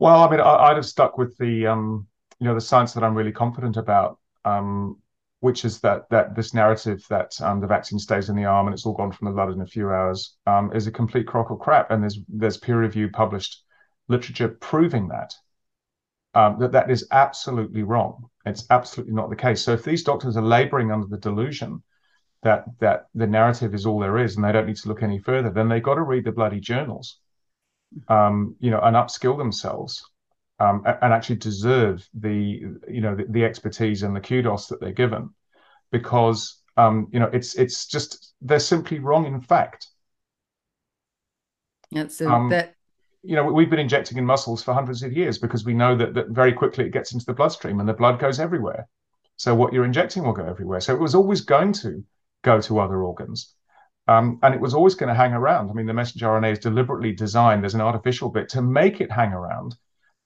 Well, 0.00 0.22
I 0.22 0.30
mean, 0.30 0.40
I, 0.40 0.68
would 0.68 0.76
have 0.76 0.86
stuck 0.86 1.18
with 1.18 1.36
the, 1.38 1.66
um, 1.66 2.06
you 2.38 2.46
know, 2.46 2.54
the 2.54 2.60
science 2.60 2.92
that 2.94 3.04
I'm 3.04 3.14
really 3.14 3.32
confident 3.32 3.76
about. 3.76 4.18
Um, 4.44 4.98
which 5.40 5.64
is 5.64 5.80
that 5.80 6.08
that 6.10 6.34
this 6.34 6.52
narrative 6.52 7.04
that 7.08 7.32
um, 7.40 7.60
the 7.60 7.66
vaccine 7.66 7.98
stays 7.98 8.28
in 8.28 8.36
the 8.36 8.44
arm 8.44 8.66
and 8.66 8.74
it's 8.74 8.84
all 8.84 8.94
gone 8.94 9.12
from 9.12 9.26
the 9.26 9.32
blood 9.32 9.52
in 9.52 9.60
a 9.60 9.66
few 9.66 9.88
hours 9.90 10.36
um, 10.46 10.72
is 10.74 10.86
a 10.86 10.92
complete 10.92 11.26
crock 11.26 11.50
of 11.50 11.58
crap. 11.60 11.90
And 11.90 12.02
there's 12.02 12.18
there's 12.28 12.56
peer 12.56 12.80
review 12.80 13.08
published 13.08 13.62
literature 14.08 14.48
proving 14.48 15.08
that 15.08 15.34
um, 16.34 16.58
that 16.58 16.72
that 16.72 16.90
is 16.90 17.06
absolutely 17.12 17.82
wrong. 17.82 18.28
It's 18.46 18.66
absolutely 18.70 19.14
not 19.14 19.30
the 19.30 19.36
case. 19.36 19.62
So 19.62 19.72
if 19.72 19.84
these 19.84 20.02
doctors 20.02 20.36
are 20.36 20.42
laboring 20.42 20.90
under 20.90 21.06
the 21.06 21.18
delusion 21.18 21.82
that 22.42 22.64
that 22.80 23.06
the 23.14 23.26
narrative 23.26 23.74
is 23.74 23.86
all 23.86 24.00
there 24.00 24.18
is 24.18 24.36
and 24.36 24.44
they 24.44 24.52
don't 24.52 24.66
need 24.66 24.76
to 24.76 24.88
look 24.88 25.02
any 25.02 25.18
further, 25.18 25.50
then 25.50 25.68
they've 25.68 25.82
got 25.82 25.94
to 25.94 26.02
read 26.02 26.24
the 26.24 26.32
bloody 26.32 26.60
journals, 26.60 27.20
um, 28.08 28.56
you 28.60 28.70
know, 28.70 28.80
and 28.80 28.96
upskill 28.96 29.36
themselves 29.36 30.08
um, 30.60 30.82
and 30.86 31.12
actually 31.12 31.36
deserve 31.36 32.08
the 32.14 32.62
you 32.88 33.00
know 33.00 33.14
the, 33.14 33.26
the, 33.28 33.44
expertise 33.44 34.02
and 34.02 34.14
the 34.14 34.20
kudos 34.20 34.66
that 34.66 34.80
they're 34.80 34.92
given 34.92 35.30
because 35.90 36.60
um, 36.76 37.08
you 37.12 37.20
know 37.20 37.30
it's 37.32 37.54
it's 37.54 37.86
just 37.86 38.34
they're 38.40 38.58
simply 38.58 38.98
wrong 38.98 39.26
in 39.26 39.40
fact 39.40 39.88
yeah 41.90 42.06
so 42.08 42.28
um, 42.28 42.48
that 42.48 42.74
you 43.22 43.34
know, 43.34 43.44
we've 43.44 43.70
been 43.70 43.78
injecting 43.78 44.18
in 44.18 44.24
muscles 44.24 44.62
for 44.62 44.72
hundreds 44.72 45.02
of 45.02 45.12
years 45.12 45.38
because 45.38 45.64
we 45.64 45.74
know 45.74 45.96
that, 45.96 46.14
that 46.14 46.28
very 46.28 46.52
quickly 46.52 46.86
it 46.86 46.92
gets 46.92 47.12
into 47.12 47.26
the 47.26 47.32
bloodstream 47.32 47.80
and 47.80 47.88
the 47.88 47.94
blood 47.94 48.18
goes 48.18 48.38
everywhere. 48.38 48.88
So 49.36 49.54
what 49.54 49.72
you're 49.72 49.84
injecting 49.84 50.22
will 50.22 50.32
go 50.32 50.46
everywhere. 50.46 50.80
So 50.80 50.94
it 50.94 51.00
was 51.00 51.14
always 51.14 51.40
going 51.40 51.72
to 51.74 52.04
go 52.42 52.60
to 52.60 52.78
other 52.78 53.02
organs. 53.02 53.54
Um, 54.08 54.38
and 54.42 54.54
it 54.54 54.60
was 54.60 54.72
always 54.72 54.94
going 54.94 55.10
to 55.10 55.14
hang 55.14 55.34
around. 55.34 55.70
I 55.70 55.74
mean, 55.74 55.84
the 55.84 55.92
messenger 55.92 56.26
RNA 56.26 56.52
is 56.52 56.58
deliberately 56.58 57.12
designed 57.12 57.66
as 57.66 57.74
an 57.74 57.82
artificial 57.82 58.30
bit 58.30 58.48
to 58.50 58.62
make 58.62 59.02
it 59.02 59.12
hang 59.12 59.34
around 59.34 59.76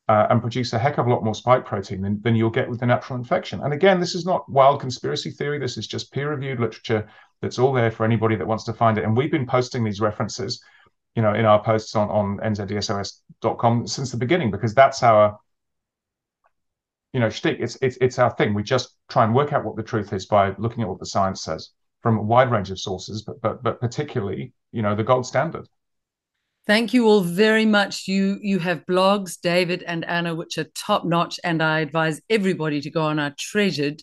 uh, 0.09 0.29
and 0.31 0.41
produce 0.41 0.73
a 0.73 0.79
heck 0.79 0.99
of 0.99 1.07
a 1.07 1.11
lot 1.11 1.25
more 1.25 1.35
spike 1.35 1.67
protein 1.67 2.01
than, 2.01 2.21
than 2.23 2.37
you'll 2.37 2.49
get 2.49 2.71
with 2.71 2.79
the 2.79 2.87
natural 2.87 3.19
infection. 3.19 3.61
And 3.61 3.73
again, 3.73 3.99
this 3.99 4.15
is 4.15 4.25
not 4.25 4.49
wild 4.49 4.81
conspiracy 4.81 5.33
theory. 5.33 5.59
This 5.59 5.77
is 5.77 5.89
just 5.89 6.13
peer 6.13 6.31
reviewed 6.31 6.61
literature 6.61 7.09
that's 7.41 7.59
all 7.59 7.73
there 7.73 7.91
for 7.91 8.05
anybody 8.05 8.37
that 8.37 8.47
wants 8.47 8.63
to 8.65 8.73
find 8.73 8.99
it. 8.99 9.05
And 9.05 9.17
we've 9.17 9.33
been 9.33 9.47
posting 9.47 9.83
these 9.83 10.01
references, 10.01 10.63
you 11.17 11.23
know, 11.23 11.35
in 11.35 11.45
our 11.45 11.61
posts 11.61 11.97
on, 11.97 12.09
on 12.09 12.39
nzdsos.com 12.39 13.89
since 13.89 14.13
the 14.13 14.17
beginning, 14.17 14.53
because 14.53 14.75
that's 14.75 15.03
our, 15.03 15.41
you 17.13 17.19
know, 17.19 17.31
shtick. 17.31 17.59
It's, 17.59 17.77
it's, 17.83 17.99
it's 18.01 18.21
our 18.21 18.31
thing. 18.31 18.55
We 18.55 18.63
just 18.63 18.95
try 19.09 19.25
and 19.25 19.35
work 19.35 19.53
out 19.53 19.65
what 19.65 19.75
the 19.75 19.83
truth 19.83 20.13
is 20.13 20.27
by 20.27 20.55
looking 20.57 20.83
at 20.83 20.89
what 20.89 21.01
the 21.01 21.07
science 21.07 21.43
says 21.43 21.71
from 22.03 22.19
a 22.19 22.23
wide 22.23 22.51
range 22.51 22.71
of 22.71 22.79
sources, 22.79 23.23
but, 23.23 23.41
but, 23.41 23.63
but 23.63 23.81
particularly, 23.81 24.53
you 24.73 24.83
know, 24.83 24.95
the 24.95 25.05
gold 25.05 25.27
standard. 25.27 25.67
Thank 26.65 26.95
you 26.95 27.07
all 27.07 27.23
very 27.23 27.67
much. 27.67 28.07
You 28.07 28.39
you 28.41 28.61
have 28.61 28.87
blogs, 28.87 29.41
David 29.41 29.83
and 29.83 30.05
Ana, 30.05 30.33
which 30.33 30.59
are 30.59 30.67
top 30.77 31.05
notch, 31.05 31.41
and 31.43 31.61
I 31.61 31.81
advise 31.81 32.21
everybody 32.31 32.81
to 32.83 32.91
go 32.91 33.03
on 33.03 33.19
our 33.19 33.35
treasured 33.37 34.01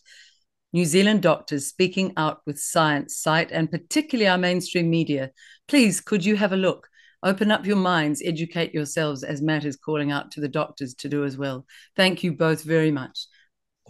New 0.74 0.84
Zealand 0.84 1.22
Doctors 1.22 1.68
Speaking 1.68 2.12
Out 2.18 2.41
with 2.45 2.60
Science 2.60 3.16
site, 3.16 3.52
and 3.52 3.72
particularly 3.72 4.28
our 4.28 4.38
mainstream 4.38 4.89
media. 4.89 5.32
Please, 5.70 6.02
could 6.02 6.26
you 6.26 6.36
have 6.36 6.52
a 6.52 6.58
look? 6.58 6.89
Open 7.24 7.50
up 7.50 7.66
your 7.66 7.78
minds, 7.78 8.22
educate 8.24 8.74
yourselves, 8.74 9.24
as 9.24 9.41
Matt 9.41 9.64
is 9.64 9.78
calling 9.78 10.12
out 10.12 10.32
to 10.32 10.41
the 10.41 10.47
doctors 10.47 10.93
to 10.95 11.10
do 11.10 11.24
as 11.24 11.38
well. 11.38 11.66
Thank 11.95 12.24
you 12.24 12.34
both 12.34 12.64
very 12.64 12.91
much. 12.91 13.28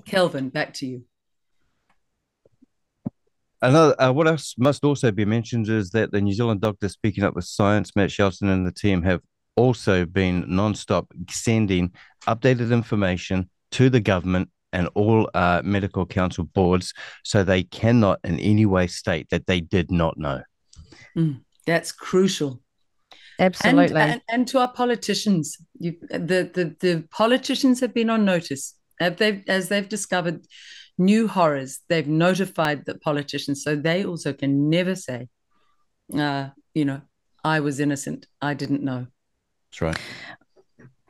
Kelvin, 0.06 0.50
back 0.50 0.76
to 0.76 0.86
you. 0.86 1.06
Another, 3.62 4.02
uh, 4.02 4.12
what 4.12 4.28
else 4.28 4.56
must 4.58 4.86
also 4.86 5.12
be 5.12 5.26
mentioned 5.26 5.68
is 5.68 5.90
that 5.92 6.12
the 6.12 6.22
New 6.22 6.34
Zealand 6.34 6.62
doctors 6.62 6.94
speaking 6.94 7.24
up 7.24 7.36
with 7.36 7.46
science, 7.46 7.96
Matt 7.96 8.12
Shelton 8.12 8.50
and 8.50 8.66
the 8.66 8.72
team 8.72 9.02
have 9.04 9.22
also 9.58 10.06
been 10.06 10.46
non-stop 10.48 11.12
sending 11.30 11.92
updated 12.28 12.72
information 12.72 13.50
to 13.72 13.90
the 13.90 14.00
government 14.00 14.50
and 14.72 14.88
all 14.96 15.30
uh, 15.34 15.62
medical 15.64 16.06
council 16.06 16.46
boards, 16.46 16.94
so 17.24 17.44
they 17.44 17.64
cannot 17.64 18.20
in 18.24 18.40
any 18.40 18.66
way 18.66 18.88
state 18.88 19.28
that 19.30 19.48
they 19.48 19.60
did 19.60 19.92
not 19.92 20.18
know. 20.18 20.42
Mm, 21.18 21.42
that's 21.66 21.92
crucial. 21.92 22.62
Absolutely. 23.40 24.00
And, 24.00 24.12
and, 24.12 24.22
and, 24.30 24.48
to 24.50 24.60
our 24.60 24.72
politicians, 24.72 25.58
you, 25.80 25.96
the, 26.10 26.50
the 26.54 26.76
the 26.80 27.04
politicians 27.10 27.80
have 27.80 27.94
been 27.94 28.10
on 28.10 28.26
notice. 28.26 28.76
Have 29.00 29.16
they, 29.16 29.44
as 29.48 29.70
they've 29.70 29.88
discovered 29.88 30.46
new 31.00 31.28
horrors, 31.28 31.80
they've 31.88 32.08
notified 32.08 32.86
the 32.86 32.96
politicians, 32.96 33.64
so 33.64 33.76
they 33.76 34.04
also 34.04 34.34
can 34.34 34.70
never 34.70 34.96
say, 34.96 35.28
uh, 36.16 36.50
you 36.74 36.86
know, 36.86 37.02
I 37.44 37.62
was 37.62 37.80
innocent, 37.80 38.28
I 38.42 38.54
didn't 38.54 38.84
know. 38.84 39.08
That's 39.72 39.82
right. 39.82 40.00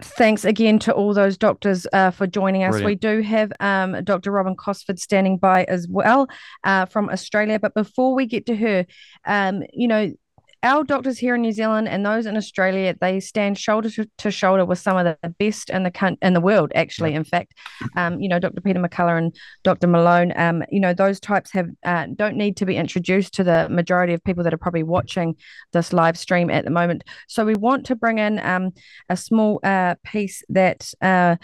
Thanks 0.02 0.46
again 0.46 0.80
to 0.80 0.94
all 0.94 1.14
those 1.14 1.38
doctors 1.38 1.86
uh, 1.92 2.12
for 2.12 2.26
joining 2.26 2.64
us. 2.64 2.72
Brilliant. 2.72 2.86
We 2.86 2.96
do 2.96 3.22
have 3.22 3.52
um, 3.60 4.02
Dr. 4.06 4.32
Robyn 4.32 4.56
Cosford 4.56 4.98
standing 4.98 5.38
by 5.38 5.66
as 5.66 5.90
well 5.90 6.28
uh, 6.64 6.86
from 6.86 7.10
Australia. 7.10 7.60
But 7.60 7.74
before 7.74 8.16
we 8.16 8.26
get 8.26 8.46
to 8.46 8.56
her, 8.56 8.86
um, 9.26 9.64
you 9.74 9.90
know, 9.90 10.14
our 10.62 10.84
doctors 10.84 11.18
here 11.18 11.36
in 11.36 11.42
New 11.42 11.52
Zealand 11.52 11.88
and 11.88 12.06
those 12.06 12.26
in 12.26 12.36
Australia, 12.36 12.96
they 13.00 13.20
stand 13.20 13.58
shoulder 13.58 13.90
to, 13.92 14.10
to 14.18 14.32
shoulder 14.32 14.66
with 14.66 14.80
some 14.80 14.98
of 14.98 15.06
the 15.06 15.30
best 15.40 15.70
in 15.70 15.84
the 15.84 16.18
in 16.22 16.34
the 16.34 16.42
world. 16.42 16.72
Actually, 16.76 17.14
in 17.14 17.24
fact, 17.24 17.54
um, 17.96 18.20
you 18.20 18.28
know, 18.28 18.40
Dr. 18.40 18.62
Peter 18.62 18.80
McCullough 18.80 19.18
and 19.18 19.36
Dr. 19.64 19.88
Malone, 19.88 20.34
um, 20.36 20.64
you 20.70 20.80
know, 20.80 20.94
those 20.94 21.20
types 21.20 21.52
have 21.52 21.70
uh, 21.86 22.08
don't 22.16 22.36
need 22.36 22.58
to 22.58 22.66
be 22.66 22.76
introduced 22.76 23.34
to 23.36 23.44
the 23.44 23.70
majority 23.70 24.14
of 24.14 24.24
people 24.24 24.44
that 24.44 24.54
are 24.54 24.58
probably 24.58 24.84
watching 24.84 25.36
this 25.72 25.94
live 25.94 26.18
stream 26.18 26.50
at 26.50 26.66
the 26.66 26.72
moment. 26.72 27.04
So 27.28 27.46
we 27.46 27.56
want 27.56 27.86
to 27.86 27.96
bring 27.96 28.20
in 28.20 28.40
um, 28.40 28.72
a 29.08 29.16
small 29.16 29.60
uh, 29.64 29.96
piece 30.04 30.44
that. 30.50 30.92
Uh, 31.02 31.38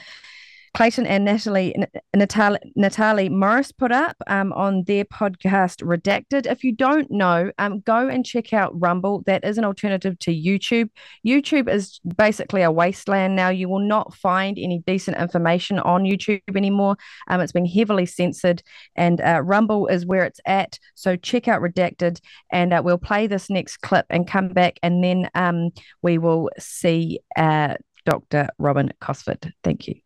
Clayton 0.76 1.08
and 1.08 1.24
Natalie 1.24 1.74
Natalie, 2.14 2.60
Natalie 2.76 3.30
Morris 3.30 3.72
put 3.72 3.94
up 3.94 4.18
um, 4.28 4.52
on 4.52 4.84
their 4.84 5.06
podcast 5.06 5.82
Redacted. 5.82 6.46
If 6.46 6.66
you 6.66 6.76
don't 6.76 7.10
know, 7.10 7.50
um, 7.58 7.80
go 7.80 8.10
and 8.10 8.26
check 8.26 8.52
out 8.52 8.74
Rumble. 8.78 9.24
That 9.26 9.46
is 9.46 9.58
an 9.58 9.64
alternative 9.64 10.20
to 10.20 10.32
YouTube. 10.32 10.90
YouTube 11.26 11.70
is 11.70 12.02
basically 12.18 12.62
a 12.62 12.72
wasteland 12.72 13.38
now. 13.38 13.48
You 13.48 13.70
will 13.70 13.88
not 13.88 14.14
find 14.16 14.60
any 14.60 14.80
decent 14.86 15.18
information 15.18 15.80
on 15.80 16.04
YouTube 16.04 16.42
anymore. 16.58 16.98
Um, 17.30 17.40
it's 17.40 17.54
been 17.54 17.66
heavily 17.66 18.06
censored, 18.06 18.62
and 18.98 19.22
uh, 19.22 19.42
Rumble 19.46 19.88
is 19.88 20.06
where 20.06 20.26
it's 20.26 20.42
at. 20.46 20.78
So 20.94 21.16
check 21.16 21.48
out 21.48 21.62
Redacted, 21.62 22.20
and 22.52 22.74
uh, 22.74 22.82
we'll 22.84 22.98
play 22.98 23.28
this 23.28 23.50
next 23.50 23.78
clip 23.78 24.08
and 24.10 24.28
come 24.28 24.50
back, 24.50 24.78
and 24.84 25.02
then 25.02 25.30
um, 25.36 25.70
we 26.02 26.18
will 26.18 26.50
see 26.60 27.22
uh, 27.38 27.76
Dr. 28.06 28.50
Robyn 28.60 28.92
Cosford. 29.00 29.54
Thank 29.64 29.88
you. 29.88 30.05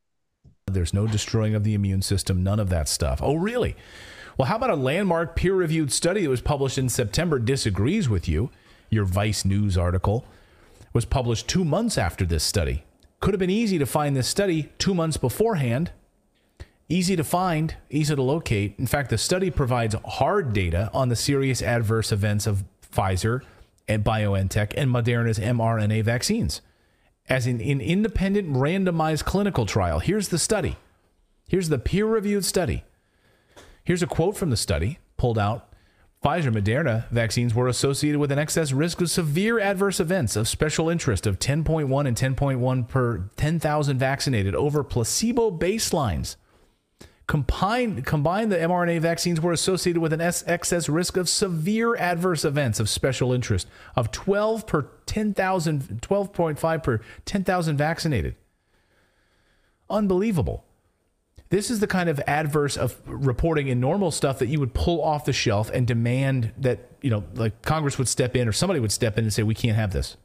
There's 0.73 0.93
no 0.93 1.07
destroying 1.07 1.55
of 1.55 1.63
the 1.63 1.73
immune 1.73 2.01
system, 2.01 2.43
none 2.43 2.59
of 2.59 2.69
that 2.69 2.87
stuff. 2.87 3.19
Oh, 3.21 3.35
really? 3.35 3.75
Well, 4.37 4.47
how 4.47 4.55
about 4.55 4.69
a 4.69 4.75
landmark 4.75 5.35
peer 5.35 5.53
reviewed 5.53 5.91
study 5.91 6.23
that 6.23 6.29
was 6.29 6.41
published 6.41 6.77
in 6.77 6.89
September 6.89 7.39
disagrees 7.39 8.07
with 8.07 8.27
you? 8.27 8.49
Your 8.89 9.05
Vice 9.05 9.43
News 9.43 9.77
article 9.77 10.25
was 10.93 11.05
published 11.05 11.47
two 11.47 11.65
months 11.65 11.97
after 11.97 12.25
this 12.25 12.43
study. 12.43 12.83
Could 13.19 13.33
have 13.33 13.39
been 13.39 13.49
easy 13.49 13.77
to 13.77 13.85
find 13.85 14.15
this 14.15 14.27
study 14.27 14.71
two 14.77 14.95
months 14.95 15.17
beforehand. 15.17 15.91
Easy 16.87 17.15
to 17.15 17.23
find, 17.23 17.75
easy 17.89 18.15
to 18.15 18.21
locate. 18.21 18.75
In 18.79 18.87
fact, 18.87 19.09
the 19.09 19.17
study 19.17 19.51
provides 19.51 19.95
hard 20.05 20.53
data 20.53 20.89
on 20.93 21.09
the 21.09 21.15
serious 21.15 21.61
adverse 21.61 22.11
events 22.11 22.47
of 22.47 22.63
Pfizer 22.81 23.41
and 23.87 24.03
BioNTech 24.03 24.73
and 24.77 24.89
Moderna's 24.89 25.37
mRNA 25.37 26.03
vaccines 26.03 26.61
as 27.29 27.45
in 27.45 27.61
an 27.61 27.79
independent 27.79 28.51
randomized 28.53 29.23
clinical 29.23 29.65
trial. 29.65 29.99
Here's 29.99 30.29
the 30.29 30.39
study. 30.39 30.77
Here's 31.47 31.69
the 31.69 31.79
peer 31.79 32.05
reviewed 32.05 32.43
study. 32.43 32.83
Here's 33.83 34.03
a 34.03 34.07
quote 34.07 34.35
from 34.35 34.49
the 34.49 34.57
study 34.57 34.99
pulled 35.17 35.37
out. 35.37 35.67
Pfizer 36.23 36.53
Moderna 36.53 37.09
vaccines 37.11 37.55
were 37.55 37.69
associated 37.69 38.19
with 38.19 38.31
an 38.31 38.39
excess 38.39 38.73
risk 38.73 38.99
of 38.99 39.09
severe 39.09 39.57
adverse 39.57 40.01
events 40.01 40.35
of 40.35 40.49
special 40.49 40.89
interest 40.89 41.25
of 41.25 41.39
10.1 41.39 42.07
and 42.07 42.17
10.1 42.17 42.87
per 42.89 43.29
10,000 43.37 43.97
vaccinated 43.97 44.53
over 44.53 44.83
placebo 44.83 45.49
baselines. 45.49 46.35
Combined, 47.29 48.07
combined, 48.07 48.51
the 48.51 48.57
mRNA 48.57 49.01
vaccines 49.01 49.39
were 49.39 49.51
associated 49.51 50.01
with 50.01 50.13
an 50.13 50.19
excess 50.19 50.89
risk 50.89 51.15
of 51.15 51.29
severe 51.29 51.95
adverse 51.95 52.43
events 52.43 52.79
of 52.79 52.89
special 52.89 53.33
interest 53.33 53.67
of 53.95 54.09
12 54.09 54.65
per 54.65 54.87
10,000, 55.05 55.99
12.5 56.01 56.83
per 56.83 57.01
10,000 57.25 57.77
vaccinated. 57.77 58.35
Unbelievable. 59.91 60.65
This 61.51 61.69
is 61.69 61.79
the 61.79 61.85
kind 61.85 62.09
of 62.09 62.19
adverse 62.25 62.75
of 62.75 62.99
reporting 63.05 63.67
in 63.67 63.79
normal 63.79 64.09
stuff 64.09 64.39
that 64.39 64.47
you 64.47 64.59
would 64.59 64.73
pull 64.73 64.99
off 64.99 65.25
the 65.25 65.31
shelf 65.31 65.69
and 65.69 65.85
demand 65.85 66.51
that, 66.57 66.79
you 67.03 67.11
know, 67.11 67.23
like 67.35 67.61
Congress 67.61 67.99
would 67.99 68.07
step 68.07 68.35
in 68.35 68.47
or 68.47 68.51
somebody 68.51 68.79
would 68.79 68.91
step 68.91 69.19
in 69.19 69.23
and 69.25 69.31
say, 69.31 69.43
we 69.43 69.53
can't 69.53 69.75
have 69.75 69.93
this. 69.93 70.17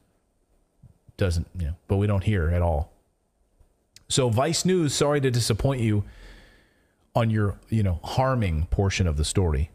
Doesn't, 1.17 1.45
you 1.55 1.67
know, 1.67 1.75
but 1.87 1.97
we 1.97 2.07
don't 2.07 2.23
hear 2.23 2.49
at 2.49 2.63
all. 2.63 2.91
So, 4.07 4.29
Vice 4.29 4.65
News, 4.65 4.95
sorry 4.95 5.21
to 5.21 5.29
disappoint 5.29 5.81
you 5.81 6.03
on 7.15 7.29
your, 7.29 7.57
you 7.69 7.81
know, 7.81 7.99
harming 8.03 8.67
portion 8.67 9.07
of 9.07 9.17
the 9.17 9.25
story. 9.25 9.71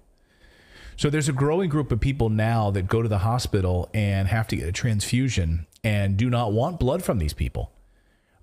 So 0.97 1.09
there's 1.09 1.31
a 1.31 1.33
growing 1.33 1.71
group 1.71 1.91
of 1.91 2.01
people 2.01 2.29
now 2.29 2.71
that 2.73 2.87
go 2.87 3.01
to 3.01 3.09
the 3.09 3.19
hospital 3.19 3.89
and 3.95 4.29
have 4.29 4.47
to 4.49 4.57
get 4.57 4.69
a 4.69 4.73
transfusion 4.73 5.67
and 5.83 6.19
do 6.19 6.29
not 6.29 6.53
want 6.53 6.79
blood 6.79 7.03
from 7.03 7.19
these 7.19 7.33
people. 7.33 7.73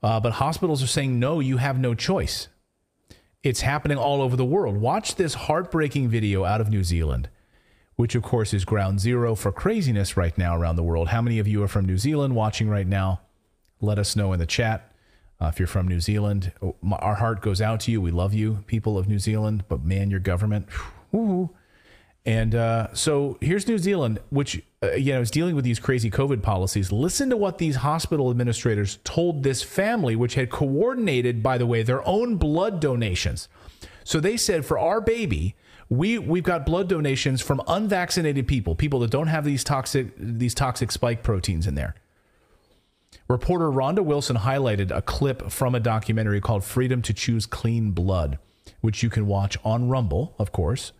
Uh, 0.01 0.19
but 0.19 0.33
hospitals 0.33 0.81
are 0.81 0.87
saying, 0.87 1.19
no, 1.19 1.39
you 1.39 1.57
have 1.57 1.77
no 1.77 1.93
choice. 1.93 2.47
It's 3.43 3.61
happening 3.61 3.97
all 3.97 4.23
over 4.23 4.35
the 4.35 4.43
world. 4.43 4.77
Watch 4.77 5.15
this 5.15 5.35
heartbreaking 5.35 6.09
video 6.09 6.43
out 6.45 6.59
of 6.59 6.69
New 6.69 6.83
Zealand, 6.83 7.29
which 7.95 8.15
of 8.15 8.23
course 8.23 8.53
is 8.53 8.65
ground 8.65 8.99
zero 8.99 9.35
for 9.35 9.51
craziness 9.51 10.17
right 10.17 10.35
now 10.35 10.57
around 10.57 10.75
the 10.75 10.83
world. 10.83 11.09
How 11.09 11.21
many 11.21 11.37
of 11.37 11.47
you 11.47 11.61
are 11.63 11.67
from 11.67 11.85
New 11.85 11.97
Zealand 11.97 12.35
watching 12.35 12.69
right 12.69 12.87
now? 12.87 13.21
Let 13.79 13.99
us 13.99 14.15
know 14.15 14.33
in 14.33 14.39
the 14.39 14.47
chat. 14.47 14.86
Uh, 15.39 15.47
if 15.47 15.59
you're 15.59 15.67
from 15.67 15.87
New 15.87 15.99
Zealand, 15.99 16.51
oh, 16.61 16.75
our 16.93 17.15
heart 17.15 17.41
goes 17.41 17.61
out 17.61 17.79
to 17.81 17.91
you. 17.91 18.01
We 18.01 18.11
love 18.11 18.33
you, 18.33 18.63
people 18.67 18.97
of 18.97 19.07
New 19.07 19.19
Zealand. 19.19 19.65
But 19.67 19.83
man, 19.83 20.09
your 20.09 20.19
government, 20.19 20.67
whoo, 21.11 21.51
and 22.27 22.53
uh, 22.55 22.93
so 22.93 23.37
here's 23.39 23.69
New 23.69 23.77
Zealand, 23.77 24.19
which 24.31 24.61
uh, 24.83 24.91
you 24.91 25.13
know 25.13 25.21
is 25.21 25.31
dealing 25.31 25.55
with 25.55 25.63
these 25.63 25.79
crazy 25.79 26.11
COVID 26.11 26.43
policies. 26.43 26.91
Listen 26.91 27.29
to 27.29 27.37
what 27.37 27.57
these 27.57 27.77
hospital 27.77 28.29
administrators 28.29 28.99
told 29.05 29.43
this 29.43 29.63
family, 29.63 30.15
which 30.15 30.33
had 30.33 30.49
coordinated, 30.49 31.41
by 31.41 31.57
the 31.57 31.65
way, 31.65 31.83
their 31.83 32.05
own 32.05 32.35
blood 32.35 32.81
donations. 32.81 33.47
So 34.03 34.19
they 34.19 34.35
said, 34.35 34.65
for 34.65 34.77
our 34.77 34.99
baby, 34.99 35.55
we 35.87 36.17
we've 36.17 36.43
got 36.43 36.65
blood 36.65 36.89
donations 36.89 37.41
from 37.41 37.61
unvaccinated 37.65 38.45
people, 38.45 38.75
people 38.75 38.99
that 38.99 39.09
don't 39.09 39.27
have 39.27 39.45
these 39.45 39.63
toxic 39.63 40.11
these 40.17 40.53
toxic 40.53 40.91
spike 40.91 41.23
proteins 41.23 41.65
in 41.65 41.75
there. 41.75 41.95
Reporter 43.27 43.65
Rhonda 43.65 44.03
Wilson 44.03 44.37
highlighted 44.37 44.95
a 44.95 45.01
clip 45.01 45.51
from 45.51 45.75
a 45.75 45.79
documentary 45.81 46.39
called 46.39 46.63
Freedom 46.63 47.01
to 47.01 47.13
Choose 47.13 47.45
Clean 47.45 47.91
Blood, 47.91 48.39
which 48.79 49.03
you 49.03 49.09
can 49.09 49.27
watch 49.27 49.57
on 49.65 49.89
Rumble, 49.89 50.33
of 50.39 50.51
course. 50.51 50.93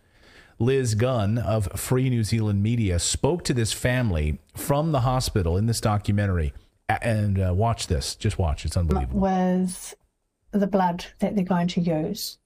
Liz 0.58 0.94
Gunn 0.94 1.38
of 1.38 1.72
Free 1.80 2.10
New 2.10 2.24
Zealand 2.24 2.62
Media 2.62 2.98
spoke 2.98 3.44
to 3.44 3.54
this 3.54 3.72
family 3.72 4.40
from 4.54 4.92
the 4.92 5.00
hospital 5.00 5.56
in 5.56 5.66
this 5.66 5.80
documentary. 5.80 6.52
And 6.88 7.40
uh, 7.40 7.54
watch 7.54 7.86
this. 7.86 8.14
Just 8.14 8.38
watch. 8.38 8.64
It's 8.64 8.76
unbelievable. 8.76 9.20
With 9.20 9.94
the 10.52 10.66
blood 10.66 11.06
that 11.20 11.34
they're 11.34 11.44
going 11.44 11.68
to 11.68 11.80
use. 11.80 12.38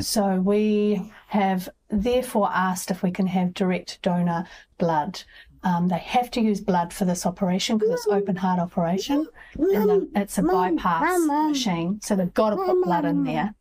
So 0.00 0.36
we 0.36 1.12
have 1.28 1.68
therefore 1.90 2.48
asked 2.52 2.90
if 2.90 3.02
we 3.02 3.10
can 3.10 3.26
have 3.26 3.54
direct 3.54 4.00
donor 4.02 4.46
blood. 4.78 5.22
Um, 5.64 5.88
they 5.88 5.98
have 5.98 6.30
to 6.32 6.40
use 6.40 6.60
blood 6.60 6.92
for 6.92 7.04
this 7.04 7.24
operation 7.24 7.78
because 7.78 7.94
it's 7.94 8.06
open 8.08 8.34
heart 8.36 8.58
operation 8.58 9.26
and 9.56 9.88
the, 9.88 10.08
it's 10.16 10.38
a 10.38 10.42
bypass 10.42 11.20
machine. 11.20 12.00
So 12.02 12.16
they've 12.16 12.34
got 12.34 12.50
to 12.50 12.56
put 12.56 12.82
blood 12.84 13.04
in 13.04 13.22
there. 13.24 13.54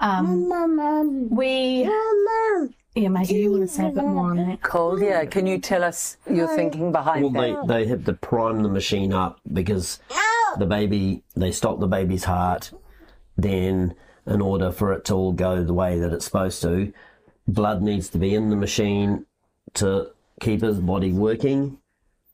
Um, 0.00 1.30
we, 1.30 1.88
yeah, 2.96 3.08
maybe 3.08 3.34
you 3.34 3.52
want 3.52 3.62
to 3.62 3.68
say 3.68 3.86
a 3.86 3.90
bit 3.90 4.04
more 4.04 4.30
on 4.30 4.36
that. 4.36 4.62
Cole, 4.62 5.00
yeah, 5.00 5.24
can 5.24 5.46
you 5.46 5.58
tell 5.58 5.84
us 5.84 6.16
your 6.28 6.48
thinking 6.56 6.90
behind 6.90 7.32
Well, 7.32 7.66
they, 7.66 7.84
they 7.84 7.88
have 7.88 8.04
to 8.04 8.12
prime 8.14 8.62
the 8.62 8.68
machine 8.68 9.12
up 9.12 9.40
because 9.52 10.00
the 10.58 10.66
baby, 10.66 11.22
they 11.36 11.52
stop 11.52 11.78
the 11.78 11.86
baby's 11.86 12.24
heart. 12.24 12.72
Then, 13.36 13.94
in 14.26 14.40
order 14.40 14.72
for 14.72 14.92
it 14.92 15.04
to 15.06 15.14
all 15.14 15.32
go 15.32 15.62
the 15.62 15.74
way 15.74 15.98
that 15.98 16.12
it's 16.12 16.24
supposed 16.24 16.62
to, 16.62 16.92
blood 17.46 17.82
needs 17.82 18.08
to 18.10 18.18
be 18.18 18.34
in 18.34 18.50
the 18.50 18.56
machine 18.56 19.26
to 19.74 20.10
keep 20.40 20.62
his 20.62 20.80
body 20.80 21.12
working 21.12 21.78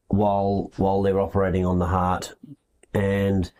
while 0.08 0.72
while 0.76 1.02
they're 1.02 1.20
operating 1.20 1.64
on 1.64 1.78
the 1.78 1.86
heart. 1.86 2.34
And 2.94 3.50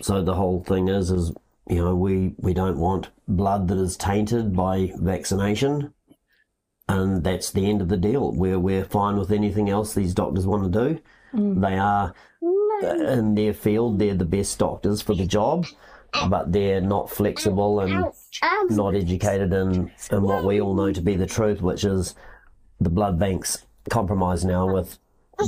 so 0.00 0.22
the 0.22 0.34
whole 0.34 0.62
thing 0.62 0.88
is, 0.88 1.10
is 1.10 1.32
you 1.68 1.76
know, 1.76 1.94
we 1.94 2.34
we 2.38 2.54
don't 2.54 2.78
want 2.78 3.10
blood 3.28 3.68
that 3.68 3.78
is 3.78 3.96
tainted 3.96 4.54
by 4.56 4.92
vaccination 4.96 5.92
and 6.90 7.22
that's 7.22 7.50
the 7.50 7.68
end 7.70 7.80
of 7.80 7.88
the 7.88 7.96
deal. 7.96 8.32
We're 8.32 8.58
we're 8.58 8.84
fine 8.84 9.16
with 9.16 9.30
anything 9.30 9.70
else 9.70 9.94
these 9.94 10.14
doctors 10.14 10.46
want 10.46 10.72
to 10.72 10.88
do. 10.88 11.00
Mm. 11.32 11.60
They 11.60 11.78
are 11.78 12.14
in 13.16 13.34
their 13.34 13.54
field. 13.54 13.98
They're 13.98 14.14
the 14.14 14.24
best 14.24 14.58
doctors 14.58 15.00
for 15.00 15.14
the 15.14 15.26
job, 15.26 15.66
but 16.28 16.52
they're 16.52 16.80
not 16.80 17.08
flexible 17.08 17.80
and 17.80 18.06
not 18.70 18.94
educated 18.96 19.52
in 19.52 19.92
in 20.10 20.22
what 20.22 20.44
we 20.44 20.60
all 20.60 20.74
know 20.74 20.92
to 20.92 21.00
be 21.00 21.14
the 21.14 21.26
truth, 21.26 21.60
which 21.60 21.84
is 21.84 22.14
the 22.80 22.90
blood 22.90 23.18
banks 23.18 23.64
compromised 23.90 24.46
now 24.46 24.72
with 24.72 24.98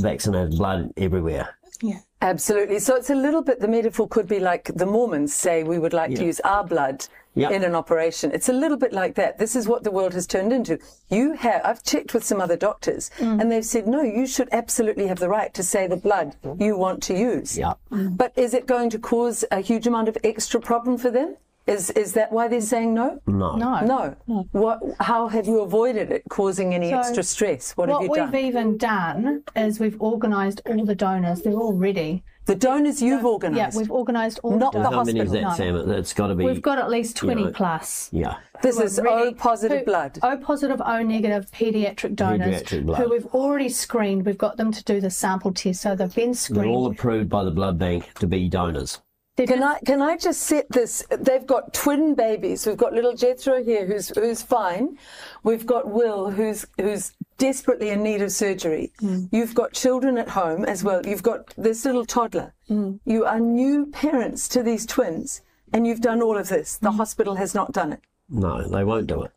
vaccinated 0.01 0.59
blood 0.59 0.93
everywhere. 0.97 1.57
Yeah. 1.81 2.01
Absolutely. 2.21 2.79
So 2.79 2.95
it's 2.95 3.11
a 3.11 3.15
little 3.15 3.43
bit, 3.43 3.59
the 3.59 3.67
metaphor 3.67 4.07
could 4.07 4.29
be 4.29 4.39
like 4.39 4.71
the 4.77 4.87
Mormons 4.87 5.35
say 5.35 5.65
we 5.65 5.79
would 5.79 5.93
like 5.93 6.15
to 6.15 6.25
use 6.25 6.39
our 6.41 6.63
blood 6.65 7.05
Yeah. 7.35 7.51
in 7.51 7.65
an 7.65 7.75
operation. 7.75 8.31
It's 8.33 8.49
a 8.49 8.53
little 8.53 8.77
bit 8.77 8.93
like 8.93 9.17
that. 9.17 9.39
This 9.39 9.57
is 9.57 9.67
what 9.67 9.83
the 9.83 9.91
world 9.91 10.15
has 10.15 10.27
turned 10.27 10.53
into. 10.53 10.79
You 11.11 11.33
have, 11.33 11.63
I've 11.65 11.83
checked 11.83 12.15
with 12.15 12.23
some 12.23 12.41
other 12.41 12.57
doctors 12.57 13.11
mm. 13.19 13.41
and 13.41 13.51
they've 13.51 13.65
said, 13.65 13.89
no, 13.89 14.03
you 14.03 14.27
should 14.27 14.49
absolutely 14.53 15.09
have 15.09 15.19
the 15.19 15.29
right 15.29 15.53
to 15.55 15.65
say 15.65 15.89
the 15.89 15.97
blood 15.97 16.37
you 16.59 16.77
want 16.77 17.03
to 17.05 17.19
use. 17.19 17.59
Yeah. 17.59 17.75
Mm. 17.91 18.17
But 18.17 18.33
is 18.37 18.55
it 18.55 18.67
going 18.67 18.91
to 18.91 19.01
cause 19.01 19.45
a 19.51 19.61
huge 19.61 19.89
amount 19.89 20.09
of 20.09 20.17
extra 20.23 20.61
problem 20.61 20.99
for 20.99 21.11
them? 21.11 21.37
Is, 21.67 21.91
is 21.91 22.13
that 22.15 22.33
why 22.33 22.49
they're 22.49 22.61
saying 22.61 22.93
no? 22.95 23.21
No. 23.27 23.55
No. 23.57 24.17
No. 24.27 24.49
What, 24.51 24.81
how 24.99 25.29
have 25.29 25.47
you 25.47 25.61
avoided 25.61 26.11
it 26.11 26.25
causing 26.29 26.75
any 26.75 26.91
So, 26.91 26.99
extra 26.99 27.23
stress? 27.23 27.73
What, 27.77 27.89
have 27.89 28.03
you 28.03 28.09
done? 28.09 28.19
What 28.27 28.33
we've 28.33 28.45
even 28.47 28.77
done 28.79 29.45
is 29.55 29.79
we've 29.79 30.01
organised 30.01 30.61
all 30.67 30.85
the 30.85 30.97
donors. 30.97 31.43
They're 31.43 31.53
all 31.53 31.73
ready. 31.75 32.25
the 32.47 32.57
donors 32.57 33.01
you've 33.01 33.23
Yeah, 33.23 33.29
organised. 33.29 33.75
Yeah, 33.75 33.79
we've 33.81 33.93
organised 33.93 34.41
all 34.43 34.59
Not 34.59 34.73
the 34.73 34.81
the 34.81 34.91
donors. 34.91 34.97
How 34.99 35.05
many 35.05 35.21
is 35.21 35.31
that, 35.31 35.45
hospital, 35.45 35.85
Sam? 35.85 35.91
It's 35.93 36.13
got 36.13 36.27
to 36.27 36.35
be. 36.35 36.45
We've 36.45 36.61
got 36.63 36.79
at 36.79 36.91
least 36.91 37.17
20 37.19 37.45
know, 37.45 37.51
plus. 37.53 38.09
Yeah. 38.13 38.39
this 38.61 38.81
is 38.81 38.99
ready- 39.01 39.29
O 39.29 39.33
positive 39.35 39.79
who- 39.81 39.85
blood. 39.85 40.19
O 40.25 40.37
positive, 40.39 40.83
O 40.85 41.03
negative 41.05 41.49
pediatric 41.53 42.17
donors 42.17 42.61
Pediatric 42.65 42.87
blood. 42.87 42.99
who 43.03 43.09
we've 43.11 43.27
already 43.27 43.69
screened. 43.69 44.27
We've 44.27 44.37
got 44.37 44.57
them 44.57 44.73
to 44.73 44.83
do 44.83 45.01
the 45.01 45.11
sample 45.11 45.53
test. 45.53 45.83
So 45.83 45.95
they've 45.95 46.13
been 46.13 46.35
They're 46.51 46.65
all 46.67 46.87
approved 46.87 47.29
by 47.31 47.45
the 47.45 47.53
blood 47.53 47.79
bank 47.79 48.11
to 48.19 48.27
be 48.27 48.49
donors. 48.49 49.01
They're 49.37 49.47
Can 49.47 49.61
just- 49.61 49.83
I 49.83 49.85
can 49.87 50.03
I 50.03 50.17
just 50.19 50.43
set 50.43 50.69
this? 50.71 51.05
They've 51.11 51.47
got 51.47 51.73
twin 51.73 52.15
babies. 52.15 52.67
We've 52.67 52.77
got 52.77 52.93
little 52.93 53.15
Jethro 53.15 53.65
here, 53.65 53.87
who's 53.87 54.09
who's 54.11 54.43
fine. 54.43 54.99
We've 55.43 55.65
got 55.65 55.89
Will, 55.89 56.31
who's 56.31 56.67
who's 56.79 57.13
desperately 57.39 57.89
in 57.89 58.03
need 58.03 58.21
of 58.21 58.31
surgery. 58.31 58.93
Mm. 59.01 59.31
You've 59.33 59.55
got 59.55 59.73
children 59.73 60.19
at 60.19 60.29
home 60.29 60.67
as 60.67 60.85
well. 60.85 61.01
You've 61.07 61.23
got 61.23 61.55
this 61.57 61.87
little 61.87 62.05
toddler. 62.05 62.53
Mm. 62.69 63.01
You 63.07 63.25
are 63.25 63.41
new 63.41 63.87
parents 63.87 64.49
to 64.49 64.63
these 64.63 64.85
twins, 64.85 65.41
and 65.73 65.87
you've 65.87 66.03
done 66.03 66.21
all 66.21 66.37
of 66.37 66.49
this. 66.51 66.77
The 66.77 66.91
mm. 66.91 66.97
hospital 66.97 67.37
has 67.37 67.55
not 67.55 67.73
done 67.73 67.95
it. 67.95 68.01
No, 68.29 68.69
they 68.69 68.85
won't 68.85 69.07
do 69.07 69.23
it. 69.23 69.33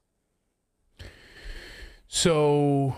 So 2.09 2.95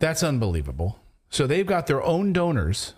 that's 0.00 0.24
unbelievable. 0.24 0.98
So 1.28 1.46
they've 1.46 1.66
got 1.66 1.86
their 1.86 2.02
own 2.02 2.32
donors 2.32 2.94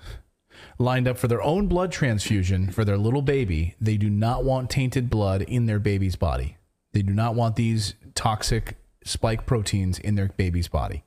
lined 0.83 1.09
up 1.09 1.17
for 1.17 1.29
their 1.29 1.43
own 1.43 1.67
blood 1.69 1.93
transfusion 1.93 2.71
for 2.71 2.85
their 2.85 2.99
little 2.99 3.23
baby. 3.23 3.75
They 3.81 3.97
do 3.97 4.11
not 4.11 4.45
want 4.45 4.71
tainted 4.71 5.09
blood 5.09 5.43
in 5.43 5.67
their 5.67 5.79
baby's 5.79 6.17
body. 6.17 6.57
They 6.93 7.03
do 7.03 7.13
not 7.13 7.35
want 7.35 7.57
these 7.57 7.95
toxic 8.15 8.77
spike 9.05 9.47
proteins 9.47 9.99
in 9.99 10.15
their 10.15 10.29
baby's 10.29 10.69
body. 10.69 11.05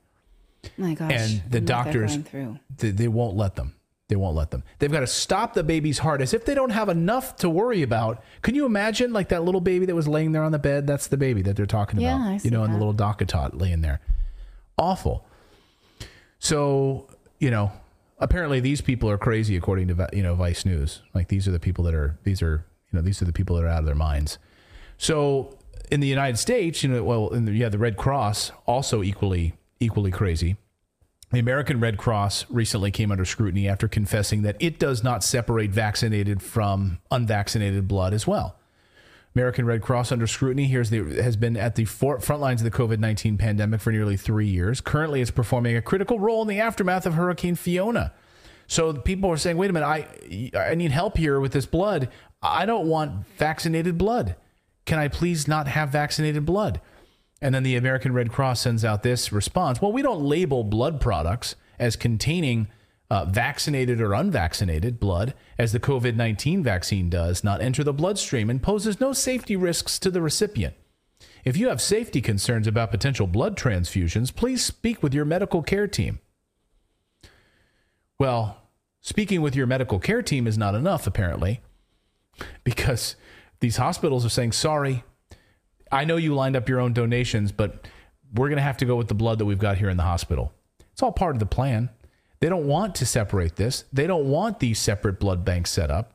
My 0.76 0.94
gosh. 0.94 1.12
And 1.12 1.42
the 1.50 1.58
and 1.58 1.66
doctors, 1.66 2.18
they, 2.78 2.90
they 2.90 3.08
won't 3.08 3.36
let 3.36 3.54
them. 3.54 3.74
They 4.08 4.16
won't 4.16 4.36
let 4.36 4.52
them. 4.52 4.62
They've 4.78 4.90
got 4.90 5.00
to 5.00 5.06
stop 5.06 5.54
the 5.54 5.64
baby's 5.64 5.98
heart 5.98 6.20
as 6.20 6.32
if 6.32 6.44
they 6.44 6.54
don't 6.54 6.70
have 6.70 6.88
enough 6.88 7.36
to 7.36 7.50
worry 7.50 7.82
about. 7.82 8.22
Can 8.42 8.54
you 8.54 8.64
imagine, 8.64 9.12
like 9.12 9.30
that 9.30 9.42
little 9.42 9.60
baby 9.60 9.86
that 9.86 9.96
was 9.96 10.06
laying 10.06 10.30
there 10.30 10.44
on 10.44 10.52
the 10.52 10.60
bed? 10.60 10.86
That's 10.86 11.08
the 11.08 11.16
baby 11.16 11.42
that 11.42 11.56
they're 11.56 11.66
talking 11.66 12.00
Yeah, 12.00 12.14
about. 12.16 12.28
I 12.28 12.32
you 12.34 12.38
see 12.38 12.50
know, 12.50 12.62
and 12.62 12.72
the 12.72 12.78
little 12.78 12.94
DockATot 12.94 13.60
laying 13.60 13.80
there. 13.80 14.00
Awful. 14.78 15.26
So, 16.38 17.08
you 17.40 17.50
know, 17.50 17.72
apparently 18.18 18.60
these 18.60 18.80
people 18.80 19.10
are 19.10 19.18
crazy, 19.18 19.56
according 19.56 19.88
to 19.88 20.08
you 20.12 20.22
know 20.22 20.34
Vice 20.34 20.64
News. 20.64 21.02
Like 21.14 21.28
these 21.28 21.46
are 21.46 21.52
the 21.52 21.60
people 21.60 21.84
that 21.84 21.94
are 21.94 22.18
these 22.24 22.42
are 22.42 22.64
you 22.90 22.96
know 22.96 23.02
these 23.02 23.20
are 23.22 23.24
the 23.26 23.32
people 23.32 23.56
that 23.56 23.64
are 23.64 23.68
out 23.68 23.80
of 23.80 23.86
their 23.86 23.94
minds. 23.94 24.38
So 24.98 25.58
in 25.90 26.00
the 26.00 26.06
United 26.06 26.38
States, 26.38 26.82
you 26.82 26.88
know, 26.88 27.04
well, 27.04 27.28
in 27.28 27.44
the, 27.44 27.52
yeah, 27.52 27.68
the 27.68 27.78
Red 27.78 27.96
Cross 27.96 28.52
also 28.66 29.02
equally 29.02 29.54
equally 29.80 30.10
crazy. 30.10 30.56
The 31.32 31.40
American 31.40 31.80
Red 31.80 31.98
Cross 31.98 32.46
recently 32.48 32.92
came 32.92 33.10
under 33.10 33.24
scrutiny 33.24 33.68
after 33.68 33.88
confessing 33.88 34.42
that 34.42 34.56
it 34.60 34.78
does 34.78 35.02
not 35.02 35.24
separate 35.24 35.70
vaccinated 35.70 36.40
from 36.40 36.98
unvaccinated 37.10 37.88
blood 37.88 38.14
as 38.14 38.26
well. 38.26 38.56
American 39.36 39.66
Red 39.66 39.82
Cross 39.82 40.12
under 40.12 40.26
scrutiny 40.26 40.64
here's 40.64 40.88
the, 40.88 41.22
has 41.22 41.36
been 41.36 41.58
at 41.58 41.74
the 41.74 41.84
for, 41.84 42.18
front 42.20 42.40
lines 42.40 42.62
of 42.62 42.64
the 42.64 42.70
COVID 42.70 42.98
19 42.98 43.36
pandemic 43.36 43.82
for 43.82 43.92
nearly 43.92 44.16
three 44.16 44.46
years. 44.46 44.80
Currently, 44.80 45.20
it's 45.20 45.30
performing 45.30 45.76
a 45.76 45.82
critical 45.82 46.18
role 46.18 46.40
in 46.40 46.48
the 46.48 46.58
aftermath 46.58 47.04
of 47.04 47.12
Hurricane 47.12 47.54
Fiona. 47.54 48.14
So 48.66 48.94
people 48.94 49.30
are 49.30 49.36
saying, 49.36 49.58
wait 49.58 49.68
a 49.68 49.74
minute, 49.74 49.86
I, 49.86 50.50
I 50.58 50.74
need 50.74 50.90
help 50.90 51.18
here 51.18 51.38
with 51.38 51.52
this 51.52 51.66
blood. 51.66 52.08
I 52.40 52.64
don't 52.64 52.88
want 52.88 53.26
vaccinated 53.36 53.98
blood. 53.98 54.36
Can 54.86 54.98
I 54.98 55.08
please 55.08 55.46
not 55.46 55.68
have 55.68 55.90
vaccinated 55.90 56.46
blood? 56.46 56.80
And 57.42 57.54
then 57.54 57.62
the 57.62 57.76
American 57.76 58.14
Red 58.14 58.32
Cross 58.32 58.62
sends 58.62 58.86
out 58.86 59.02
this 59.02 59.32
response 59.32 59.82
Well, 59.82 59.92
we 59.92 60.00
don't 60.00 60.22
label 60.22 60.64
blood 60.64 60.98
products 60.98 61.56
as 61.78 61.94
containing 61.94 62.68
uh, 63.10 63.24
vaccinated 63.24 64.00
or 64.00 64.14
unvaccinated 64.14 64.98
blood, 64.98 65.34
as 65.58 65.72
the 65.72 65.80
COVID 65.80 66.16
19 66.16 66.62
vaccine 66.62 67.08
does 67.08 67.44
not 67.44 67.60
enter 67.60 67.84
the 67.84 67.92
bloodstream 67.92 68.50
and 68.50 68.62
poses 68.62 69.00
no 69.00 69.12
safety 69.12 69.56
risks 69.56 69.98
to 69.98 70.10
the 70.10 70.20
recipient. 70.20 70.74
If 71.44 71.56
you 71.56 71.68
have 71.68 71.80
safety 71.80 72.20
concerns 72.20 72.66
about 72.66 72.90
potential 72.90 73.26
blood 73.26 73.56
transfusions, 73.56 74.34
please 74.34 74.64
speak 74.64 75.02
with 75.02 75.14
your 75.14 75.24
medical 75.24 75.62
care 75.62 75.86
team. 75.86 76.18
Well, 78.18 78.56
speaking 79.00 79.42
with 79.42 79.54
your 79.54 79.66
medical 79.66 80.00
care 80.00 80.22
team 80.22 80.46
is 80.46 80.58
not 80.58 80.74
enough, 80.74 81.06
apparently, 81.06 81.60
because 82.64 83.14
these 83.60 83.76
hospitals 83.76 84.26
are 84.26 84.30
saying, 84.30 84.52
sorry, 84.52 85.04
I 85.92 86.04
know 86.04 86.16
you 86.16 86.34
lined 86.34 86.56
up 86.56 86.68
your 86.68 86.80
own 86.80 86.92
donations, 86.92 87.52
but 87.52 87.86
we're 88.34 88.48
going 88.48 88.56
to 88.56 88.62
have 88.62 88.78
to 88.78 88.84
go 88.84 88.96
with 88.96 89.08
the 89.08 89.14
blood 89.14 89.38
that 89.38 89.44
we've 89.44 89.58
got 89.58 89.78
here 89.78 89.88
in 89.88 89.96
the 89.96 90.02
hospital. 90.02 90.52
It's 90.92 91.02
all 91.02 91.12
part 91.12 91.36
of 91.36 91.40
the 91.40 91.46
plan. 91.46 91.90
They 92.40 92.48
don't 92.48 92.66
want 92.66 92.94
to 92.96 93.06
separate 93.06 93.56
this. 93.56 93.84
They 93.92 94.06
don't 94.06 94.28
want 94.28 94.60
these 94.60 94.78
separate 94.78 95.18
blood 95.18 95.44
banks 95.44 95.70
set 95.70 95.90
up. 95.90 96.12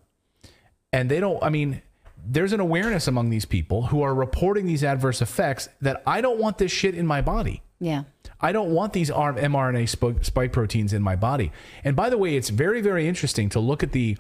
And 0.94 1.10
they 1.10 1.20
don't, 1.20 1.42
I 1.44 1.50
mean, 1.50 1.82
there's 2.24 2.54
an 2.54 2.60
awareness 2.60 3.08
among 3.08 3.30
these 3.30 3.46
people 3.46 3.88
who 3.88 4.02
are 4.02 4.14
reporting 4.14 4.66
these 4.66 4.84
adverse 4.84 5.22
effects 5.22 5.70
that 5.82 6.04
I 6.06 6.22
don't 6.22 6.40
want 6.40 6.58
this 6.58 6.72
shit 6.72 6.96
in 6.96 7.08
my 7.08 7.22
body. 7.22 7.64
Yeah. 7.80 8.04
I 8.40 8.52
don't 8.52 8.72
want 8.72 8.94
these 8.94 9.10
mRNA 9.10 9.90
sp- 9.90 10.24
spike 10.24 10.52
proteins 10.52 10.94
in 10.94 11.02
my 11.02 11.16
body. 11.16 11.52
And 11.84 11.96
by 11.96 12.10
the 12.10 12.18
way, 12.18 12.36
it's 12.36 12.50
very, 12.50 12.82
very 12.82 13.08
interesting 13.08 13.50
to 13.50 13.60
look 13.60 13.84
at 13.84 13.92
the 13.92 14.18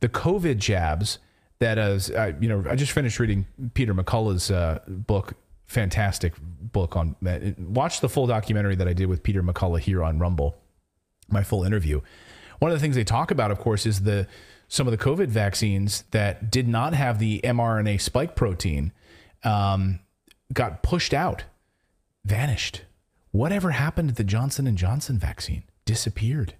the 0.00 0.08
COVID 0.08 0.58
jabs 0.58 1.18
that 1.58 1.76
as 1.76 2.10
uh, 2.10 2.32
you 2.40 2.48
know, 2.48 2.64
I 2.68 2.74
just 2.74 2.92
finished 2.92 3.18
reading 3.18 3.46
Peter 3.74 3.94
McCullough's 3.94 4.50
uh, 4.50 4.80
book, 4.86 5.34
fantastic 5.66 6.34
book 6.40 6.96
on 6.96 7.16
that. 7.22 7.58
Watch 7.58 8.00
the 8.00 8.08
full 8.08 8.26
documentary 8.26 8.76
that 8.76 8.88
I 8.88 8.92
did 8.92 9.06
with 9.06 9.22
Peter 9.22 9.42
McCullough 9.42 9.80
here 9.80 10.02
on 10.02 10.18
Rumble, 10.18 10.56
my 11.32 11.42
full 11.42 11.64
interview. 11.64 12.00
One 12.58 12.70
of 12.70 12.76
the 12.76 12.80
things 12.80 12.96
they 12.96 13.04
talk 13.04 13.30
about, 13.30 13.50
of 13.50 13.58
course, 13.58 13.86
is 13.86 14.02
the 14.02 14.26
some 14.68 14.86
of 14.86 14.92
the 14.92 15.04
COVID 15.04 15.26
vaccines 15.26 16.04
that 16.12 16.50
did 16.50 16.68
not 16.68 16.94
have 16.94 17.18
the 17.18 17.40
mRNA 17.42 18.00
spike 18.00 18.36
protein 18.36 18.92
um, 19.42 19.98
got 20.52 20.82
pushed 20.82 21.12
out, 21.12 21.44
vanished. 22.24 22.82
Whatever 23.32 23.72
happened 23.72 24.10
to 24.10 24.14
the 24.14 24.24
Johnson 24.24 24.66
and 24.66 24.78
Johnson 24.78 25.18
vaccine? 25.18 25.64
Disappeared 25.84 26.54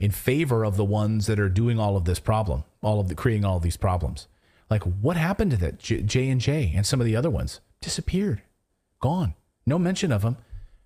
in 0.00 0.10
favor 0.10 0.64
of 0.64 0.76
the 0.76 0.84
ones 0.84 1.26
that 1.26 1.38
are 1.38 1.48
doing 1.48 1.78
all 1.78 1.96
of 1.96 2.06
this 2.06 2.18
problem, 2.18 2.64
all 2.82 3.00
of 3.00 3.08
the 3.08 3.14
creating 3.14 3.44
all 3.44 3.58
of 3.58 3.62
these 3.62 3.76
problems. 3.76 4.26
Like 4.70 4.82
what 4.84 5.16
happened 5.16 5.50
to 5.50 5.56
that 5.58 5.78
J 5.78 6.28
and 6.28 6.40
J 6.40 6.72
and 6.74 6.86
some 6.86 7.00
of 7.00 7.06
the 7.06 7.16
other 7.16 7.30
ones? 7.30 7.60
Disappeared, 7.80 8.42
gone. 9.00 9.34
No 9.66 9.78
mention 9.78 10.10
of 10.10 10.22
them. 10.22 10.36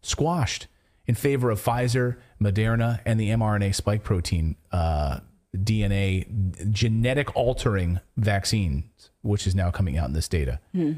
Squashed 0.03 0.67
in 1.07 1.15
favor 1.15 1.51
of 1.51 1.63
Pfizer, 1.63 2.17
Moderna, 2.41 3.01
and 3.05 3.21
the 3.21 3.31
mRNA 3.31 3.75
spike 3.75 4.03
protein 4.03 4.57
uh, 4.73 5.21
DNA 5.57 6.71
genetic 6.71 7.35
altering 7.37 8.01
vaccines, 8.17 9.11
which 9.23 9.47
is 9.47 9.55
now 9.55 9.71
coming 9.71 9.97
out 9.97 10.09
in 10.09 10.15
this 10.15 10.29
data. 10.29 10.61
Hmm. 10.73 10.93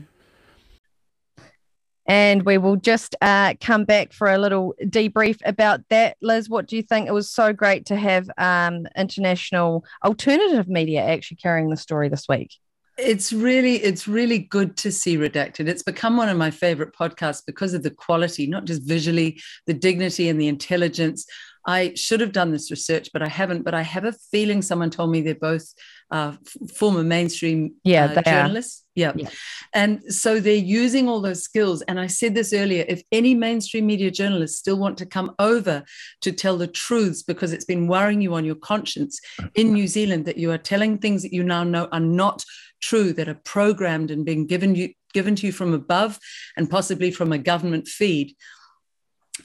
And 2.09 2.44
we 2.44 2.57
will 2.57 2.76
just 2.76 3.16
uh, 3.20 3.54
come 3.61 3.84
back 3.84 4.12
for 4.12 4.32
a 4.32 4.38
little 4.38 4.74
debrief 4.84 5.38
about 5.44 5.80
that. 5.88 6.16
Liz, 6.22 6.48
what 6.48 6.68
do 6.68 6.76
you 6.76 6.82
think? 6.82 7.09
It 7.09 7.12
was 7.12 7.28
so 7.28 7.52
great 7.52 7.86
to 7.86 7.96
have 7.96 8.30
um, 8.38 8.86
international 8.96 9.84
alternative 10.04 10.68
media 10.68 11.02
actually 11.02 11.38
carrying 11.38 11.68
the 11.68 11.76
story 11.76 12.09
this 12.09 12.28
week. 12.28 12.52
It's 12.99 13.32
really, 13.32 13.76
it's 13.76 14.09
really 14.09 14.38
good 14.38 14.76
to 14.78 14.90
see 14.90 15.18
Redacted. 15.18 15.68
It's 15.68 15.82
become 15.82 16.16
one 16.16 16.30
of 16.30 16.38
my 16.38 16.51
favorite 16.51 16.94
podcasts 16.94 17.42
because 17.47 17.74
of 17.74 17.82
the 17.82 17.90
quality, 17.90 18.47
not 18.47 18.64
just 18.64 18.82
visually, 18.82 19.40
the 19.66 19.74
dignity 19.74 20.28
and 20.28 20.40
the 20.40 20.49
intelligence. 20.49 21.26
I 21.66 21.92
should 21.94 22.20
have 22.20 22.32
done 22.32 22.53
this 22.53 22.70
research, 22.70 23.11
but 23.12 23.22
I 23.22 23.28
haven't. 23.28 23.64
But 23.64 23.74
I 23.74 23.82
have 23.82 24.05
a 24.05 24.12
feeling 24.12 24.62
someone 24.62 24.88
told 24.88 25.11
me 25.11 25.20
they're 25.20 25.34
both 25.34 25.74
uh, 26.11 26.36
former 26.74 27.03
mainstream 27.03 27.74
yeah, 27.82 28.05
uh, 28.05 28.22
journalists. 28.22 28.84
Yeah. 28.94 29.12
yeah. 29.16 29.28
And 29.74 30.01
so 30.14 30.40
they're 30.40 30.55
using 30.55 31.09
all 31.09 31.20
those 31.20 31.42
skills. 31.42 31.82
And 31.82 31.99
I 31.99 32.07
said 32.07 32.34
this 32.34 32.53
earlier 32.53 32.84
if 32.88 33.03
any 33.11 33.34
mainstream 33.34 33.86
media 33.86 34.11
journalists 34.11 34.59
still 34.59 34.78
want 34.78 34.97
to 34.99 35.07
come 35.07 35.34
over 35.38 35.84
to 36.22 36.32
tell 36.32 36.57
the 36.57 36.68
truths 36.68 37.22
because 37.22 37.53
it's 37.53 37.64
been 37.64 37.88
worrying 37.88 38.20
you 38.20 38.34
on 38.34 38.44
your 38.44 38.55
conscience 38.55 39.20
in 39.55 39.72
New 39.72 39.88
Zealand 39.88 40.24
that 40.26 40.38
you 40.38 40.53
are 40.53 40.59
telling 40.59 40.99
things 40.99 41.22
that 41.22 41.32
you 41.32 41.42
now 41.42 41.64
know 41.64 41.88
are 41.92 42.01
not 42.01 42.44
true, 42.80 43.12
that 43.14 43.28
are 43.28 43.40
programmed 43.44 44.10
and 44.10 44.24
being 44.24 44.46
given 44.46 44.74
you 44.74 44.92
given 45.14 45.34
to 45.34 45.46
you 45.46 45.52
from 45.52 45.72
above 45.72 46.18
and 46.56 46.68
possibly 46.68 47.10
from 47.10 47.32
a 47.32 47.38
government 47.38 47.88
feed, 47.88 48.34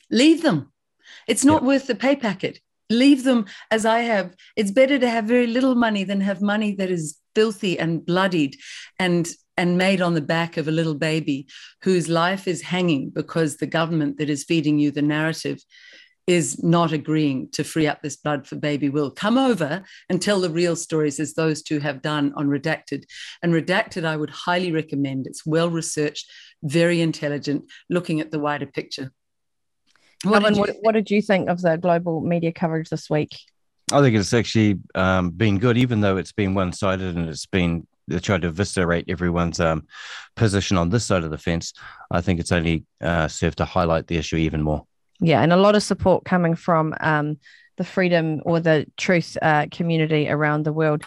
leave 0.10 0.42
them 0.42 0.72
it's 1.28 1.46
not 1.46 1.64
worth 1.64 1.88
the 1.88 1.96
pay 1.96 2.16
packet. 2.16 2.60
Leave 2.90 3.24
them 3.24 3.46
as 3.70 3.86
I 3.86 4.00
have. 4.00 4.36
It's 4.56 4.72
better 4.72 5.00
to 5.00 5.10
have 5.10 5.26
very 5.26 5.48
little 5.48 5.76
money 5.76 6.04
than 6.04 6.22
have 6.22 6.42
money 6.42 6.76
that 6.76 6.92
is 6.92 7.18
filthy 7.36 7.80
and 7.80 8.06
bloodied 8.06 8.58
and 9.00 9.28
and 9.58 9.78
made 9.78 10.02
on 10.02 10.14
the 10.14 10.22
back 10.22 10.58
of 10.58 10.68
a 10.68 10.72
little 10.72 10.96
baby 10.96 11.48
whose 11.84 12.10
life 12.10 12.48
is 12.48 12.62
hanging 12.62 13.10
because 13.10 13.58
the 13.58 13.68
government 13.68 14.18
that 14.18 14.30
is 14.30 14.44
feeding 14.44 14.80
you 14.80 14.92
the 14.92 15.02
narrative 15.02 15.62
is 16.32 16.64
not 16.64 16.92
agreeing 16.92 17.50
to 17.52 17.64
free 17.64 17.88
up 17.88 18.02
this 18.02 18.16
blood 18.16 18.48
for 18.48 18.56
baby 18.56 18.90
will 18.90 19.12
come 19.12 19.38
over 19.38 19.84
and 20.10 20.22
tell 20.22 20.40
the 20.40 20.50
real 20.50 20.76
stories 20.76 21.20
as 21.20 21.34
those 21.34 21.62
two 21.62 21.80
have 21.80 22.02
done 22.02 22.34
on 22.36 22.48
redacted 22.48 23.04
and 23.44 23.54
redacted 23.54 24.06
i 24.06 24.16
would 24.16 24.30
highly 24.30 24.72
recommend 24.72 25.28
it's 25.28 25.46
well 25.46 25.70
researched 25.70 26.32
very 26.64 27.02
intelligent 27.02 27.64
looking 27.90 28.20
at 28.20 28.32
the 28.32 28.40
wider 28.40 28.66
picture 28.66 29.12
what, 30.24 30.44
did 30.44 30.56
you, 30.56 30.62
what, 30.62 30.76
what 30.82 30.92
did 30.92 31.10
you 31.10 31.22
think 31.22 31.50
of 31.50 31.62
the 31.62 31.78
global 31.78 32.22
media 32.22 32.52
coverage 32.52 32.90
this 32.90 33.10
week? 33.10 33.38
I 33.92 34.02
think 34.02 34.16
it's 34.16 34.34
actually 34.34 34.80
um, 34.96 35.32
been 35.32 35.58
good, 35.58 35.78
even 35.78 36.02
though 36.02 36.18
it's 36.18 36.32
been 36.32 36.54
one 36.54 36.72
sided 36.74 37.16
and 37.18 37.28
it's 37.28 37.46
been 37.46 37.88
they 38.08 38.20
tried 38.20 38.42
to 38.42 38.50
eviscerate 38.50 39.06
everyone's 39.08 39.60
um, 39.60 39.88
position 40.36 40.78
on 40.78 40.90
this 40.90 41.06
side 41.06 41.24
of 41.24 41.32
the 41.32 41.38
fence. 41.38 41.74
I 42.10 42.22
think 42.22 42.40
it's 42.40 42.52
only 42.52 42.86
uh, 43.02 43.28
served 43.28 43.58
to 43.60 43.66
highlight 43.66 44.08
the 44.08 44.18
issue 44.18 44.36
even 44.38 44.62
more. 44.62 44.86
Yeah, 45.22 45.42
and 45.42 45.54
a 45.54 45.58
lot 45.58 45.76
of 45.76 45.84
support 45.84 46.26
coming 46.26 46.56
from 46.56 46.96
um, 47.00 47.38
the 47.78 47.84
freedom 47.84 48.42
or 48.44 48.60
the 48.60 48.88
truth 48.98 49.38
uh, 49.42 49.68
community 49.72 50.28
around 50.28 50.66
the 50.66 50.74
world. 50.74 51.04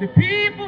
The 0.00 0.08
people 0.08 0.66